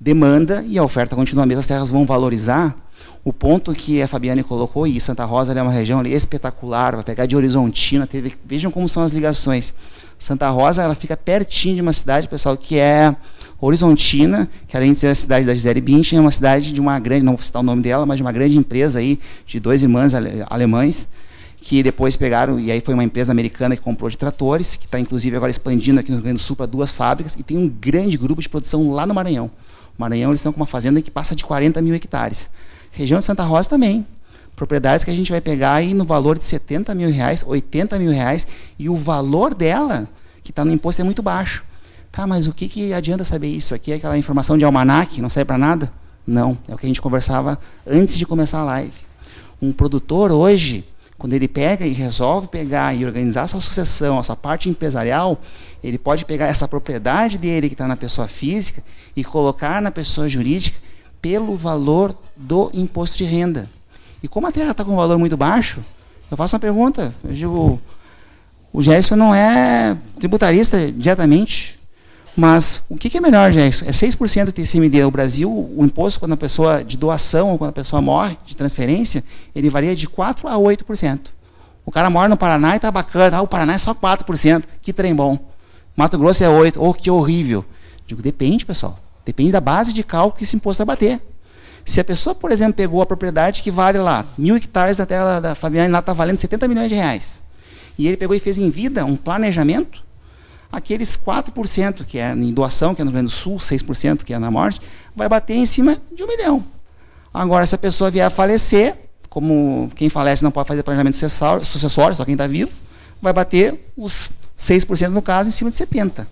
demanda 0.00 0.64
e 0.66 0.78
a 0.78 0.82
oferta 0.82 1.14
continua 1.14 1.44
a 1.44 1.46
mesma, 1.46 1.60
as 1.60 1.66
terras 1.66 1.90
vão 1.90 2.06
valorizar. 2.06 2.74
O 3.22 3.34
ponto 3.34 3.74
que 3.74 4.00
a 4.00 4.08
Fabiane 4.08 4.42
colocou, 4.42 4.86
e 4.86 4.98
Santa 4.98 5.26
Rosa 5.26 5.52
é 5.52 5.62
uma 5.62 5.70
região 5.70 6.02
espetacular, 6.06 6.94
vai 6.94 7.04
pegar 7.04 7.26
de 7.26 7.36
Horizontina, 7.36 8.06
teve, 8.06 8.34
vejam 8.46 8.70
como 8.70 8.88
são 8.88 9.02
as 9.02 9.10
ligações. 9.10 9.74
Santa 10.18 10.48
Rosa 10.48 10.82
ela 10.82 10.94
fica 10.94 11.16
pertinho 11.18 11.76
de 11.76 11.82
uma 11.82 11.92
cidade, 11.92 12.28
pessoal, 12.28 12.56
que 12.56 12.78
é 12.78 13.14
Horizontina, 13.60 14.48
que 14.66 14.76
além 14.76 14.92
de 14.92 14.98
ser 14.98 15.08
a 15.08 15.14
cidade 15.14 15.46
da 15.46 15.54
Gisele 15.54 15.80
Bündchen, 15.80 16.18
é 16.18 16.20
uma 16.20 16.30
cidade 16.30 16.72
de 16.72 16.80
uma 16.80 16.98
grande, 16.98 17.24
não 17.24 17.34
vou 17.34 17.42
citar 17.42 17.60
o 17.60 17.64
nome 17.64 17.82
dela, 17.82 18.06
mas 18.06 18.16
de 18.16 18.22
uma 18.22 18.32
grande 18.32 18.56
empresa 18.56 18.98
aí, 18.98 19.20
de 19.46 19.60
dois 19.60 19.82
irmãs 19.82 20.12
alemães, 20.48 21.08
que 21.58 21.82
depois 21.82 22.16
pegaram, 22.16 22.58
e 22.58 22.70
aí 22.70 22.80
foi 22.80 22.94
uma 22.94 23.04
empresa 23.04 23.32
americana 23.32 23.76
que 23.76 23.82
comprou 23.82 24.08
de 24.08 24.16
tratores, 24.16 24.76
que 24.76 24.86
está 24.86 24.98
inclusive 24.98 25.36
agora 25.36 25.50
expandindo 25.50 26.00
aqui 26.00 26.10
no 26.10 26.16
Rio 26.16 26.24
Grande 26.24 26.38
do 26.38 26.42
Sul 26.42 26.56
para 26.56 26.64
duas 26.64 26.90
fábricas, 26.90 27.34
e 27.38 27.42
tem 27.42 27.58
um 27.58 27.68
grande 27.68 28.16
grupo 28.16 28.40
de 28.40 28.48
produção 28.48 28.90
lá 28.90 29.06
no 29.06 29.12
Maranhão. 29.12 29.50
O 29.98 30.00
Maranhão 30.00 30.30
eles 30.30 30.40
estão 30.40 30.52
com 30.52 30.60
uma 30.60 30.66
fazenda 30.66 31.02
que 31.02 31.10
passa 31.10 31.36
de 31.36 31.44
40 31.44 31.82
mil 31.82 31.94
hectares. 31.94 32.48
Região 32.90 33.20
de 33.20 33.26
Santa 33.26 33.42
Rosa 33.42 33.68
também. 33.68 34.06
Propriedades 34.56 35.04
que 35.04 35.10
a 35.10 35.14
gente 35.14 35.30
vai 35.30 35.40
pegar 35.40 35.74
aí 35.74 35.92
no 35.92 36.04
valor 36.04 36.38
de 36.38 36.44
70 36.44 36.94
mil 36.94 37.10
reais, 37.10 37.44
80 37.46 37.98
mil 37.98 38.10
reais, 38.10 38.46
e 38.78 38.88
o 38.88 38.96
valor 38.96 39.54
dela, 39.54 40.08
que 40.42 40.50
está 40.50 40.64
no 40.64 40.72
imposto, 40.72 41.02
é 41.02 41.04
muito 41.04 41.22
baixo. 41.22 41.62
Tá, 42.12 42.26
mas 42.26 42.48
o 42.48 42.52
que, 42.52 42.68
que 42.68 42.92
adianta 42.92 43.22
saber 43.22 43.48
isso? 43.48 43.74
Aqui 43.74 43.92
é 43.92 43.96
aquela 43.96 44.18
informação 44.18 44.58
de 44.58 44.64
almanac, 44.64 45.22
não 45.22 45.30
serve 45.30 45.46
para 45.46 45.58
nada? 45.58 45.92
Não, 46.26 46.58
é 46.68 46.74
o 46.74 46.76
que 46.76 46.84
a 46.84 46.88
gente 46.88 47.00
conversava 47.00 47.58
antes 47.86 48.18
de 48.18 48.26
começar 48.26 48.60
a 48.60 48.64
live. 48.64 48.92
Um 49.62 49.72
produtor 49.72 50.32
hoje, 50.32 50.84
quando 51.16 51.34
ele 51.34 51.46
pega 51.46 51.86
e 51.86 51.92
resolve 51.92 52.48
pegar 52.48 52.94
e 52.94 53.06
organizar 53.06 53.42
a 53.42 53.46
sua 53.46 53.60
sucessão, 53.60 54.18
a 54.18 54.22
sua 54.22 54.34
parte 54.34 54.68
empresarial, 54.68 55.40
ele 55.84 55.98
pode 55.98 56.24
pegar 56.24 56.46
essa 56.46 56.66
propriedade 56.66 57.38
dele 57.38 57.68
que 57.68 57.74
está 57.74 57.86
na 57.86 57.96
pessoa 57.96 58.26
física 58.26 58.82
e 59.14 59.22
colocar 59.22 59.80
na 59.80 59.92
pessoa 59.92 60.28
jurídica 60.28 60.78
pelo 61.22 61.56
valor 61.56 62.16
do 62.36 62.70
imposto 62.74 63.18
de 63.18 63.24
renda. 63.24 63.70
E 64.22 64.28
como 64.28 64.46
a 64.46 64.52
terra 64.52 64.72
está 64.72 64.84
com 64.84 64.92
um 64.92 64.96
valor 64.96 65.18
muito 65.18 65.36
baixo, 65.36 65.80
eu 66.30 66.36
faço 66.36 66.56
uma 66.56 66.60
pergunta. 66.60 67.14
Eu 67.22 67.32
digo, 67.32 67.80
o 68.72 68.82
Gerson 68.82 69.16
não 69.16 69.34
é 69.34 69.96
tributarista 70.18 70.90
diretamente, 70.92 71.79
mas 72.36 72.82
o 72.88 72.96
que, 72.96 73.16
é 73.16 73.20
melhor, 73.20 73.52
Gerson? 73.52 73.84
É 73.86 73.90
6% 73.90 74.46
do 74.46 74.52
TCMD. 74.52 75.02
No 75.02 75.10
Brasil, 75.10 75.50
o 75.50 75.84
imposto 75.84 76.20
quando 76.20 76.32
a 76.32 76.36
pessoa 76.36 76.82
de 76.84 76.96
doação 76.96 77.50
ou 77.50 77.58
quando 77.58 77.70
a 77.70 77.72
pessoa 77.72 78.00
morre, 78.00 78.36
de 78.46 78.56
transferência, 78.56 79.24
ele 79.54 79.68
varia 79.68 79.94
de 79.94 80.06
4% 80.08 80.48
a 80.48 80.56
8%. 80.56 81.20
O 81.84 81.90
cara 81.90 82.08
mora 82.08 82.28
no 82.28 82.36
Paraná 82.36 82.74
e 82.74 82.76
está 82.76 82.90
bacana. 82.90 83.38
Ah, 83.38 83.42
o 83.42 83.48
Paraná 83.48 83.74
é 83.74 83.78
só 83.78 83.94
4%. 83.94 84.64
Que 84.80 84.92
trem 84.92 85.14
bom. 85.14 85.38
Mato 85.96 86.18
Grosso 86.18 86.44
é 86.44 86.48
8%. 86.48 86.76
Oh, 86.78 86.94
que 86.94 87.10
horrível. 87.10 87.64
Digo, 88.06 88.22
depende, 88.22 88.64
pessoal. 88.64 88.98
Depende 89.24 89.52
da 89.52 89.60
base 89.60 89.92
de 89.92 90.02
cálculo 90.02 90.38
que 90.38 90.44
esse 90.44 90.56
imposto 90.56 90.84
vai 90.84 90.96
bater. 90.96 91.20
Se 91.84 92.00
a 92.00 92.04
pessoa, 92.04 92.34
por 92.34 92.52
exemplo, 92.52 92.74
pegou 92.74 93.02
a 93.02 93.06
propriedade 93.06 93.62
que 93.62 93.70
vale 93.70 93.98
lá, 93.98 94.24
mil 94.38 94.56
hectares 94.56 94.96
da 94.96 95.06
terra 95.06 95.40
da 95.40 95.54
Fabiane, 95.54 95.90
lá 95.90 95.98
está 95.98 96.12
valendo 96.12 96.38
70 96.38 96.68
milhões 96.68 96.88
de 96.88 96.94
reais. 96.94 97.42
E 97.98 98.06
ele 98.06 98.16
pegou 98.16 98.36
e 98.36 98.40
fez 98.40 98.58
em 98.58 98.70
vida 98.70 99.04
um 99.04 99.16
planejamento 99.16 100.04
aqueles 100.70 101.16
4% 101.16 102.04
que 102.04 102.18
é 102.18 102.32
em 102.32 102.52
doação, 102.52 102.94
que 102.94 103.02
é 103.02 103.04
no 103.04 103.10
Rio 103.10 103.20
Grande 103.20 103.32
do 103.32 103.36
Sul, 103.36 103.56
6% 103.56 104.24
que 104.24 104.32
é 104.32 104.38
na 104.38 104.50
morte, 104.50 104.80
vai 105.14 105.28
bater 105.28 105.56
em 105.56 105.66
cima 105.66 106.00
de 106.14 106.22
um 106.22 106.26
milhão. 106.26 106.64
Agora, 107.32 107.66
se 107.66 107.74
a 107.74 107.78
pessoa 107.78 108.10
vier 108.10 108.26
a 108.26 108.30
falecer, 108.30 108.96
como 109.28 109.90
quem 109.94 110.08
falece 110.08 110.42
não 110.42 110.50
pode 110.50 110.68
fazer 110.68 110.82
planejamento 110.82 111.16
sucessório, 111.64 112.16
só 112.16 112.24
quem 112.24 112.34
está 112.34 112.46
vivo, 112.46 112.70
vai 113.22 113.32
bater 113.32 113.78
os 113.96 114.30
6% 114.58 115.08
no 115.08 115.22
caso 115.22 115.48
em 115.48 115.52
cima 115.52 115.70
de 115.70 115.76
70%. 115.76 116.26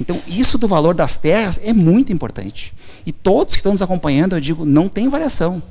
Então, 0.00 0.20
isso 0.26 0.58
do 0.58 0.66
valor 0.66 0.94
das 0.94 1.16
terras 1.16 1.60
é 1.62 1.72
muito 1.72 2.12
importante. 2.12 2.74
E 3.06 3.12
todos 3.12 3.54
que 3.54 3.60
estão 3.60 3.72
nos 3.72 3.82
acompanhando, 3.82 4.36
eu 4.36 4.40
digo, 4.40 4.64
não 4.64 4.88
tem 4.88 5.08
variação. 5.08 5.62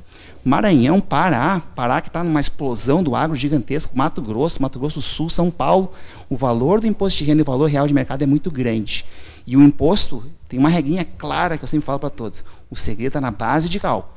Maranhão, 0.44 1.00
Pará, 1.00 1.60
Pará 1.74 2.00
que 2.00 2.08
está 2.08 2.22
numa 2.22 2.40
explosão 2.40 3.02
do 3.02 3.16
agro 3.16 3.36
gigantesco, 3.36 3.96
Mato 3.96 4.20
Grosso, 4.20 4.60
Mato 4.60 4.78
Grosso 4.78 4.96
do 4.98 5.02
Sul, 5.02 5.30
São 5.30 5.50
Paulo, 5.50 5.90
o 6.28 6.36
valor 6.36 6.80
do 6.80 6.86
imposto 6.86 7.18
de 7.18 7.24
renda 7.24 7.40
e 7.40 7.42
o 7.42 7.46
valor 7.46 7.68
real 7.70 7.86
de 7.86 7.94
mercado 7.94 8.22
é 8.22 8.26
muito 8.26 8.50
grande. 8.50 9.06
E 9.46 9.56
o 9.56 9.62
imposto 9.62 10.22
tem 10.48 10.58
uma 10.58 10.68
regrinha 10.68 11.04
clara 11.04 11.56
que 11.56 11.64
eu 11.64 11.68
sempre 11.68 11.86
falo 11.86 11.98
para 11.98 12.10
todos: 12.10 12.44
o 12.70 12.76
segredo 12.76 13.08
está 13.08 13.20
na 13.20 13.30
base 13.30 13.68
de 13.68 13.80
cálculo. 13.80 14.12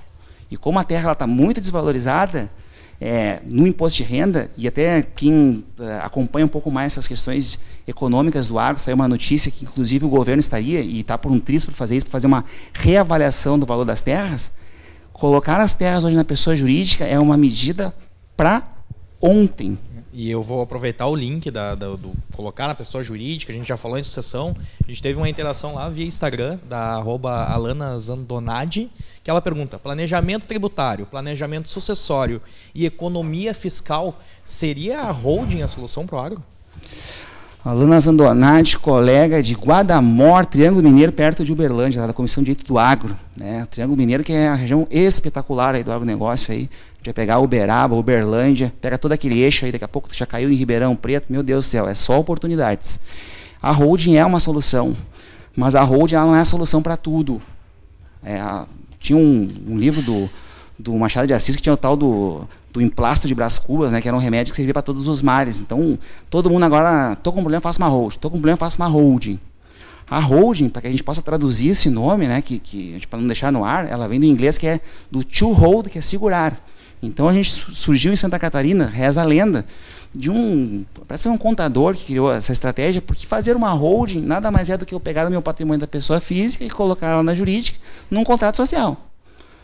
E 0.51 0.57
como 0.57 0.79
a 0.79 0.83
terra 0.83 1.11
está 1.11 1.25
muito 1.25 1.59
desvalorizada, 1.61 2.51
é, 2.99 3.41
no 3.45 3.67
imposto 3.67 3.97
de 3.97 4.03
renda, 4.03 4.49
e 4.57 4.67
até 4.67 5.01
quem 5.01 5.63
é, 5.79 5.99
acompanha 5.99 6.45
um 6.45 6.49
pouco 6.49 6.71
mais 6.71 6.93
essas 6.93 7.07
questões 7.07 7.59
econômicas 7.87 8.47
do 8.47 8.57
agro, 8.57 8.81
saiu 8.81 8.95
uma 8.95 9.07
notícia 9.07 9.51
que 9.51 9.63
inclusive 9.63 10.05
o 10.05 10.09
governo 10.09 10.39
estaria, 10.39 10.81
e 10.81 11.01
está 11.01 11.17
por 11.17 11.31
um 11.31 11.39
triz 11.39 11.63
para 11.63 11.73
fazer 11.73 11.97
isso, 11.97 12.05
para 12.05 12.13
fazer 12.13 12.27
uma 12.27 12.43
reavaliação 12.73 13.59
do 13.59 13.65
valor 13.65 13.85
das 13.85 14.01
terras, 14.01 14.51
Colocar 15.19 15.59
as 15.59 15.73
terras 15.73 16.03
hoje 16.03 16.15
na 16.15 16.23
pessoa 16.23 16.55
jurídica 16.55 17.03
é 17.03 17.17
uma 17.17 17.35
medida 17.35 17.91
para 18.35 18.61
ontem. 19.19 19.75
E 20.13 20.29
eu 20.29 20.43
vou 20.43 20.61
aproveitar 20.61 21.07
o 21.07 21.15
link 21.15 21.49
da, 21.49 21.73
da, 21.73 21.87
do 21.95 22.13
colocar 22.35 22.67
na 22.67 22.75
pessoa 22.75 23.03
jurídica, 23.03 23.51
a 23.51 23.55
gente 23.55 23.67
já 23.67 23.75
falou 23.75 23.97
em 23.97 24.03
sucessão, 24.03 24.55
a 24.83 24.87
gente 24.87 25.01
teve 25.01 25.17
uma 25.17 25.27
interação 25.27 25.73
lá 25.73 25.89
via 25.89 26.05
Instagram, 26.05 26.59
da 26.69 26.97
arroba 26.97 27.45
Alana 27.45 27.97
Zandonadi, 27.97 28.91
que 29.23 29.29
ela 29.29 29.41
pergunta, 29.41 29.79
planejamento 29.79 30.45
tributário, 30.45 31.07
planejamento 31.07 31.67
sucessório 31.67 32.39
e 32.75 32.85
economia 32.85 33.55
fiscal, 33.55 34.19
seria 34.45 34.99
a 34.99 35.11
holding 35.11 35.63
a 35.63 35.67
solução 35.67 36.05
para 36.05 36.15
o 36.15 36.19
agro? 36.19 36.43
Alana 37.67 37.99
Zandonati, 37.99 38.79
colega 38.79 39.43
de 39.43 39.53
Guadamor, 39.53 40.45
Triângulo 40.45 40.81
Mineiro, 40.81 41.11
perto 41.11 41.43
de 41.43 41.51
Uberlândia, 41.51 42.07
da 42.07 42.13
Comissão 42.13 42.41
de 42.41 42.51
Direito 42.51 42.65
do 42.65 42.79
Agro. 42.79 43.13
Né? 43.35 43.67
Triângulo 43.69 43.97
Mineiro, 43.97 44.23
que 44.23 44.31
é 44.31 44.47
a 44.47 44.55
região 44.55 44.87
espetacular 44.89 45.75
aí 45.75 45.83
do 45.83 45.91
agronegócio. 45.91 46.53
Aí. 46.53 46.59
A 46.59 46.97
gente 46.97 47.05
vai 47.07 47.13
pegar 47.13 47.39
Uberaba, 47.39 47.93
Uberlândia, 47.93 48.73
pega 48.81 48.97
todo 48.97 49.11
aquele 49.11 49.41
eixo 49.41 49.65
aí, 49.65 49.73
daqui 49.73 49.83
a 49.83 49.87
pouco 49.87 50.07
já 50.15 50.25
caiu 50.25 50.49
em 50.49 50.55
Ribeirão 50.55 50.95
Preto. 50.95 51.25
Meu 51.29 51.43
Deus 51.43 51.65
do 51.65 51.67
céu, 51.67 51.89
é 51.89 51.93
só 51.93 52.17
oportunidades. 52.17 53.01
A 53.61 53.73
holding 53.73 54.15
é 54.15 54.25
uma 54.25 54.39
solução, 54.39 54.95
mas 55.53 55.75
a 55.75 55.83
holding 55.83 56.15
não 56.15 56.37
é 56.37 56.39
a 56.39 56.45
solução 56.45 56.81
para 56.81 56.95
tudo. 56.95 57.41
É, 58.23 58.39
tinha 58.97 59.19
um, 59.19 59.53
um 59.67 59.77
livro 59.77 60.01
do, 60.01 60.29
do 60.79 60.93
Machado 60.93 61.27
de 61.27 61.33
Assis 61.33 61.57
que 61.57 61.61
tinha 61.61 61.73
o 61.73 61.77
tal 61.77 61.97
do 61.97 62.47
do 62.77 62.81
emplasto 62.81 63.27
de 63.27 63.33
Brás 63.33 63.57
Cubas, 63.57 63.91
né, 63.91 63.99
que 63.99 64.07
era 64.07 64.15
um 64.15 64.19
remédio 64.19 64.53
que 64.53 64.55
servia 64.55 64.73
para 64.73 64.83
todos 64.83 65.07
os 65.07 65.21
mares. 65.21 65.59
Então, 65.59 65.97
todo 66.29 66.49
mundo 66.49 66.63
agora, 66.63 67.15
tô 67.15 67.31
com 67.31 67.39
um 67.39 67.41
problema, 67.41 67.59
faço 67.59 67.79
uma 67.79 67.87
holding. 67.87 68.19
Tô 68.19 68.29
com 68.29 68.37
problema, 68.37 68.57
faço 68.57 68.77
uma 68.77 68.87
holding. 68.87 69.39
A 70.07 70.19
holding, 70.19 70.69
para 70.69 70.83
que 70.83 70.87
a 70.87 70.91
gente 70.91 71.03
possa 71.03 71.21
traduzir 71.21 71.69
esse 71.69 71.89
nome, 71.89 72.27
né, 72.27 72.39
que, 72.39 72.59
que 72.59 73.01
para 73.07 73.19
não 73.19 73.27
deixar 73.27 73.51
no 73.51 73.65
ar, 73.65 73.89
ela 73.89 74.07
vem 74.07 74.19
do 74.19 74.25
inglês 74.27 74.57
que 74.57 74.67
é 74.67 74.79
do 75.09 75.23
to 75.23 75.51
hold, 75.51 75.87
que 75.87 75.97
é 75.97 76.01
segurar. 76.01 76.55
Então 77.01 77.27
a 77.27 77.33
gente 77.33 77.51
surgiu 77.51 78.13
em 78.13 78.15
Santa 78.15 78.37
Catarina, 78.37 78.85
reza 78.85 79.21
a 79.21 79.25
lenda, 79.25 79.65
de 80.15 80.29
um, 80.29 80.85
parece 81.07 81.23
que 81.23 81.29
foi 81.29 81.35
um 81.35 81.37
contador 81.37 81.95
que 81.95 82.05
criou 82.05 82.31
essa 82.31 82.51
estratégia, 82.51 83.01
porque 83.01 83.25
fazer 83.25 83.55
uma 83.55 83.71
holding 83.71 84.21
nada 84.21 84.49
mais 84.49 84.69
é 84.69 84.77
do 84.77 84.85
que 84.85 84.95
eu 84.95 84.99
pegar 84.99 85.27
o 85.27 85.29
meu 85.29 85.41
patrimônio 85.41 85.81
da 85.81 85.87
pessoa 85.87 86.19
física 86.19 86.63
e 86.63 86.69
colocar 86.69 87.07
ela 87.07 87.23
na 87.23 87.35
jurídica 87.35 87.77
num 88.09 88.23
contrato 88.23 88.57
social. 88.57 88.97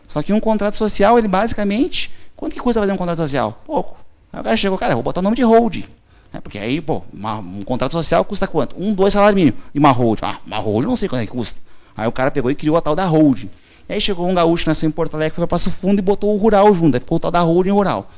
Só 0.08 0.22
que 0.22 0.34
um 0.34 0.40
contrato 0.40 0.76
social, 0.76 1.18
ele 1.18 1.28
basicamente 1.28 2.12
Quanto 2.44 2.56
que 2.56 2.60
custa 2.60 2.82
fazer 2.82 2.92
um 2.92 2.98
contrato 2.98 3.20
social? 3.20 3.58
Pouco. 3.66 3.96
Aí 4.34 4.42
o 4.42 4.44
cara 4.44 4.58
chegou, 4.58 4.78
cara, 4.78 4.96
vou 4.96 5.02
botar 5.02 5.22
o 5.22 5.24
nome 5.24 5.34
de 5.34 5.44
hold. 5.44 5.78
É, 6.34 6.42
porque 6.42 6.58
aí, 6.58 6.82
pô, 6.82 7.02
uma, 7.14 7.36
um 7.36 7.64
contrato 7.64 7.94
social 7.94 8.26
custa 8.26 8.46
quanto? 8.46 8.76
Um, 8.78 8.94
dois 8.94 9.14
salários 9.14 9.34
mínimos. 9.34 9.62
E 9.74 9.80
uma 9.80 9.92
hold? 9.92 10.20
Ah, 10.24 10.42
uma 10.46 10.58
hold 10.58 10.84
não 10.84 10.98
sei 10.98 11.08
quanto 11.08 11.22
é 11.22 11.26
que 11.26 11.32
custa. 11.32 11.62
Aí 11.96 12.06
o 12.06 12.12
cara 12.12 12.30
pegou 12.32 12.52
e 12.52 12.56
criou 12.56 12.76
a 12.76 12.82
tal 12.82 12.98
da 12.98 13.06
hold. 13.06 13.46
E 13.88 13.94
aí 13.94 14.02
chegou 14.02 14.28
um 14.28 14.34
gaúcho, 14.34 14.68
nasceu 14.68 14.90
em 14.90 14.92
Porto 14.92 15.16
Alegre, 15.16 15.34
foi 15.34 15.44
para 15.44 15.52
Passo 15.52 15.72
Fundo 15.72 16.00
e 16.00 16.02
botou 16.02 16.36
o 16.36 16.38
rural 16.38 16.76
junto. 16.76 16.96
Aí 16.96 17.00
ficou 17.00 17.16
o 17.16 17.20
tal 17.20 17.32
da 17.32 17.40
holding 17.40 17.72
rural. 17.72 18.12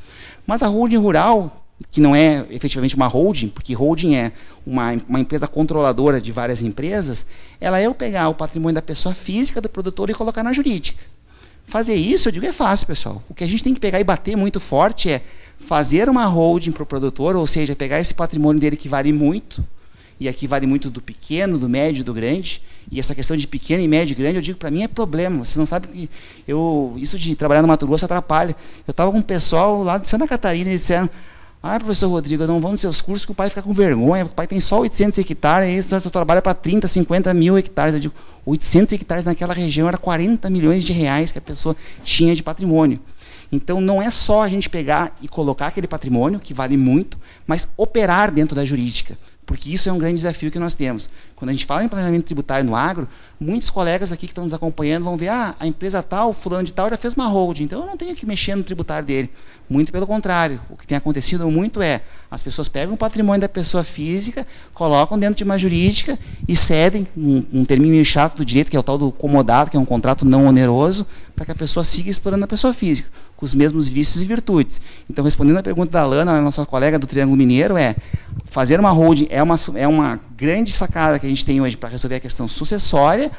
Mas 0.47 0.63
a 0.63 0.67
holding 0.67 0.97
rural, 0.97 1.63
que 1.91 2.01
não 2.01 2.15
é 2.15 2.47
efetivamente 2.49 2.95
uma 2.95 3.05
holding, 3.05 3.49
porque 3.49 3.75
holding 3.75 4.15
é 4.15 4.31
uma, 4.65 4.91
uma 5.07 5.19
empresa 5.19 5.47
controladora 5.47 6.19
de 6.19 6.31
várias 6.31 6.63
empresas, 6.63 7.27
ela 7.61 7.79
é 7.79 7.85
eu 7.85 7.93
pegar 7.93 8.27
o 8.29 8.33
patrimônio 8.33 8.73
da 8.73 8.81
pessoa 8.81 9.13
física 9.13 9.61
do 9.61 9.69
produtor 9.69 10.09
e 10.09 10.15
colocar 10.15 10.41
na 10.41 10.51
jurídica. 10.51 11.03
Fazer 11.65 11.95
isso, 11.95 12.27
eu 12.27 12.31
digo, 12.31 12.45
é 12.45 12.53
fácil, 12.53 12.87
pessoal. 12.87 13.23
O 13.27 13.33
que 13.33 13.43
a 13.43 13.47
gente 13.47 13.63
tem 13.63 13.73
que 13.73 13.79
pegar 13.79 13.99
e 13.99 14.03
bater 14.03 14.37
muito 14.37 14.59
forte 14.59 15.09
é 15.09 15.21
fazer 15.59 16.07
uma 16.09 16.25
holding 16.25 16.71
para 16.71 16.83
o 16.83 16.85
produtor, 16.85 17.35
ou 17.35 17.47
seja, 17.47 17.75
pegar 17.75 17.99
esse 17.99 18.13
patrimônio 18.13 18.61
dele 18.61 18.75
que 18.75 18.87
vale 18.87 19.11
muito, 19.11 19.65
e 20.19 20.29
aqui 20.29 20.47
vale 20.47 20.65
muito 20.65 20.89
do 20.89 21.01
pequeno, 21.01 21.57
do 21.57 21.67
médio, 21.67 22.03
do 22.03 22.13
grande, 22.13 22.61
e 22.91 22.99
essa 22.99 23.15
questão 23.15 23.35
de 23.35 23.47
pequeno 23.47 23.83
e 23.83 23.87
médio 23.87 24.13
e 24.13 24.15
grande, 24.15 24.35
eu 24.35 24.41
digo, 24.41 24.57
para 24.57 24.71
mim 24.71 24.83
é 24.83 24.87
problema. 24.87 25.43
Vocês 25.43 25.57
não 25.57 25.65
sabem 25.65 25.89
que 25.91 26.09
eu, 26.47 26.93
isso 26.97 27.17
de 27.17 27.35
trabalhar 27.35 27.61
no 27.61 27.67
Mato 27.67 27.87
Grosso 27.87 28.05
atrapalha. 28.05 28.55
Eu 28.87 28.91
estava 28.91 29.11
com 29.11 29.17
um 29.17 29.23
pessoal 29.23 29.83
lá 29.83 29.97
de 29.97 30.07
Santa 30.07 30.27
Catarina 30.27 30.69
e 30.69 30.77
disseram, 30.77 31.09
ah, 31.67 31.79
professor 31.79 32.07
Rodrigo, 32.09 32.43
eu 32.43 32.47
não 32.47 32.61
vou 32.61 32.69
nos 32.69 32.79
seus 32.79 33.01
cursos 33.01 33.25
que 33.25 33.31
o 33.31 33.35
pai 33.35 33.49
fica 33.49 33.63
com 33.63 33.73
vergonha, 33.73 34.25
o 34.25 34.29
pai 34.29 34.45
tem 34.45 34.59
só 34.59 34.79
800 34.81 35.17
hectares, 35.17 35.67
e 35.67 35.95
isso 35.95 36.11
trabalha 36.11 36.39
para 36.39 36.53
30, 36.53 36.87
50 36.87 37.33
mil 37.33 37.57
hectares. 37.57 37.95
Eu 37.95 37.99
digo, 37.99 38.13
800 38.45 38.93
hectares 38.93 39.25
naquela 39.25 39.51
região 39.51 39.87
era 39.87 39.97
40 39.97 40.47
milhões 40.51 40.83
de 40.83 40.93
reais 40.93 41.31
que 41.31 41.39
a 41.39 41.41
pessoa 41.41 41.75
tinha 42.03 42.35
de 42.35 42.43
patrimônio. 42.43 42.99
Então 43.51 43.81
não 43.81 43.99
é 43.99 44.11
só 44.11 44.43
a 44.43 44.47
gente 44.47 44.69
pegar 44.69 45.17
e 45.23 45.27
colocar 45.27 45.65
aquele 45.65 45.87
patrimônio, 45.87 46.39
que 46.39 46.53
vale 46.53 46.77
muito, 46.77 47.17
mas 47.47 47.67
operar 47.75 48.31
dentro 48.31 48.55
da 48.55 48.63
jurídica. 48.63 49.17
Porque 49.45 49.71
isso 49.71 49.87
é 49.87 49.91
um 49.91 49.97
grande 49.97 50.15
desafio 50.15 50.49
que 50.49 50.57
nós 50.57 50.73
temos. 50.73 51.09
Quando 51.35 51.49
a 51.49 51.51
gente 51.51 51.65
fala 51.65 51.83
em 51.83 51.87
planejamento 51.87 52.25
tributário 52.25 52.65
no 52.65 52.75
agro, 52.75 53.07
muitos 53.39 53.69
colegas 53.69 54.11
aqui 54.11 54.25
que 54.25 54.31
estão 54.31 54.43
nos 54.43 54.53
acompanhando 54.53 55.03
vão 55.03 55.17
ver, 55.17 55.27
ah, 55.27 55.55
a 55.59 55.67
empresa 55.67 56.01
tal, 56.01 56.33
fulano 56.33 56.63
de 56.63 56.73
tal, 56.73 56.89
já 56.89 56.97
fez 56.97 57.13
uma 57.13 57.27
holding, 57.27 57.65
então 57.65 57.81
eu 57.81 57.85
não 57.85 57.95
tenho 57.95 58.15
que 58.15 58.25
mexer 58.25 58.55
no 58.55 58.63
tributário 58.63 59.05
dele. 59.05 59.29
Muito 59.69 59.91
pelo 59.91 60.07
contrário. 60.07 60.61
O 60.69 60.77
que 60.77 60.87
tem 60.87 60.97
acontecido 60.97 61.49
muito 61.49 61.81
é, 61.81 62.01
as 62.29 62.41
pessoas 62.41 62.67
pegam 62.67 62.95
o 62.95 62.97
patrimônio 62.97 63.41
da 63.41 63.49
pessoa 63.49 63.83
física, 63.83 64.45
colocam 64.73 65.17
dentro 65.17 65.35
de 65.35 65.43
uma 65.43 65.57
jurídica 65.59 66.17
e 66.47 66.55
cedem, 66.55 67.07
um, 67.15 67.43
um 67.53 67.65
termino 67.65 67.91
meio 67.91 68.05
chato 68.05 68.35
do 68.35 68.45
direito, 68.45 68.71
que 68.71 68.77
é 68.77 68.79
o 68.79 68.83
tal 68.83 68.97
do 68.97 69.11
comodato, 69.11 69.69
que 69.69 69.77
é 69.77 69.79
um 69.79 69.85
contrato 69.85 70.25
não 70.25 70.47
oneroso, 70.47 71.05
para 71.35 71.45
que 71.45 71.51
a 71.51 71.55
pessoa 71.55 71.83
siga 71.83 72.09
explorando 72.09 72.45
a 72.45 72.47
pessoa 72.47 72.73
física, 72.73 73.09
com 73.35 73.45
os 73.45 73.53
mesmos 73.53 73.87
vícios 73.87 74.21
e 74.21 74.25
virtudes. 74.25 74.79
Então, 75.09 75.23
respondendo 75.23 75.57
à 75.57 75.63
pergunta 75.63 75.91
da 75.91 76.05
Lana, 76.05 76.41
nossa 76.41 76.65
colega 76.65 76.97
do 76.97 77.07
Triângulo 77.07 77.37
Mineiro, 77.37 77.77
é 77.77 77.95
fazer 78.45 78.79
uma 78.79 78.91
holding 78.91 79.27
é 79.29 79.41
uma, 79.43 79.55
é 79.75 79.87
uma 79.87 80.19
grande 80.35 80.71
sacada 80.71 81.19
que 81.19 81.25
a 81.25 81.29
gente 81.29 81.45
tem 81.45 81.61
hoje 81.61 81.75
para 81.75 81.89
resolver 81.89 82.15
a 82.15 82.19
questão 82.19 82.47
sucessória, 82.47 83.31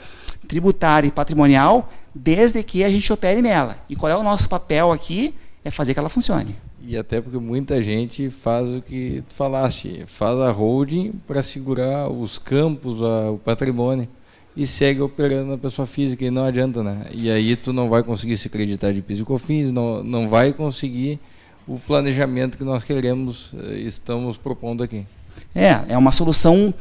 tributária 0.47 1.09
e 1.09 1.11
patrimonial, 1.11 1.91
desde 2.15 2.63
que 2.63 2.85
a 2.85 2.91
gente 2.91 3.13
opere 3.13 3.41
nela. 3.41 3.77
E 3.89 3.97
qual 3.97 4.11
é 4.11 4.17
o 4.17 4.23
nosso 4.23 4.49
papel 4.49 4.93
aqui? 4.93 5.35
É 5.65 5.71
fazer 5.71 5.95
que 5.95 6.01
ela 6.01 6.09
funcione. 6.09 6.55
E 6.89 6.97
até 6.97 7.21
porque 7.21 7.39
muita 7.39 7.83
gente 7.83 8.31
faz 8.31 8.73
o 8.73 8.81
que 8.81 9.25
tu 9.29 9.35
falaste, 9.35 10.05
faz 10.07 10.39
a 10.39 10.53
holding 10.53 11.13
para 11.27 11.43
segurar 11.43 12.09
os 12.09 12.39
campos, 12.39 13.03
a, 13.03 13.33
o 13.33 13.39
patrimônio 13.39 14.09
e 14.57 14.67
segue 14.67 15.03
operando 15.03 15.51
na 15.51 15.59
pessoa 15.59 15.87
física 15.87 16.25
e 16.25 16.31
não 16.31 16.45
adianta, 16.45 16.83
né? 16.83 17.07
E 17.13 17.31
aí 17.31 17.55
tu 17.55 17.73
não 17.73 17.89
vai 17.89 18.03
conseguir 18.03 18.37
se 18.39 18.49
acreditar 18.49 18.93
de 18.93 19.03
PIS 19.03 19.21
e 19.21 19.25
COFINS, 19.25 19.71
não, 19.71 20.03
não 20.03 20.29
vai 20.29 20.53
conseguir 20.53 21.21
o 21.69 21.79
planejamento 21.79 22.57
que 22.57 22.65
nós 22.65 22.83
queremos, 22.83 23.51
eh, 23.55 23.81
estamos 23.81 24.37
propondo 24.37 24.83
aqui. 24.83 25.05
É, 25.55 25.93
é 25.93 25.99
uma 25.99 26.11
solução 26.11 26.73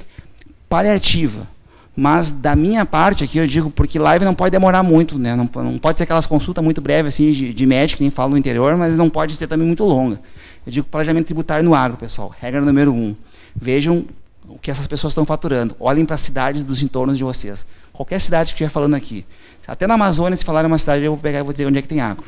paliativa. 0.69 1.47
Mas 1.97 2.31
da 2.31 2.55
minha 2.55 2.85
parte 2.85 3.23
aqui 3.23 3.37
eu 3.37 3.47
digo, 3.47 3.69
porque 3.69 3.97
live 3.97 4.25
não 4.25 4.35
pode 4.35 4.51
demorar 4.51 4.83
muito, 4.83 5.17
né? 5.17 5.35
Não, 5.35 5.49
não 5.63 5.77
pode 5.77 5.97
ser 5.97 6.03
aquelas 6.03 6.25
consultas 6.25 6.63
muito 6.63 6.81
breves 6.81 7.13
assim, 7.13 7.31
de, 7.31 7.53
de 7.53 7.65
médico, 7.65 8.01
nem 8.01 8.11
falo 8.11 8.31
no 8.31 8.37
interior, 8.37 8.75
mas 8.77 8.97
não 8.97 9.09
pode 9.09 9.35
ser 9.35 9.47
também 9.47 9.65
muito 9.65 9.83
longa. 9.85 10.19
Eu 10.65 10.71
digo 10.71 10.87
planejamento 10.87 11.25
tributário 11.25 11.63
no 11.63 11.73
agro, 11.73 11.97
pessoal. 11.97 12.33
Regra 12.37 12.61
número 12.61 12.93
um. 12.93 13.15
Vejam 13.55 14.05
o 14.49 14.59
que 14.59 14.71
essas 14.71 14.87
pessoas 14.87 15.11
estão 15.11 15.25
faturando. 15.25 15.75
Olhem 15.79 16.05
para 16.05 16.15
as 16.15 16.21
cidades 16.21 16.63
dos 16.63 16.81
entornos 16.81 17.17
de 17.17 17.23
vocês. 17.23 17.65
Qualquer 17.91 18.19
cidade 18.19 18.53
que 18.53 18.55
estiver 18.55 18.69
falando 18.69 18.95
aqui. 18.95 19.25
Até 19.67 19.87
na 19.87 19.95
Amazônia, 19.95 20.37
se 20.37 20.45
falar 20.45 20.65
uma 20.65 20.77
cidade, 20.77 21.03
eu 21.03 21.11
vou 21.11 21.19
pegar 21.19 21.39
e 21.39 21.43
vou 21.43 21.53
dizer 21.53 21.65
onde 21.65 21.79
é 21.79 21.81
que 21.81 21.87
tem 21.87 22.01
agro. 22.01 22.25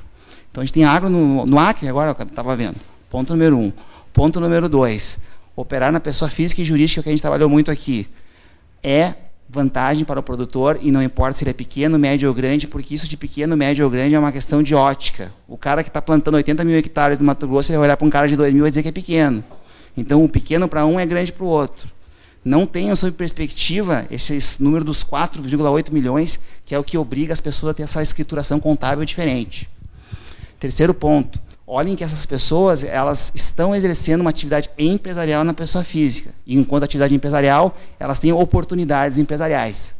Então 0.49 0.61
a 0.61 0.65
gente 0.65 0.73
tem 0.73 0.85
agro 0.85 1.09
no, 1.09 1.45
no 1.45 1.59
Acre, 1.59 1.87
agora 1.87 2.15
eu 2.17 2.25
estava 2.25 2.55
vendo. 2.55 2.77
Ponto 3.09 3.33
número 3.33 3.57
um. 3.57 3.71
Ponto 4.11 4.39
número 4.39 4.67
dois. 4.67 5.19
Operar 5.55 5.91
na 5.91 5.99
pessoa 5.99 6.29
física 6.29 6.61
e 6.61 6.65
jurídica, 6.65 7.03
que 7.03 7.09
a 7.09 7.11
gente 7.11 7.21
trabalhou 7.21 7.49
muito 7.49 7.69
aqui. 7.69 8.07
É 8.81 9.13
vantagem 9.49 10.03
para 10.03 10.19
o 10.19 10.23
produtor 10.23 10.77
e 10.81 10.91
não 10.91 11.01
importa 11.01 11.37
se 11.37 11.43
ele 11.43 11.51
é 11.51 11.53
pequeno, 11.53 11.97
médio 11.97 12.27
ou 12.27 12.35
grande, 12.35 12.67
porque 12.67 12.93
isso 12.93 13.07
de 13.07 13.15
pequeno, 13.15 13.55
médio 13.55 13.85
ou 13.85 13.91
grande 13.91 14.15
é 14.15 14.19
uma 14.19 14.31
questão 14.31 14.61
de 14.61 14.75
ótica. 14.75 15.31
O 15.47 15.57
cara 15.57 15.83
que 15.83 15.89
está 15.89 16.01
plantando 16.01 16.35
80 16.35 16.63
mil 16.63 16.77
hectares 16.77 17.19
no 17.19 17.25
Mato 17.25 17.47
Grosso, 17.47 17.71
ele 17.71 17.77
vai 17.77 17.87
olhar 17.87 17.97
para 17.97 18.07
um 18.07 18.09
cara 18.09 18.27
de 18.27 18.35
2 18.35 18.53
mil 18.53 18.67
e 18.67 18.69
dizer 18.69 18.83
que 18.83 18.89
é 18.89 18.91
pequeno. 18.91 19.43
Então, 19.95 20.23
o 20.23 20.29
pequeno 20.29 20.67
para 20.67 20.85
um 20.85 20.99
é 20.99 21.05
grande 21.05 21.31
para 21.31 21.43
o 21.43 21.47
outro. 21.47 21.87
Não 22.47 22.65
tenham 22.65 22.95
sob 22.95 23.11
perspectiva 23.11 24.05
esse 24.09 24.63
número 24.63 24.85
dos 24.85 25.03
4,8 25.03 25.91
milhões, 25.91 26.39
que 26.65 26.73
é 26.73 26.79
o 26.79 26.83
que 26.83 26.97
obriga 26.97 27.33
as 27.33 27.41
pessoas 27.41 27.71
a 27.71 27.73
ter 27.73 27.83
essa 27.83 28.01
escrituração 28.01 28.57
contábil 28.57 29.03
diferente. 29.03 29.69
Terceiro 30.57 30.93
ponto, 30.93 31.41
olhem 31.67 31.93
que 31.93 32.05
essas 32.05 32.25
pessoas 32.25 32.85
elas 32.85 33.33
estão 33.35 33.75
exercendo 33.75 34.21
uma 34.21 34.29
atividade 34.29 34.69
empresarial 34.77 35.43
na 35.43 35.53
pessoa 35.53 35.83
física. 35.83 36.33
E 36.45 36.55
enquanto 36.55 36.85
atividade 36.85 37.13
empresarial, 37.13 37.75
elas 37.99 38.17
têm 38.17 38.31
oportunidades 38.31 39.17
empresariais. 39.17 39.93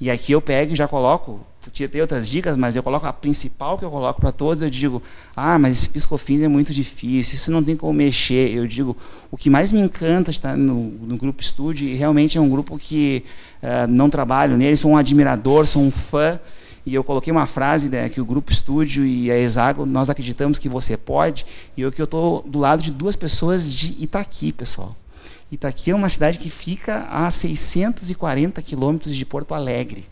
E 0.00 0.10
aqui 0.10 0.32
eu 0.32 0.40
pego 0.40 0.72
e 0.72 0.76
já 0.76 0.88
coloco, 0.88 1.44
tem 1.88 2.00
outras 2.00 2.26
dicas, 2.26 2.56
mas 2.56 2.74
eu 2.74 2.82
coloco 2.82 3.06
a 3.06 3.12
principal 3.12 3.76
que 3.76 3.84
eu 3.84 3.90
coloco 3.90 4.18
para 4.18 4.32
todos, 4.32 4.62
eu 4.62 4.70
digo, 4.70 5.02
ah, 5.36 5.58
mas 5.58 5.72
esse 5.72 5.88
piscofins 5.90 6.40
é 6.40 6.48
muito 6.48 6.72
difícil, 6.72 7.34
isso 7.34 7.52
não 7.52 7.62
tem 7.62 7.76
como 7.76 7.92
mexer. 7.92 8.54
Eu 8.54 8.66
digo, 8.66 8.96
o 9.30 9.36
que 9.36 9.50
mais 9.50 9.70
me 9.70 9.80
encanta 9.80 10.30
estar 10.30 10.56
no, 10.56 10.90
no 10.90 11.18
grupo 11.18 11.42
estúdio, 11.42 11.86
e 11.86 11.94
realmente 11.94 12.38
é 12.38 12.40
um 12.40 12.48
grupo 12.48 12.78
que 12.78 13.24
uh, 13.62 13.86
não 13.86 14.08
trabalho 14.08 14.56
nele, 14.56 14.76
sou 14.76 14.92
um 14.92 14.96
admirador, 14.96 15.66
sou 15.66 15.82
um 15.82 15.90
fã, 15.90 16.40
e 16.86 16.94
eu 16.94 17.04
coloquei 17.04 17.30
uma 17.30 17.46
frase 17.46 17.90
né, 17.90 18.08
que 18.08 18.22
o 18.22 18.24
grupo 18.24 18.50
estúdio 18.50 19.04
e 19.04 19.30
a 19.30 19.38
Exago, 19.38 19.84
nós 19.84 20.08
acreditamos 20.08 20.58
que 20.58 20.68
você 20.68 20.96
pode, 20.96 21.44
e 21.76 21.82
eu 21.82 21.92
que 21.92 22.00
eu 22.00 22.04
estou 22.04 22.42
do 22.42 22.58
lado 22.58 22.82
de 22.82 22.90
duas 22.90 23.16
pessoas 23.16 23.72
de 23.72 23.96
Itaqui, 24.02 24.50
pessoal. 24.50 24.96
Itaqui 25.52 25.90
é 25.90 25.94
uma 25.94 26.08
cidade 26.08 26.38
que 26.38 26.48
fica 26.48 27.06
a 27.10 27.30
640 27.30 28.62
quilômetros 28.62 29.14
de 29.14 29.26
Porto 29.26 29.52
Alegre. 29.52 30.06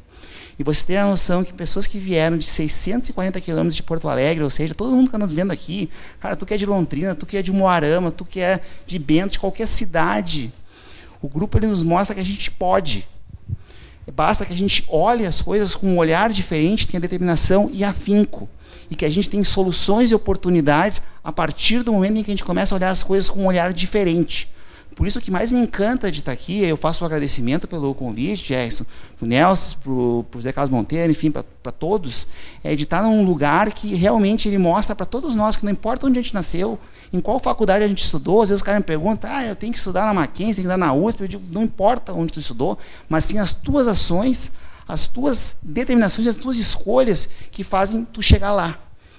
E 0.59 0.65
você 0.65 0.85
tem 0.85 0.97
a 0.97 1.07
noção 1.07 1.45
que 1.45 1.53
pessoas 1.53 1.87
que 1.87 1.99
vieram 1.99 2.37
de 2.37 2.45
640 2.45 3.41
quilômetros 3.41 3.77
de 3.77 3.83
Porto 3.83 4.09
Alegre, 4.09 4.43
ou 4.43 4.51
seja, 4.51 4.75
todo 4.75 4.91
mundo 4.91 5.05
que 5.05 5.09
está 5.09 5.19
nos 5.19 5.33
vendo 5.33 5.53
aqui, 5.53 5.89
cara, 6.19 6.35
tu 6.35 6.45
que 6.45 6.53
é 6.53 6.57
de 6.57 6.67
Londrina, 6.67 7.15
tu 7.15 7.27
que 7.27 7.37
é 7.37 7.43
de 7.43 7.53
Moarama, 7.53 8.11
tu 8.11 8.25
que 8.25 8.41
é 8.41 8.61
de 8.85 8.99
Bento, 8.99 9.33
de 9.33 9.39
qualquer 9.39 9.69
cidade, 9.69 10.53
o 11.23 11.29
grupo 11.29 11.59
ele 11.59 11.69
nos 11.69 11.85
mostra 11.85 12.15
que 12.15 12.21
a 12.21 12.25
gente 12.25 12.51
pode. 12.51 13.09
Basta 14.13 14.45
que 14.45 14.53
a 14.53 14.57
gente 14.57 14.85
olhe 14.89 15.27
as 15.27 15.41
coisas 15.41 15.77
com 15.77 15.87
um 15.87 15.99
olhar 15.99 16.31
diferente, 16.31 16.89
tenha 16.89 17.01
determinação 17.01 17.71
e 17.73 17.85
afinco. 17.85 18.49
E 18.91 18.97
que 18.97 19.05
a 19.05 19.11
gente 19.11 19.29
tem 19.29 19.45
soluções 19.45 20.11
e 20.11 20.15
oportunidades 20.15 21.03
a 21.23 21.31
partir 21.31 21.83
do 21.83 21.93
momento 21.93 22.17
em 22.17 22.25
que 22.25 22.31
a 22.31 22.33
gente 22.33 22.45
começa 22.45 22.75
a 22.75 22.77
olhar 22.77 22.91
as 22.91 23.03
coisas 23.03 23.29
com 23.29 23.41
um 23.41 23.47
olhar 23.47 23.73
diferente. 23.73 24.49
Por 24.99 25.07
isso, 25.07 25.21
o 25.21 25.23
que 25.23 25.31
mais 25.31 25.53
me 25.53 25.61
encanta 25.61 26.11
de 26.11 26.19
estar 26.19 26.33
aqui, 26.33 26.59
eu 26.65 26.77
faço 26.77 27.05
o 27.05 27.05
um 27.05 27.07
agradecimento 27.07 27.69
pelo 27.69 27.95
convite, 27.95 28.49
Jackson, 28.49 28.85
para 29.17 29.25
o 29.25 29.29
Nelson, 29.29 29.77
para 29.79 29.93
o 29.93 30.41
Zé 30.41 30.51
Carlos 30.51 30.71
Monteiro, 30.71 31.13
enfim, 31.13 31.31
para 31.31 31.71
todos, 31.71 32.27
é 32.65 32.75
de 32.75 32.83
estar 32.83 33.05
num 33.05 33.25
lugar 33.25 33.73
que 33.73 33.95
realmente 33.95 34.49
ele 34.49 34.59
mostra 34.59 34.97
para 34.97 35.07
todos 35.07 35.37
nós 35.37 35.55
que 35.55 35.65
não 35.65 35.71
importa 35.71 36.05
onde 36.05 36.19
a 36.19 36.23
gente 36.23 36.35
nasceu, 36.35 36.77
em 37.13 37.21
qual 37.21 37.39
faculdade 37.39 37.85
a 37.85 37.87
gente 37.87 38.03
estudou, 38.03 38.43
às 38.43 38.49
vezes 38.49 38.61
o 38.61 38.65
cara 38.65 38.77
me 38.77 38.85
pergunta, 38.85 39.29
ah, 39.31 39.47
eu 39.47 39.55
tenho 39.55 39.73
que 39.73 39.79
estudar 39.79 40.05
na 40.05 40.13
Mackenzie, 40.13 40.57
tenho 40.57 40.67
que 40.67 40.73
estudar 40.73 40.77
na 40.77 40.93
USP, 40.93 41.21
eu 41.21 41.29
digo, 41.29 41.45
não 41.49 41.63
importa 41.63 42.13
onde 42.13 42.33
tu 42.33 42.41
estudou, 42.41 42.77
mas 43.09 43.23
sim 43.23 43.39
as 43.39 43.53
tuas 43.53 43.87
ações, 43.87 44.51
as 44.89 45.07
tuas 45.07 45.59
determinações, 45.63 46.27
as 46.27 46.35
tuas 46.35 46.57
escolhas 46.57 47.29
que 47.53 47.63
fazem 47.63 48.05
tu 48.05 48.21
chegar 48.21 48.51
lá. 48.51 48.77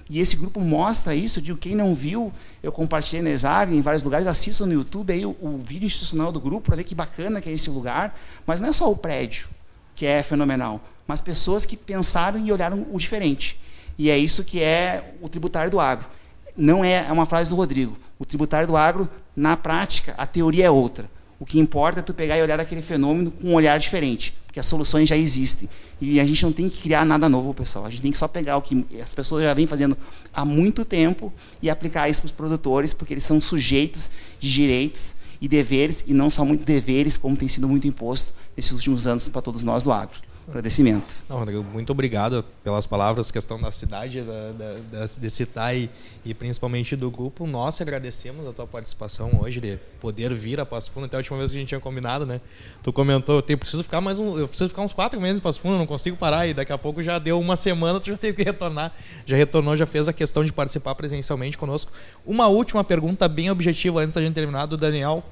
E 0.10 0.20
esse 0.20 0.36
grupo 0.36 0.60
mostra 0.60 1.14
isso, 1.14 1.40
de 1.40 1.54
quem 1.54 1.76
não 1.76 1.94
viu, 1.94 2.34
eu 2.64 2.72
compartilhei 2.72 3.22
na 3.22 3.30
Exag, 3.30 3.76
em 3.76 3.82
vários 3.82 4.02
lugares, 4.02 4.26
assistam 4.26 4.66
no 4.66 4.74
YouTube 4.74 5.14
aí 5.14 5.24
o, 5.24 5.38
o 5.40 5.60
vídeo 5.60 5.86
institucional 5.86 6.32
do 6.32 6.42
grupo 6.42 6.66
para 6.66 6.78
ver 6.78 6.84
que 6.84 6.96
bacana 6.96 7.40
que 7.40 7.48
é 7.48 7.52
esse 7.52 7.70
lugar. 7.70 8.18
Mas 8.46 8.60
não 8.60 8.70
é 8.70 8.74
só 8.74 8.92
o 8.92 8.98
prédio 8.98 9.48
que 9.96 10.06
é 10.06 10.24
fenomenal, 10.24 10.82
mas 11.06 11.20
pessoas 11.20 11.66
que 11.66 11.76
pensaram 11.76 12.40
e 12.40 12.52
olharam 12.52 12.88
o 12.92 12.98
diferente. 12.98 13.60
E 13.98 14.10
é 14.10 14.18
isso 14.18 14.46
que 14.46 14.64
é 14.64 15.14
o 15.22 15.28
tributário 15.28 15.70
do 15.70 15.80
agro. 15.80 16.08
Não 16.56 16.84
é, 16.84 17.06
é 17.06 17.12
uma 17.12 17.26
frase 17.26 17.50
do 17.50 17.56
Rodrigo. 17.56 17.98
O 18.18 18.26
tributário 18.26 18.66
do 18.66 18.78
agro, 18.78 19.10
na 19.36 19.58
prática, 19.58 20.16
a 20.18 20.26
teoria 20.26 20.66
é 20.66 20.72
outra. 20.72 21.10
O 21.40 21.46
que 21.46 21.60
importa 21.60 22.00
é 22.00 22.04
tu 22.04 22.14
pegar 22.14 22.38
e 22.38 22.42
olhar 22.42 22.60
aquele 22.60 22.82
fenômeno 22.82 23.32
com 23.32 23.50
um 23.50 23.54
olhar 23.54 23.78
diferente 23.80 24.34
porque 24.50 24.60
as 24.60 24.66
soluções 24.66 25.08
já 25.08 25.16
existem. 25.16 25.70
E 26.02 26.20
a 26.20 26.26
gente 26.26 26.42
não 26.42 26.52
tem 26.52 26.68
que 26.68 26.82
criar 26.82 27.06
nada 27.06 27.30
novo, 27.30 27.54
pessoal. 27.54 27.86
A 27.86 27.90
gente 27.90 28.02
tem 28.02 28.12
que 28.12 28.18
só 28.18 28.28
pegar 28.28 28.58
o 28.58 28.64
que 28.64 28.84
as 29.00 29.14
pessoas 29.14 29.44
já 29.44 29.54
vêm 29.54 29.68
fazendo 29.68 29.96
há 30.34 30.44
muito 30.44 30.84
tempo 30.84 31.32
e 31.62 31.70
aplicar 31.70 32.10
isso 32.10 32.22
para 32.22 32.28
os 32.28 32.32
produtores, 32.32 32.92
porque 32.92 33.14
eles 33.14 33.24
são 33.24 33.40
sujeitos 33.40 34.10
de 34.40 34.52
direitos 34.52 35.16
e 35.40 35.48
deveres, 35.48 36.04
e 36.08 36.16
não 36.16 36.32
só 36.32 36.44
muito 36.44 36.66
deveres, 36.66 37.16
como 37.16 37.38
tem 37.38 37.48
sido 37.48 37.68
muito 37.68 37.88
imposto 37.88 38.34
nesses 38.58 38.72
últimos 38.72 39.06
anos 39.06 39.30
para 39.30 39.42
todos 39.42 39.62
nós 39.62 39.84
do 39.84 39.92
agro 39.92 40.29
agradecimento. 40.50 41.24
Não, 41.30 41.38
Rodrigo, 41.38 41.64
muito 41.64 41.92
obrigado 41.92 42.44
pelas 42.64 42.86
palavras, 42.86 43.32
questão 43.32 43.60
da 43.60 43.72
cidade, 43.72 44.22
da, 44.22 44.52
da, 44.92 45.06
de 45.06 45.30
citar 45.30 45.76
e, 45.76 45.90
e, 46.26 46.34
principalmente 46.34 46.96
do 46.96 47.10
grupo. 47.10 47.46
Nós 47.46 47.80
agradecemos 47.80 48.48
a 48.48 48.52
tua 48.52 48.68
participação 48.68 49.40
hoje, 49.42 49.60
de 49.60 49.78
poder 50.00 50.34
vir 50.34 50.60
a 50.60 50.66
Passo 50.66 50.92
Fundo. 50.92 51.06
Até 51.06 51.18
a 51.18 51.20
última 51.20 51.38
vez 51.38 51.52
que 51.52 51.58
a 51.58 51.60
gente 51.60 51.70
tinha 51.70 51.80
combinado, 51.80 52.26
né? 52.26 52.42
Tu 52.84 52.92
comentou, 52.92 53.36
eu 53.36 53.42
tenho, 53.42 53.58
preciso 53.58 53.84
ficar 53.84 54.02
mais 54.02 54.20
um, 54.20 54.38
eu 54.38 54.48
preciso 54.48 54.70
ficar 54.70 54.82
uns 54.82 54.94
quatro 54.94 55.20
meses 55.22 55.38
em 55.38 55.42
Passo 55.42 55.60
Fundo, 55.60 55.78
não 55.78 55.88
consigo 55.88 56.18
parar. 56.18 56.48
E 56.48 56.54
daqui 56.54 56.74
a 56.74 56.78
pouco 56.78 57.02
já 57.04 57.20
deu 57.20 57.40
uma 57.40 57.56
semana, 57.56 58.00
tu 58.00 58.08
já 58.08 58.18
teve 58.18 58.38
que 58.38 58.44
retornar. 58.44 58.92
Já 59.26 59.38
retornou, 59.38 59.76
já 59.76 59.86
fez 59.86 60.08
a 60.08 60.14
questão 60.14 60.44
de 60.44 60.52
participar 60.52 60.96
presencialmente 60.96 61.58
conosco. 61.58 61.92
Uma 62.26 62.48
última 62.48 62.84
pergunta 62.84 63.28
bem 63.28 63.52
objetiva 63.52 64.02
antes 64.02 64.16
da 64.16 64.22
gente 64.22 64.34
terminar, 64.34 64.66
do 64.66 64.78
Daniel 64.78 65.24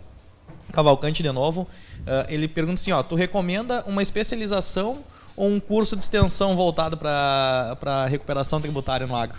Cavalcante 0.71 1.23
de 1.23 1.31
novo. 1.31 1.61
Uh, 1.61 2.25
ele 2.29 2.47
pergunta 2.47 2.79
assim, 2.79 2.91
ó, 2.91 3.01
tu 3.03 3.15
recomenda 3.15 3.83
uma 3.87 4.01
especialização 4.01 4.99
ou 5.35 5.47
um 5.49 5.59
curso 5.59 5.95
de 5.95 6.03
extensão 6.03 6.55
voltado 6.55 6.97
para 6.97 7.77
a 7.85 8.07
recuperação 8.07 8.59
tributária 8.59 9.05
no 9.05 9.15
agro? 9.15 9.37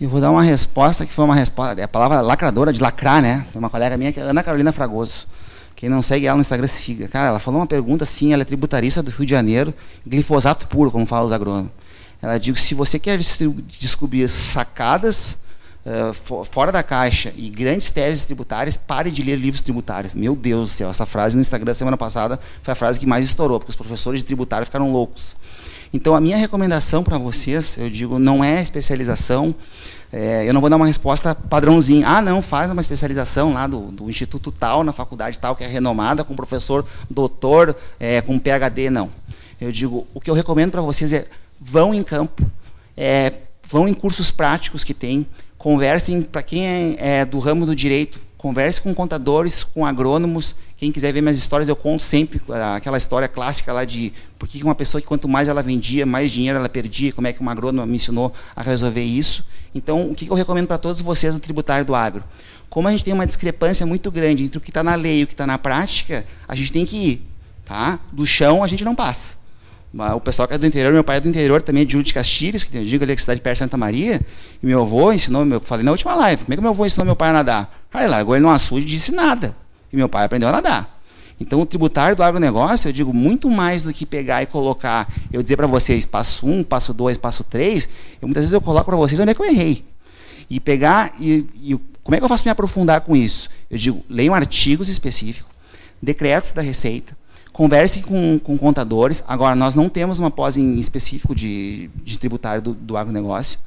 Eu 0.00 0.08
vou 0.08 0.20
dar 0.20 0.30
uma 0.30 0.42
resposta 0.42 1.04
que 1.04 1.12
foi 1.12 1.24
uma 1.24 1.34
resposta, 1.34 1.80
é 1.80 1.84
a 1.84 1.88
palavra 1.88 2.20
lacradora 2.20 2.72
de 2.72 2.80
lacrar, 2.80 3.20
né? 3.20 3.46
Uma 3.54 3.68
colega 3.68 3.96
minha, 3.96 4.12
que 4.12 4.20
é 4.20 4.22
Ana 4.22 4.42
Carolina 4.42 4.72
Fragoso. 4.72 5.26
Quem 5.74 5.88
não 5.88 6.02
segue 6.02 6.26
ela 6.26 6.36
no 6.36 6.40
Instagram, 6.40 6.66
siga. 6.68 7.08
Cara, 7.08 7.28
ela 7.28 7.38
falou 7.38 7.60
uma 7.60 7.66
pergunta 7.66 8.04
assim, 8.04 8.32
ela 8.32 8.42
é 8.42 8.44
tributarista 8.44 9.02
do 9.02 9.10
Rio 9.10 9.26
de 9.26 9.30
Janeiro, 9.30 9.72
glifosato 10.06 10.66
puro, 10.66 10.90
como 10.90 11.06
falam 11.06 11.26
os 11.26 11.32
agrônomos. 11.32 11.70
Ela 12.20 12.38
diz: 12.38 12.60
se 12.60 12.74
você 12.74 12.98
quer 12.98 13.18
descobrir 13.18 14.26
sacadas 14.28 15.38
uh, 15.86 16.44
fora 16.44 16.70
da 16.70 16.82
caixa 16.82 17.32
e 17.36 17.48
grandes 17.48 17.90
teses 17.90 18.24
tributárias, 18.24 18.76
pare 18.76 19.10
de 19.10 19.22
ler 19.22 19.36
livros 19.36 19.60
tributários. 19.60 20.14
Meu 20.14 20.34
Deus 20.34 20.68
do 20.68 20.72
céu, 20.72 20.90
essa 20.90 21.06
frase 21.06 21.34
no 21.36 21.40
Instagram 21.40 21.74
semana 21.74 21.96
passada 21.96 22.38
foi 22.62 22.72
a 22.72 22.74
frase 22.74 22.98
que 22.98 23.06
mais 23.06 23.26
estourou, 23.26 23.58
porque 23.58 23.70
os 23.70 23.76
professores 23.76 24.20
de 24.20 24.26
tributário 24.26 24.64
ficaram 24.64 24.92
loucos. 24.92 25.36
Então, 25.92 26.14
a 26.14 26.20
minha 26.20 26.36
recomendação 26.36 27.02
para 27.02 27.16
vocês, 27.16 27.78
eu 27.78 27.88
digo, 27.88 28.18
não 28.18 28.44
é 28.44 28.60
especialização. 28.62 29.54
É, 30.12 30.48
eu 30.48 30.52
não 30.52 30.60
vou 30.60 30.68
dar 30.68 30.76
uma 30.76 30.86
resposta 30.86 31.34
padrãozinho. 31.34 32.06
Ah, 32.06 32.20
não, 32.20 32.42
faz 32.42 32.70
uma 32.70 32.80
especialização 32.80 33.52
lá 33.52 33.66
do, 33.66 33.90
do 33.90 34.10
instituto 34.10 34.52
tal, 34.52 34.84
na 34.84 34.92
faculdade 34.92 35.38
tal, 35.38 35.56
que 35.56 35.64
é 35.64 35.66
renomada, 35.66 36.24
com 36.24 36.36
professor 36.36 36.84
doutor, 37.08 37.74
é, 37.98 38.20
com 38.20 38.38
PhD, 38.38 38.90
não. 38.90 39.10
Eu 39.60 39.72
digo, 39.72 40.06
o 40.14 40.20
que 40.20 40.30
eu 40.30 40.34
recomendo 40.34 40.70
para 40.70 40.82
vocês 40.82 41.12
é 41.12 41.26
vão 41.60 41.92
em 41.92 42.02
campo, 42.02 42.48
é, 42.96 43.32
vão 43.68 43.86
em 43.86 43.94
cursos 43.94 44.30
práticos 44.30 44.82
que 44.82 44.94
tem, 44.94 45.26
Conversem, 45.58 46.22
para 46.22 46.40
quem 46.40 46.66
é, 46.68 46.96
é, 46.98 47.24
do 47.24 47.40
ramo 47.40 47.66
do 47.66 47.74
direito, 47.74 48.20
converse 48.38 48.80
com 48.80 48.94
contadores, 48.94 49.64
com 49.64 49.84
agrônomos. 49.84 50.54
Quem 50.76 50.92
quiser 50.92 51.12
ver 51.12 51.20
minhas 51.20 51.36
histórias, 51.36 51.68
eu 51.68 51.74
conto 51.74 52.00
sempre 52.00 52.40
aquela 52.76 52.96
história 52.96 53.26
clássica 53.26 53.72
lá 53.72 53.84
de 53.84 54.12
por 54.38 54.48
que 54.48 54.62
uma 54.62 54.76
pessoa 54.76 55.00
que 55.00 55.08
quanto 55.08 55.26
mais 55.26 55.48
ela 55.48 55.60
vendia, 55.60 56.06
mais 56.06 56.30
dinheiro 56.30 56.56
ela 56.56 56.68
perdia, 56.68 57.12
como 57.12 57.26
é 57.26 57.32
que 57.32 57.40
uma 57.40 57.50
agrônoma 57.50 57.84
me 57.84 57.96
ensinou 57.96 58.32
a 58.54 58.62
resolver 58.62 59.02
isso. 59.02 59.44
Então, 59.74 60.12
o 60.12 60.14
que 60.14 60.30
eu 60.30 60.34
recomendo 60.34 60.68
para 60.68 60.78
todos 60.78 61.02
vocês 61.02 61.34
no 61.34 61.40
tributário 61.40 61.84
do 61.84 61.92
agro? 61.92 62.22
Como 62.70 62.86
a 62.86 62.92
gente 62.92 63.04
tem 63.04 63.12
uma 63.12 63.26
discrepância 63.26 63.84
muito 63.84 64.12
grande 64.12 64.44
entre 64.44 64.58
o 64.58 64.60
que 64.60 64.70
está 64.70 64.84
na 64.84 64.94
lei 64.94 65.20
e 65.20 65.24
o 65.24 65.26
que 65.26 65.34
está 65.34 65.46
na 65.46 65.58
prática, 65.58 66.24
a 66.46 66.54
gente 66.54 66.72
tem 66.72 66.86
que 66.86 66.96
ir. 66.96 67.28
Tá? 67.64 67.98
Do 68.12 68.24
chão 68.24 68.62
a 68.62 68.68
gente 68.68 68.84
não 68.84 68.94
passa. 68.94 69.37
O 70.14 70.20
pessoal 70.20 70.46
que 70.46 70.54
é 70.54 70.58
do 70.58 70.66
interior, 70.66 70.92
meu 70.92 71.02
pai 71.02 71.16
é 71.16 71.20
do 71.20 71.28
interior 71.28 71.62
também, 71.62 71.86
de 71.86 71.92
Júlio 71.92 72.04
de 72.04 72.12
Castilhos, 72.12 72.62
que 72.62 72.76
eu 72.76 72.84
digo 72.84 73.04
ali 73.04 73.14
que 73.14 73.20
é 73.20 73.22
cidade 73.22 73.40
perto 73.40 73.54
de 73.54 73.58
Santa 73.60 73.76
Maria. 73.76 74.20
E 74.62 74.66
meu 74.66 74.82
avô 74.82 75.12
ensinou, 75.12 75.44
meu, 75.44 75.60
falei 75.60 75.84
na 75.84 75.90
última 75.90 76.14
live, 76.14 76.44
como 76.44 76.52
é 76.52 76.56
que 76.56 76.62
meu 76.62 76.70
avô 76.70 76.84
ensinou 76.84 77.06
meu 77.06 77.16
pai 77.16 77.30
a 77.30 77.32
nadar? 77.32 77.86
Aí 77.92 78.06
largou 78.06 78.36
ele 78.36 78.42
no 78.42 78.50
açude 78.50 78.86
e 78.86 78.88
disse 78.88 79.12
nada. 79.12 79.56
E 79.90 79.96
meu 79.96 80.08
pai 80.08 80.26
aprendeu 80.26 80.48
a 80.48 80.52
nadar. 80.52 80.98
Então, 81.40 81.60
o 81.60 81.66
tributário 81.66 82.16
do 82.16 82.22
agronegócio, 82.22 82.88
eu 82.88 82.92
digo 82.92 83.14
muito 83.14 83.48
mais 83.48 83.82
do 83.82 83.92
que 83.92 84.04
pegar 84.04 84.42
e 84.42 84.46
colocar, 84.46 85.08
eu 85.32 85.42
dizer 85.42 85.56
para 85.56 85.66
vocês, 85.66 86.04
passo 86.04 86.46
um, 86.46 86.62
passo 86.64 86.92
dois, 86.92 87.16
passo 87.16 87.44
três, 87.44 87.88
eu, 88.20 88.26
muitas 88.26 88.42
vezes 88.42 88.52
eu 88.52 88.60
coloco 88.60 88.86
para 88.86 88.96
vocês 88.96 89.18
onde 89.20 89.30
é 89.30 89.34
que 89.34 89.40
eu 89.40 89.46
errei. 89.46 89.84
E 90.50 90.58
pegar, 90.58 91.14
e, 91.18 91.46
e 91.62 91.80
como 92.02 92.14
é 92.14 92.18
que 92.18 92.24
eu 92.24 92.28
faço 92.28 92.44
me 92.44 92.50
aprofundar 92.50 93.02
com 93.02 93.14
isso? 93.16 93.48
Eu 93.70 93.78
digo, 93.78 94.04
leiam 94.08 94.34
artigos 94.34 94.88
específicos, 94.88 95.50
decretos 96.02 96.50
da 96.52 96.60
Receita, 96.60 97.16
Converse 97.58 98.02
com, 98.02 98.38
com 98.38 98.56
contadores. 98.56 99.24
Agora, 99.26 99.56
nós 99.56 99.74
não 99.74 99.88
temos 99.88 100.20
uma 100.20 100.30
pós 100.30 100.56
em 100.56 100.78
específico 100.78 101.34
de, 101.34 101.90
de 102.04 102.16
tributário 102.16 102.62
do, 102.62 102.72
do 102.72 102.96
agronegócio. 102.96 103.58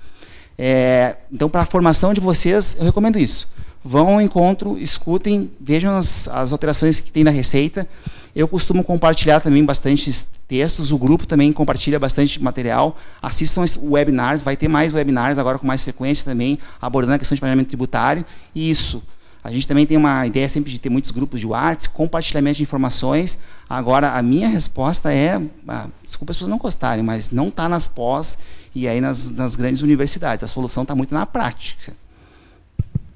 É, 0.58 1.18
então, 1.30 1.50
para 1.50 1.64
a 1.64 1.66
formação 1.66 2.14
de 2.14 2.22
vocês, 2.22 2.78
eu 2.80 2.86
recomendo 2.86 3.20
isso. 3.20 3.50
Vão 3.84 4.14
ao 4.14 4.22
encontro, 4.22 4.78
escutem, 4.78 5.52
vejam 5.60 5.94
as, 5.94 6.30
as 6.30 6.54
alterações 6.54 7.02
que 7.02 7.12
tem 7.12 7.26
na 7.26 7.32
Receita. 7.32 7.86
Eu 8.34 8.48
costumo 8.48 8.82
compartilhar 8.82 9.42
também 9.42 9.66
bastante 9.66 10.26
textos, 10.48 10.94
o 10.94 10.98
grupo 10.98 11.28
também 11.28 11.52
compartilha 11.52 12.00
bastante 12.00 12.42
material. 12.42 12.96
Assistam 13.22 13.66
webinars, 13.84 14.42
vai 14.42 14.56
ter 14.56 14.70
mais 14.70 14.94
webinars 14.94 15.38
agora 15.38 15.60
com 15.60 15.68
mais 15.68 15.84
frequência 15.84 16.24
também, 16.24 16.58
abordando 16.82 17.16
a 17.16 17.20
questão 17.20 17.36
de 17.36 17.42
planejamento 17.42 17.68
tributário. 17.68 18.26
E 18.56 18.72
isso, 18.72 19.04
a 19.44 19.52
gente 19.52 19.68
também 19.68 19.86
tem 19.88 19.98
uma 19.98 20.26
ideia 20.28 20.48
sempre 20.48 20.72
de 20.72 20.80
ter 20.80 20.89
muitos 20.89 21.10
grupos 21.10 21.39
de 21.39 21.48
WhatsApp, 21.48 21.96
compartilhamento 21.96 22.58
de 22.58 22.64
informações. 22.64 23.39
Agora, 23.68 24.12
a 24.12 24.22
minha 24.22 24.48
resposta 24.48 25.12
é, 25.12 25.42
ah, 25.68 25.88
desculpa 26.04 26.32
as 26.32 26.38
pessoas 26.38 26.50
não 26.50 26.60
gostarem, 26.60 27.04
mas 27.04 27.32
não 27.32 27.48
está 27.48 27.68
nas 27.68 27.88
pós 27.88 28.38
e 28.76 28.88
aí 28.88 29.02
nas, 29.02 29.32
nas, 29.32 29.56
grandes 29.56 29.82
universidades. 29.82 30.44
A 30.44 30.48
solução 30.48 30.84
está 30.84 30.94
muito 30.94 31.14
na 31.14 31.26
prática. 31.26 31.96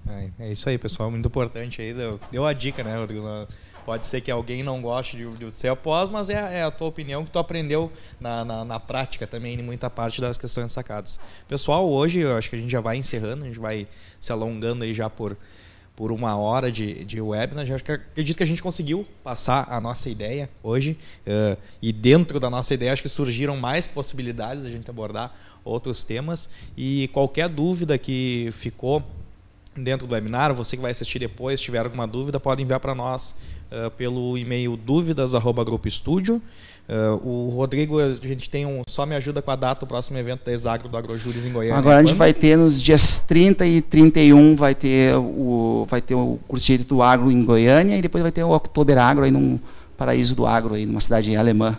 É, 0.09 0.29
é, 0.39 0.51
isso 0.51 0.67
aí, 0.67 0.79
pessoal. 0.79 1.11
Muito 1.11 1.27
importante 1.27 1.81
aí. 1.81 1.93
Deu, 1.93 2.19
deu 2.31 2.45
a 2.45 2.53
dica, 2.53 2.83
né, 2.83 2.97
Rodrigo? 2.97 3.23
Pode 3.85 4.07
ser 4.07 4.19
que 4.19 4.31
alguém 4.31 4.63
não 4.63 4.81
goste 4.81 5.15
de, 5.15 5.29
de 5.29 5.55
ser 5.55 5.67
após, 5.67 6.09
mas 6.09 6.27
é, 6.31 6.57
é, 6.57 6.63
a 6.63 6.71
tua 6.71 6.87
opinião 6.87 7.23
que 7.23 7.29
tu 7.29 7.37
aprendeu 7.37 7.91
na, 8.19 8.43
na, 8.43 8.65
na, 8.65 8.79
prática 8.79 9.27
também, 9.27 9.59
em 9.59 9.61
muita 9.61 9.91
parte 9.91 10.19
das 10.19 10.39
questões 10.39 10.71
sacadas. 10.71 11.19
Pessoal, 11.47 11.87
hoje 11.87 12.21
eu 12.21 12.35
acho 12.35 12.49
que 12.49 12.55
a 12.55 12.59
gente 12.59 12.71
já 12.71 12.81
vai 12.81 12.97
encerrando, 12.97 13.43
a 13.43 13.47
gente 13.47 13.59
vai 13.59 13.87
se 14.19 14.31
alongando 14.31 14.83
aí 14.83 14.91
já 14.91 15.07
por, 15.07 15.37
por 15.95 16.11
uma 16.11 16.35
hora 16.35 16.71
de, 16.71 17.05
de 17.05 17.21
webinar. 17.21 17.65
Acho 17.71 17.83
que, 17.83 17.91
acredito 17.91 18.35
que 18.37 18.43
a 18.43 18.45
gente 18.45 18.61
conseguiu 18.61 19.05
passar 19.23 19.67
a 19.69 19.79
nossa 19.79 20.09
ideia 20.09 20.49
hoje. 20.61 20.97
Uh, 21.25 21.57
e 21.81 21.93
dentro 21.93 22.39
da 22.39 22.49
nossa 22.49 22.73
ideia, 22.73 22.91
acho 22.91 23.01
que 23.01 23.09
surgiram 23.09 23.55
mais 23.55 23.87
possibilidades 23.87 24.63
da 24.63 24.69
gente 24.69 24.89
abordar 24.89 25.33
outros 25.63 26.03
temas. 26.03 26.49
E 26.75 27.09
qualquer 27.13 27.47
dúvida 27.47 27.97
que 27.97 28.49
ficou 28.51 29.01
dentro 29.75 30.07
do 30.07 30.13
webinar, 30.13 30.53
você 30.53 30.75
que 30.75 30.81
vai 30.81 30.91
assistir 30.91 31.19
depois, 31.19 31.59
tiver 31.59 31.79
alguma 31.79 32.07
dúvida, 32.07 32.39
pode 32.39 32.61
enviar 32.61 32.79
para 32.79 32.95
nós 32.95 33.35
uh, 33.71 33.89
pelo 33.91 34.37
e-mail 34.37 34.75
dúvidas@grupoestudio. 34.77 36.41
Uh, 36.87 37.27
o 37.27 37.49
Rodrigo, 37.49 37.99
a 37.99 38.13
gente 38.13 38.47
tem 38.47 38.65
um. 38.65 38.83
Só 38.87 39.07
me 39.07 39.15
ajuda 39.15 39.41
com 39.41 39.49
a 39.49 39.55
data 39.55 39.85
do 39.85 39.87
próximo 39.87 40.19
evento 40.19 40.45
da 40.45 40.51
Exagro 40.51 40.87
do 40.87 40.95
Agrojuris 40.95 41.45
em 41.45 41.51
Goiânia. 41.51 41.79
Agora 41.79 41.97
a 41.97 42.03
gente 42.03 42.15
vai 42.15 42.31
ter 42.31 42.55
nos 42.55 42.81
dias 42.81 43.17
30 43.17 43.65
e 43.65 43.81
31 43.81 44.55
vai 44.55 44.75
ter 44.75 45.15
o, 45.15 45.87
vai 45.89 45.99
ter 45.99 46.13
o 46.13 46.39
curso 46.47 46.77
do 46.85 47.01
agro 47.01 47.31
em 47.31 47.43
Goiânia 47.43 47.97
e 47.97 48.01
depois 48.01 48.21
vai 48.21 48.31
ter 48.31 48.43
o 48.43 48.51
Oktober 48.51 48.97
Agro 48.99 49.23
aí 49.23 49.31
num 49.31 49.59
paraíso 49.97 50.35
do 50.35 50.45
agro 50.45 50.75
aí, 50.75 50.85
numa 50.85 51.01
cidade 51.01 51.35
alemã, 51.35 51.75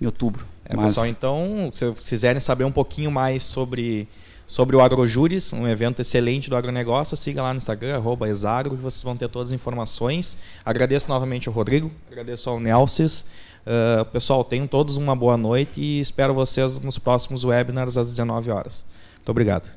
em 0.00 0.06
outubro. 0.06 0.46
É, 0.64 0.74
Mas... 0.74 0.86
Pessoal, 0.86 1.06
então, 1.06 1.70
se 1.74 1.84
vocês 1.84 2.08
quiserem 2.08 2.40
saber 2.40 2.64
um 2.64 2.72
pouquinho 2.72 3.10
mais 3.10 3.42
sobre 3.42 4.08
sobre 4.46 4.76
o 4.76 4.80
AgroJuris, 4.80 5.52
um 5.52 5.66
evento 5.66 6.00
excelente 6.00 6.48
do 6.48 6.56
agronegócio. 6.56 7.16
Siga 7.16 7.42
lá 7.42 7.52
no 7.52 7.58
Instagram, 7.58 8.00
exagro, 8.28 8.76
que 8.76 8.82
vocês 8.82 9.02
vão 9.02 9.16
ter 9.16 9.28
todas 9.28 9.50
as 9.50 9.54
informações. 9.54 10.38
Agradeço 10.64 11.08
novamente 11.08 11.48
ao 11.48 11.54
Rodrigo, 11.54 11.90
agradeço 12.08 12.48
ao 12.48 12.60
Nelsis. 12.60 13.26
Uh, 13.66 14.04
pessoal, 14.12 14.44
tenham 14.44 14.66
todos 14.66 14.96
uma 14.96 15.16
boa 15.16 15.36
noite 15.36 15.80
e 15.80 15.98
espero 15.98 16.32
vocês 16.32 16.78
nos 16.78 16.98
próximos 16.98 17.44
webinars 17.44 17.96
às 17.96 18.10
19 18.10 18.50
horas. 18.52 18.86
Muito 19.16 19.30
obrigado. 19.30 19.68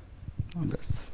Um 0.55 0.61
abraço. 0.61 1.09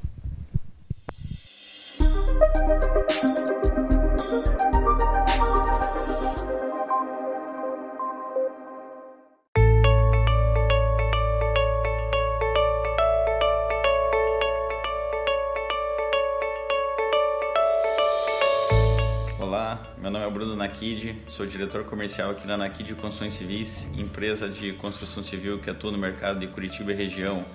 Sou 21.28 21.46
diretor 21.46 21.86
comercial 21.86 22.32
aqui 22.32 22.46
na 22.46 22.58
Nakid 22.58 22.96
Construções 22.96 23.34
Civis, 23.34 23.88
empresa 23.98 24.50
de 24.50 24.74
construção 24.74 25.24
civil 25.24 25.58
que 25.58 25.70
atua 25.70 25.90
no 25.90 25.98
mercado 25.98 26.38
de 26.38 26.48
Curitiba 26.48 26.92
e 26.92 26.96
região 26.96 27.46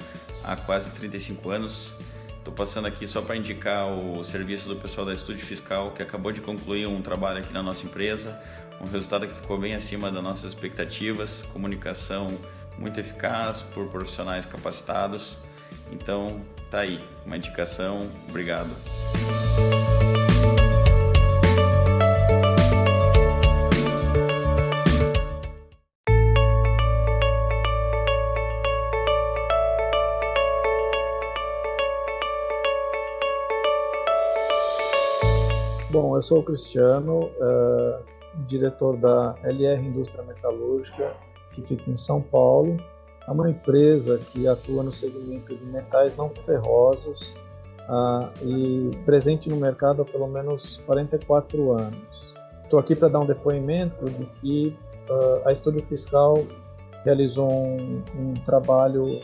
há 0.42 0.56
quase 0.56 0.90
35 0.92 1.50
anos. 1.50 1.94
Estou 2.38 2.54
passando 2.54 2.86
aqui 2.86 3.06
só 3.06 3.20
para 3.20 3.36
indicar 3.36 3.86
o 3.88 4.24
serviço 4.24 4.70
do 4.70 4.76
pessoal 4.76 5.06
da 5.06 5.12
Estúdio 5.12 5.44
Fiscal, 5.44 5.90
que 5.90 6.02
acabou 6.02 6.32
de 6.32 6.40
concluir 6.40 6.86
um 6.86 7.02
trabalho 7.02 7.40
aqui 7.40 7.52
na 7.52 7.62
nossa 7.62 7.84
empresa, 7.84 8.40
um 8.80 8.86
resultado 8.86 9.26
que 9.26 9.34
ficou 9.34 9.58
bem 9.58 9.74
acima 9.74 10.10
das 10.10 10.22
nossas 10.22 10.52
expectativas, 10.54 11.42
comunicação 11.52 12.38
muito 12.78 12.98
eficaz 12.98 13.60
por 13.60 13.86
profissionais 13.88 14.46
capacitados. 14.46 15.36
Então, 15.92 16.40
tá 16.70 16.80
aí, 16.80 17.04
uma 17.26 17.36
indicação. 17.36 18.10
Obrigado. 18.30 18.70
Eu 36.20 36.22
sou 36.22 36.40
o 36.40 36.42
Cristiano, 36.42 37.30
uh, 37.40 38.04
diretor 38.46 38.94
da 38.98 39.34
LR 39.42 39.82
Indústria 39.82 40.22
Metalúrgica, 40.22 41.14
que 41.54 41.62
fica 41.62 41.90
em 41.90 41.96
São 41.96 42.20
Paulo. 42.20 42.76
É 43.26 43.30
uma 43.30 43.48
empresa 43.48 44.18
que 44.18 44.46
atua 44.46 44.82
no 44.82 44.92
segmento 44.92 45.56
de 45.56 45.64
metais 45.64 46.14
não 46.18 46.28
ferrosos 46.44 47.34
uh, 47.88 48.28
e 48.46 48.90
presente 49.06 49.48
no 49.48 49.56
mercado 49.56 50.02
há 50.02 50.04
pelo 50.04 50.28
menos 50.28 50.82
44 50.84 51.72
anos. 51.72 52.34
Estou 52.64 52.78
aqui 52.78 52.94
para 52.94 53.08
dar 53.08 53.20
um 53.20 53.26
depoimento 53.26 54.04
de 54.04 54.26
que 54.26 54.76
uh, 55.08 55.48
a 55.48 55.52
Estúdio 55.52 55.82
Fiscal 55.84 56.34
realizou 57.02 57.50
um, 57.50 58.02
um 58.14 58.34
trabalho 58.44 59.22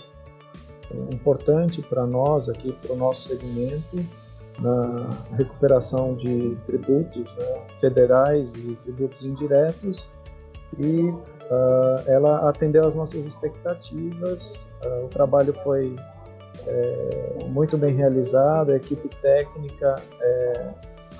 importante 1.12 1.82
para 1.82 2.06
nós 2.06 2.48
aqui, 2.48 2.72
para 2.72 2.94
o 2.94 2.96
nosso 2.96 3.28
segmento, 3.28 3.98
na 4.58 5.08
recuperação 5.36 6.14
de 6.14 6.56
tributos 6.66 7.24
né, 7.36 7.66
federais 7.80 8.54
e 8.54 8.76
tributos 8.84 9.24
indiretos 9.24 10.10
e 10.78 11.08
uh, 11.08 12.02
ela 12.06 12.48
atendeu 12.48 12.86
às 12.86 12.94
nossas 12.94 13.24
expectativas. 13.24 14.68
Uh, 14.84 15.04
o 15.04 15.08
trabalho 15.08 15.54
foi 15.62 15.94
é, 16.66 17.44
muito 17.48 17.76
bem 17.78 17.94
realizado, 17.94 18.72
a 18.72 18.76
equipe 18.76 19.08
técnica 19.20 19.94
é 20.20 20.68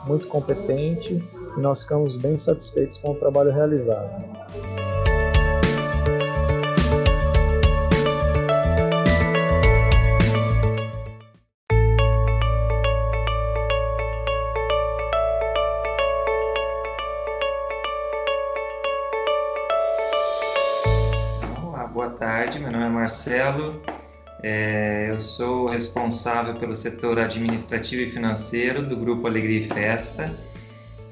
muito 0.05 0.27
competente 0.29 1.23
e 1.57 1.61
nós 1.61 1.83
ficamos 1.83 2.17
bem 2.17 2.37
satisfeitos 2.37 2.99
com 2.99 3.13
o 3.13 3.15
trabalho 3.15 3.53
realizado. 3.53 4.11
Marcelo, 23.17 23.81
é, 24.43 25.07
eu 25.09 25.19
sou 25.19 25.71
responsável 25.71 26.57
pelo 26.57 26.77
setor 26.77 27.19
administrativo 27.19 28.03
e 28.03 28.11
financeiro 28.11 28.83
do 28.83 28.95
Grupo 28.95 29.27
Alegria 29.27 29.61
e 29.61 29.69
Festa. 29.69 30.39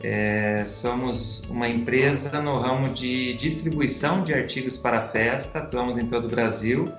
É, 0.02 0.66
somos 0.66 1.44
uma 1.48 1.66
empresa 1.66 2.42
no 2.42 2.58
ramo 2.58 2.90
de 2.90 3.32
distribuição 3.38 4.22
de 4.22 4.34
artigos 4.34 4.76
para 4.76 5.08
festa, 5.08 5.60
atuamos 5.60 5.96
em 5.96 6.06
todo 6.06 6.26
o 6.26 6.28
Brasil. 6.28 6.92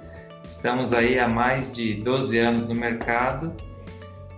Estamos 0.50 0.92
aí 0.92 1.20
há 1.20 1.28
mais 1.28 1.72
de 1.72 1.94
12 2.02 2.40
anos 2.40 2.68
no 2.68 2.74
mercado, 2.74 3.54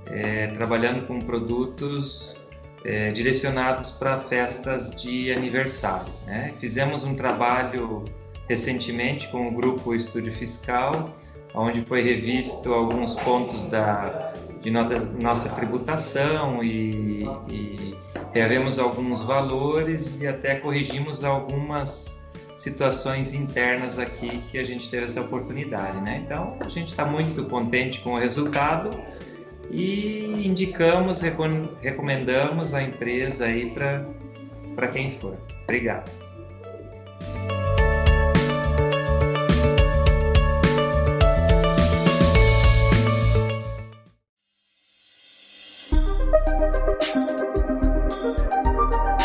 é, 0.08 0.48
trabalhando 0.48 1.08
com 1.08 1.22
produtos 1.22 2.36
é, 2.84 3.12
direcionados 3.12 3.92
para 3.92 4.20
festas 4.20 4.92
de 5.02 5.32
aniversário. 5.32 6.12
Né? 6.26 6.54
Fizemos 6.60 7.06
um 7.06 7.16
trabalho 7.16 8.04
recentemente 8.48 9.28
com 9.30 9.48
o 9.48 9.52
grupo 9.52 9.94
Estúdio 9.94 10.34
Fiscal, 10.34 11.16
onde 11.54 11.82
foi 11.82 12.02
revisto 12.02 12.74
alguns 12.74 13.16
pontos 13.16 13.66
da, 13.66 14.34
de 14.62 14.72
nossa 14.72 15.50
tributação 15.50 16.64
e, 16.64 17.24
e 17.50 17.96
alguns 18.80 19.22
valores 19.22 20.22
e 20.22 20.28
até 20.28 20.56
corrigimos 20.56 21.24
algumas 21.24 22.18
situações 22.58 23.34
internas 23.34 24.00
aqui 24.00 24.42
que 24.52 24.58
a 24.58 24.64
gente 24.64 24.90
teve 24.90 25.06
essa 25.06 25.22
oportunidade, 25.22 26.02
né? 26.02 26.24
Então 26.26 26.58
a 26.60 26.70
gente 26.70 26.90
está 26.90 27.06
muito 27.06 27.46
contente 27.46 28.00
com 28.02 28.14
o 28.14 28.20
resultado 28.20 28.90
e 29.70 30.26
indicamos, 30.46 31.22
recomendamos 31.82 32.74
a 32.74 32.82
empresa 32.82 33.46
aí 33.46 33.74
para 34.76 34.88
quem 34.88 35.20
for. 35.20 35.38
Obrigado. 35.64 36.10